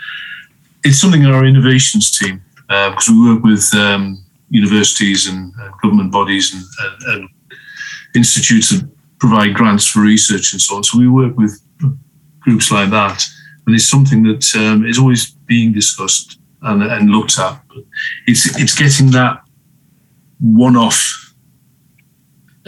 It's 0.84 1.00
something 1.00 1.26
our 1.26 1.44
innovations 1.44 2.16
team, 2.16 2.42
uh, 2.68 2.90
because 2.90 3.08
we 3.08 3.34
work 3.34 3.42
with 3.42 3.74
um, 3.74 4.24
universities 4.50 5.28
and 5.28 5.52
uh, 5.60 5.70
government 5.82 6.12
bodies 6.12 6.54
and, 6.54 6.64
and, 6.80 7.14
and, 7.14 7.28
institutes 8.14 8.70
that 8.70 8.88
provide 9.20 9.52
grants 9.52 9.86
for 9.86 10.00
research 10.00 10.52
and 10.52 10.62
so 10.62 10.76
on. 10.76 10.82
So 10.82 10.98
we 10.98 11.08
work 11.08 11.36
with 11.36 11.60
groups 12.40 12.72
like 12.72 12.88
that, 12.90 13.22
and 13.66 13.74
it's 13.74 13.86
something 13.86 14.22
that 14.22 14.44
um, 14.56 14.86
is 14.86 14.98
always 14.98 15.30
being 15.30 15.72
discussed 15.72 16.38
and, 16.62 16.82
and 16.82 17.10
looked 17.10 17.38
at. 17.38 17.60
But 17.68 17.84
it's 18.26 18.58
it's 18.58 18.74
getting 18.74 19.10
that 19.10 19.42
one-off 20.40 21.27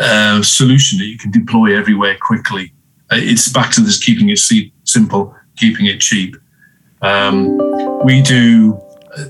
uh, 0.01 0.43
solution 0.43 0.99
that 0.99 1.07
you 1.07 1.19
can 1.19 1.31
deploy 1.31 1.77
everywhere 1.77 2.17
quickly 2.21 2.73
it's 3.13 3.49
back 3.49 3.73
to 3.73 3.81
this 3.81 3.99
keeping 3.99 4.29
it 4.29 4.39
simple, 4.85 5.35
keeping 5.57 5.87
it 5.87 6.01
cheap. 6.01 6.37
Um, 7.03 7.59
we 8.05 8.23
do 8.23 8.81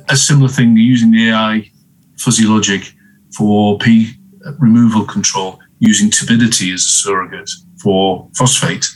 a 0.08 0.16
similar 0.16 0.48
thing 0.48 0.76
using 0.76 1.10
the 1.10 1.30
AI 1.30 1.70
fuzzy 2.18 2.44
logic 2.44 2.92
for 3.34 3.78
P 3.78 4.12
removal 4.58 5.04
control 5.04 5.58
using 5.78 6.10
turbidity 6.10 6.72
as 6.72 6.80
a 6.80 6.88
surrogate 6.88 7.50
for 7.82 8.28
phosphate. 8.36 8.86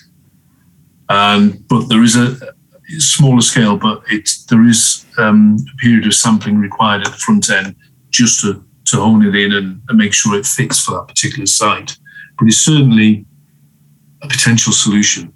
And 1.09 1.67
but 1.69 1.89
there 1.89 2.03
is 2.03 2.17
a 2.17 2.37
smaller 2.99 3.41
scale, 3.41 3.77
but 3.77 4.03
it 4.11 4.29
there 4.51 4.67
is 4.67 5.07
um, 5.17 5.57
a 5.73 5.77
period 5.79 6.07
of 6.07 6.15
sampling 6.15 6.59
required 6.59 7.07
at 7.07 7.13
the 7.13 7.19
front 7.19 7.49
end 7.51 7.77
just 8.11 8.41
to 8.43 8.65
to 8.87 8.97
hone 8.97 9.25
it 9.25 9.35
in 9.35 9.53
and, 9.53 9.81
and 9.89 9.99
make 9.99 10.13
sure 10.13 10.39
it 10.39 10.47
fits 10.47 10.81
for 10.81 10.93
that 10.93 11.09
particular 11.09 11.47
site. 11.47 11.97
But 12.39 12.49
it's 12.49 12.59
certainly 12.59 13.25
a 14.23 14.29
potential 14.29 14.73
solution. 14.73 15.33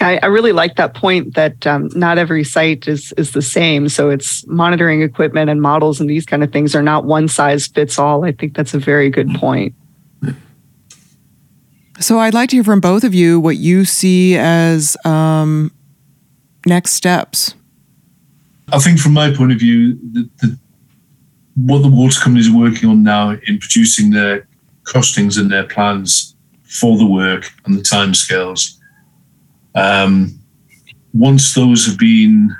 I, 0.00 0.18
I, 0.22 0.26
really 0.26 0.52
like 0.52 0.76
that 0.76 0.94
point 0.94 1.34
that 1.36 1.66
um, 1.66 1.88
not 1.94 2.18
every 2.18 2.44
site 2.44 2.86
is 2.86 3.12
is 3.16 3.32
the 3.32 3.40
same. 3.40 3.88
So 3.88 4.10
it's 4.10 4.46
monitoring 4.46 5.00
equipment 5.00 5.48
and 5.48 5.62
models 5.62 6.00
and 6.00 6.10
these 6.10 6.26
kind 6.26 6.44
of 6.44 6.52
things 6.52 6.74
are 6.74 6.82
not 6.82 7.06
one 7.06 7.28
size 7.28 7.66
fits 7.66 7.98
all. 7.98 8.24
I 8.24 8.32
think 8.32 8.54
that's 8.54 8.74
a 8.74 8.78
very 8.78 9.08
good 9.08 9.30
point. 9.34 9.74
So 11.98 12.18
I'd 12.18 12.34
like 12.34 12.50
to 12.50 12.56
hear 12.56 12.64
from 12.64 12.80
both 12.80 13.04
of 13.04 13.14
you 13.14 13.40
what 13.40 13.56
you 13.56 13.86
see 13.86 14.36
as 14.36 14.98
um, 15.06 15.72
next 16.66 16.92
steps. 16.92 17.54
I 18.70 18.78
think, 18.78 18.98
from 18.98 19.12
my 19.12 19.32
point 19.32 19.52
of 19.52 19.58
view, 19.58 19.94
the, 20.12 20.28
the, 20.40 20.58
what 21.56 21.82
the 21.82 21.88
water 21.88 22.20
companies 22.20 22.50
are 22.50 22.58
working 22.58 22.88
on 22.88 23.02
now 23.02 23.30
in 23.30 23.58
producing 23.58 24.10
their 24.10 24.46
costings 24.84 25.38
and 25.40 25.50
their 25.50 25.64
plans 25.64 26.36
for 26.62 26.98
the 26.98 27.06
work 27.06 27.50
and 27.64 27.76
the 27.76 27.82
timescales. 27.82 28.78
Um, 29.74 30.38
once 31.14 31.54
those 31.54 31.86
have 31.86 31.98
been 31.98 32.54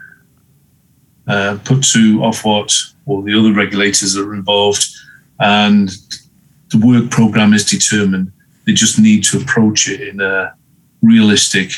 uh, 1.29 1.59
put 1.65 1.85
to 1.85 2.19
Ofwat 2.19 2.73
or 3.05 3.23
the 3.23 3.39
other 3.39 3.53
regulators 3.53 4.15
that 4.15 4.27
are 4.27 4.35
involved, 4.35 4.87
and 5.41 5.91
the 6.71 6.79
work 6.79 7.11
program 7.11 7.53
is 7.53 7.65
determined, 7.65 8.33
they 8.65 8.73
just 8.73 8.99
need 8.99 9.23
to 9.25 9.39
approach 9.39 9.89
it 9.89 10.01
in 10.01 10.21
a 10.21 10.55
realistic 11.03 11.71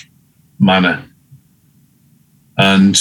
manner. 0.60 1.04
And 2.56 2.98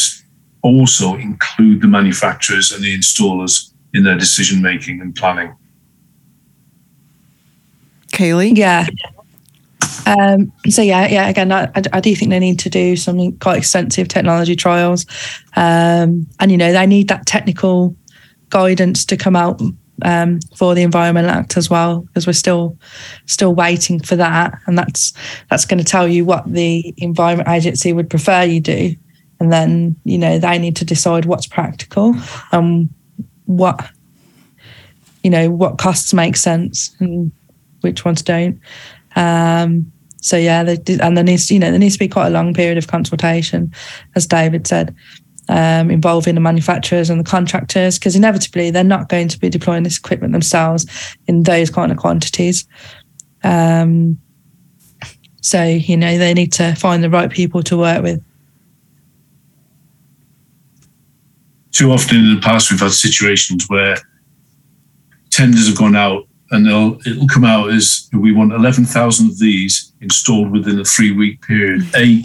also 0.63 1.15
include 1.15 1.81
the 1.81 1.87
manufacturers 1.87 2.71
and 2.71 2.83
the 2.83 2.97
installers 2.97 3.71
in 3.93 4.03
their 4.03 4.17
decision 4.17 4.61
making 4.61 5.01
and 5.01 5.15
planning. 5.15 5.53
Kayleigh? 8.11 8.57
Yeah. 8.57 8.87
Um, 10.05 10.51
so 10.69 10.81
yeah, 10.81 11.07
yeah. 11.07 11.27
Again, 11.27 11.51
I, 11.51 11.69
I, 11.91 11.99
do 11.99 12.15
think 12.15 12.31
they 12.31 12.39
need 12.39 12.59
to 12.59 12.69
do 12.69 12.95
some 12.95 13.33
quite 13.39 13.57
extensive 13.57 14.07
technology 14.07 14.55
trials, 14.55 15.05
um, 15.55 16.27
and 16.39 16.49
you 16.49 16.57
know 16.57 16.71
they 16.71 16.85
need 16.85 17.09
that 17.09 17.25
technical 17.25 17.95
guidance 18.49 19.03
to 19.05 19.17
come 19.17 19.35
out 19.35 19.61
um, 20.03 20.39
for 20.55 20.73
the 20.75 20.83
Environment 20.83 21.27
Act 21.27 21.57
as 21.57 21.69
well, 21.69 22.01
because 22.01 22.25
we're 22.25 22.33
still 22.33 22.77
still 23.25 23.53
waiting 23.53 23.99
for 23.99 24.15
that, 24.15 24.57
and 24.65 24.77
that's 24.77 25.13
that's 25.49 25.65
going 25.65 25.79
to 25.79 25.83
tell 25.83 26.07
you 26.07 26.23
what 26.23 26.51
the 26.51 26.93
Environment 26.97 27.49
Agency 27.49 27.91
would 27.91 28.09
prefer 28.09 28.43
you 28.43 28.61
do, 28.61 28.95
and 29.41 29.51
then 29.51 29.95
you 30.05 30.17
know 30.17 30.39
they 30.39 30.57
need 30.57 30.77
to 30.77 30.85
decide 30.85 31.25
what's 31.25 31.47
practical 31.47 32.15
and 32.51 32.89
what 33.47 33.89
you 35.23 35.29
know 35.29 35.49
what 35.49 35.77
costs 35.77 36.13
make 36.13 36.37
sense 36.37 36.95
and 36.99 37.31
which 37.81 38.05
ones 38.05 38.21
don't. 38.21 38.59
Um, 39.15 39.91
so 40.21 40.37
yeah, 40.37 40.61
and 40.61 41.17
there 41.17 41.23
needs 41.23 41.49
you 41.49 41.59
know 41.59 41.71
there 41.71 41.79
needs 41.79 41.95
to 41.95 41.99
be 41.99 42.07
quite 42.07 42.27
a 42.27 42.31
long 42.31 42.53
period 42.53 42.77
of 42.77 42.87
consultation, 42.87 43.73
as 44.15 44.27
David 44.27 44.67
said, 44.67 44.95
um, 45.49 45.89
involving 45.89 46.35
the 46.35 46.41
manufacturers 46.41 47.09
and 47.09 47.19
the 47.19 47.29
contractors, 47.29 47.97
because 47.97 48.15
inevitably 48.15 48.71
they're 48.71 48.83
not 48.83 49.09
going 49.09 49.27
to 49.27 49.39
be 49.39 49.49
deploying 49.49 49.83
this 49.83 49.97
equipment 49.97 50.33
themselves 50.33 50.85
in 51.27 51.43
those 51.43 51.69
kind 51.69 51.91
of 51.91 51.97
quantities. 51.97 52.67
Um, 53.43 54.17
so 55.41 55.63
you 55.63 55.97
know 55.97 56.17
they 56.17 56.33
need 56.33 56.51
to 56.53 56.75
find 56.75 57.03
the 57.03 57.09
right 57.09 57.31
people 57.31 57.63
to 57.63 57.77
work 57.77 58.03
with. 58.03 58.23
Too 61.77 61.91
often 61.91 62.17
in 62.17 62.33
the 62.33 62.41
past, 62.41 62.71
we've 62.71 62.79
had 62.79 62.89
situations 62.89 63.69
where 63.69 63.97
tenders 65.29 65.67
have 65.67 65.77
gone 65.77 65.95
out 65.95 66.27
and 66.49 66.65
they'll 66.65 66.97
it'll 67.05 67.27
come 67.27 67.43
out 67.43 67.69
as 67.69 68.09
we 68.13 68.31
want 68.31 68.51
11,000 68.51 69.27
of 69.27 69.37
these 69.37 69.93
installed 70.01 70.51
within 70.51 70.79
a 70.79 70.83
three 70.83 71.11
week 71.11 71.39
period. 71.43 71.83
A, 71.95 72.23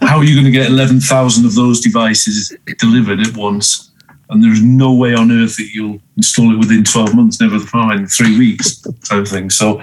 how 0.00 0.16
are 0.16 0.24
you 0.24 0.34
going 0.34 0.46
to 0.46 0.50
get 0.50 0.70
11,000 0.70 1.44
of 1.44 1.54
those 1.54 1.82
devices 1.82 2.56
delivered 2.78 3.20
at 3.20 3.36
once? 3.36 3.90
And 4.30 4.42
there's 4.42 4.62
no 4.62 4.94
way 4.94 5.12
on 5.12 5.30
earth 5.30 5.58
that 5.58 5.68
you'll 5.74 6.00
install 6.16 6.50
it 6.50 6.56
within 6.56 6.84
12 6.84 7.14
months, 7.14 7.42
never 7.42 7.58
mind 7.74 8.10
three 8.10 8.38
weeks, 8.38 8.80
type 8.80 9.20
of 9.20 9.28
thing. 9.28 9.50
So 9.50 9.82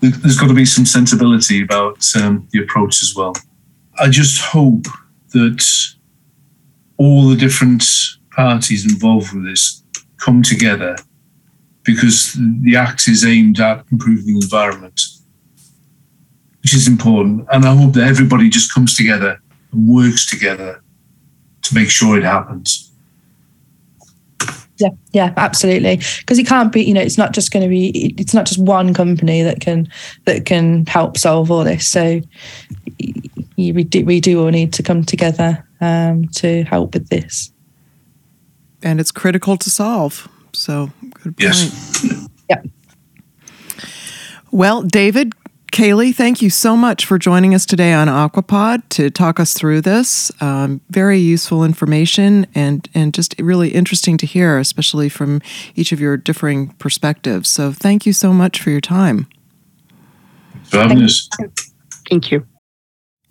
there's 0.00 0.38
got 0.38 0.48
to 0.48 0.54
be 0.54 0.64
some 0.64 0.86
sensibility 0.86 1.62
about 1.62 2.02
um, 2.16 2.48
the 2.50 2.62
approach 2.62 3.02
as 3.02 3.14
well. 3.14 3.34
I 3.98 4.08
just 4.08 4.40
hope 4.40 4.86
that 5.34 5.62
all 7.00 7.26
the 7.26 7.34
different 7.34 7.82
parties 8.30 8.84
involved 8.84 9.32
with 9.32 9.46
this 9.46 9.82
come 10.18 10.42
together 10.42 10.94
because 11.82 12.36
the 12.60 12.76
act 12.76 13.08
is 13.08 13.24
aimed 13.24 13.58
at 13.58 13.86
improving 13.90 14.34
the 14.34 14.40
environment, 14.42 15.00
which 16.60 16.74
is 16.74 16.86
important. 16.86 17.46
And 17.50 17.64
I 17.64 17.74
hope 17.74 17.94
that 17.94 18.06
everybody 18.06 18.50
just 18.50 18.74
comes 18.74 18.94
together 18.94 19.40
and 19.72 19.88
works 19.88 20.26
together 20.26 20.82
to 21.62 21.74
make 21.74 21.88
sure 21.88 22.18
it 22.18 22.22
happens. 22.22 22.92
Yeah, 24.76 24.90
yeah, 25.12 25.32
absolutely. 25.38 26.02
Because 26.18 26.38
it 26.38 26.46
can't 26.46 26.70
be, 26.70 26.84
you 26.84 26.92
know, 26.92 27.00
it's 27.00 27.18
not 27.18 27.32
just 27.32 27.50
going 27.50 27.62
to 27.62 27.68
be, 27.68 28.14
it's 28.18 28.34
not 28.34 28.44
just 28.44 28.60
one 28.60 28.92
company 28.92 29.42
that 29.42 29.60
can 29.60 29.90
that 30.26 30.44
can 30.44 30.84
help 30.84 31.16
solve 31.16 31.50
all 31.50 31.64
this. 31.64 31.88
So 31.88 32.20
we 33.56 33.84
do, 33.84 34.04
we 34.04 34.20
do 34.20 34.42
all 34.42 34.50
need 34.50 34.74
to 34.74 34.82
come 34.82 35.02
together 35.02 35.66
um, 35.80 36.28
to 36.28 36.64
help 36.64 36.94
with 36.94 37.08
this. 37.08 37.52
And 38.82 39.00
it's 39.00 39.10
critical 39.10 39.56
to 39.56 39.70
solve. 39.70 40.28
So 40.52 40.90
good 41.22 41.36
point. 41.36 41.40
Yes. 41.40 42.28
Yeah. 42.48 42.62
Well, 44.50 44.82
David, 44.82 45.32
Kayleigh, 45.70 46.14
thank 46.14 46.42
you 46.42 46.50
so 46.50 46.76
much 46.76 47.06
for 47.06 47.18
joining 47.18 47.54
us 47.54 47.64
today 47.64 47.92
on 47.92 48.08
Aquapod 48.08 48.82
to 48.90 49.08
talk 49.10 49.38
us 49.38 49.54
through 49.54 49.82
this. 49.82 50.32
Um, 50.40 50.80
very 50.90 51.18
useful 51.18 51.62
information 51.62 52.46
and, 52.54 52.88
and 52.92 53.14
just 53.14 53.36
really 53.38 53.68
interesting 53.68 54.16
to 54.18 54.26
hear, 54.26 54.58
especially 54.58 55.08
from 55.08 55.40
each 55.76 55.92
of 55.92 56.00
your 56.00 56.16
differing 56.16 56.68
perspectives. 56.78 57.48
So 57.48 57.70
thank 57.70 58.04
you 58.04 58.12
so 58.12 58.32
much 58.32 58.60
for 58.60 58.70
your 58.70 58.80
time. 58.80 59.28
Thanks 60.52 60.70
for 60.70 60.78
having 60.78 61.02
us. 61.02 61.28
Thank 62.08 62.32
you. 62.32 62.44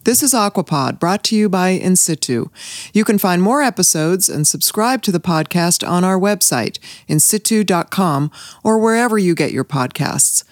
This 0.05 0.23
is 0.23 0.33
Aquapod, 0.33 0.97
brought 0.97 1.25
to 1.25 1.35
you 1.35 1.49
by 1.49 1.69
In 1.69 1.97
Situ. 1.97 2.49
You 2.93 3.03
can 3.03 3.17
find 3.17 3.41
more 3.41 3.61
episodes 3.61 4.29
and 4.29 4.47
subscribe 4.47 5.01
to 5.01 5.11
the 5.11 5.19
podcast 5.19 5.85
on 5.87 6.05
our 6.05 6.17
website, 6.17 6.79
insitu.com, 7.09 8.31
or 8.63 8.79
wherever 8.79 9.17
you 9.17 9.35
get 9.35 9.51
your 9.51 9.65
podcasts. 9.65 10.45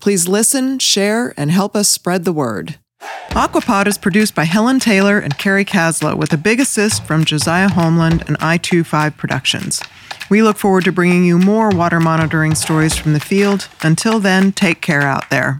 Please 0.00 0.28
listen, 0.28 0.78
share, 0.78 1.32
and 1.38 1.50
help 1.50 1.74
us 1.74 1.88
spread 1.88 2.24
the 2.24 2.32
word. 2.32 2.78
Aquapod 3.30 3.86
is 3.86 3.96
produced 3.96 4.34
by 4.34 4.44
Helen 4.44 4.78
Taylor 4.78 5.18
and 5.18 5.38
Carrie 5.38 5.64
Caslow 5.64 6.14
with 6.14 6.34
a 6.34 6.38
big 6.38 6.60
assist 6.60 7.02
from 7.04 7.24
Josiah 7.24 7.70
Homeland 7.70 8.24
and 8.28 8.38
I25 8.38 9.16
Productions. 9.16 9.80
We 10.28 10.42
look 10.42 10.58
forward 10.58 10.84
to 10.84 10.92
bringing 10.92 11.24
you 11.24 11.38
more 11.38 11.70
water 11.70 12.00
monitoring 12.00 12.54
stories 12.54 12.96
from 12.96 13.14
the 13.14 13.20
field. 13.20 13.68
Until 13.82 14.20
then, 14.20 14.52
take 14.52 14.82
care 14.82 15.02
out 15.02 15.30
there. 15.30 15.58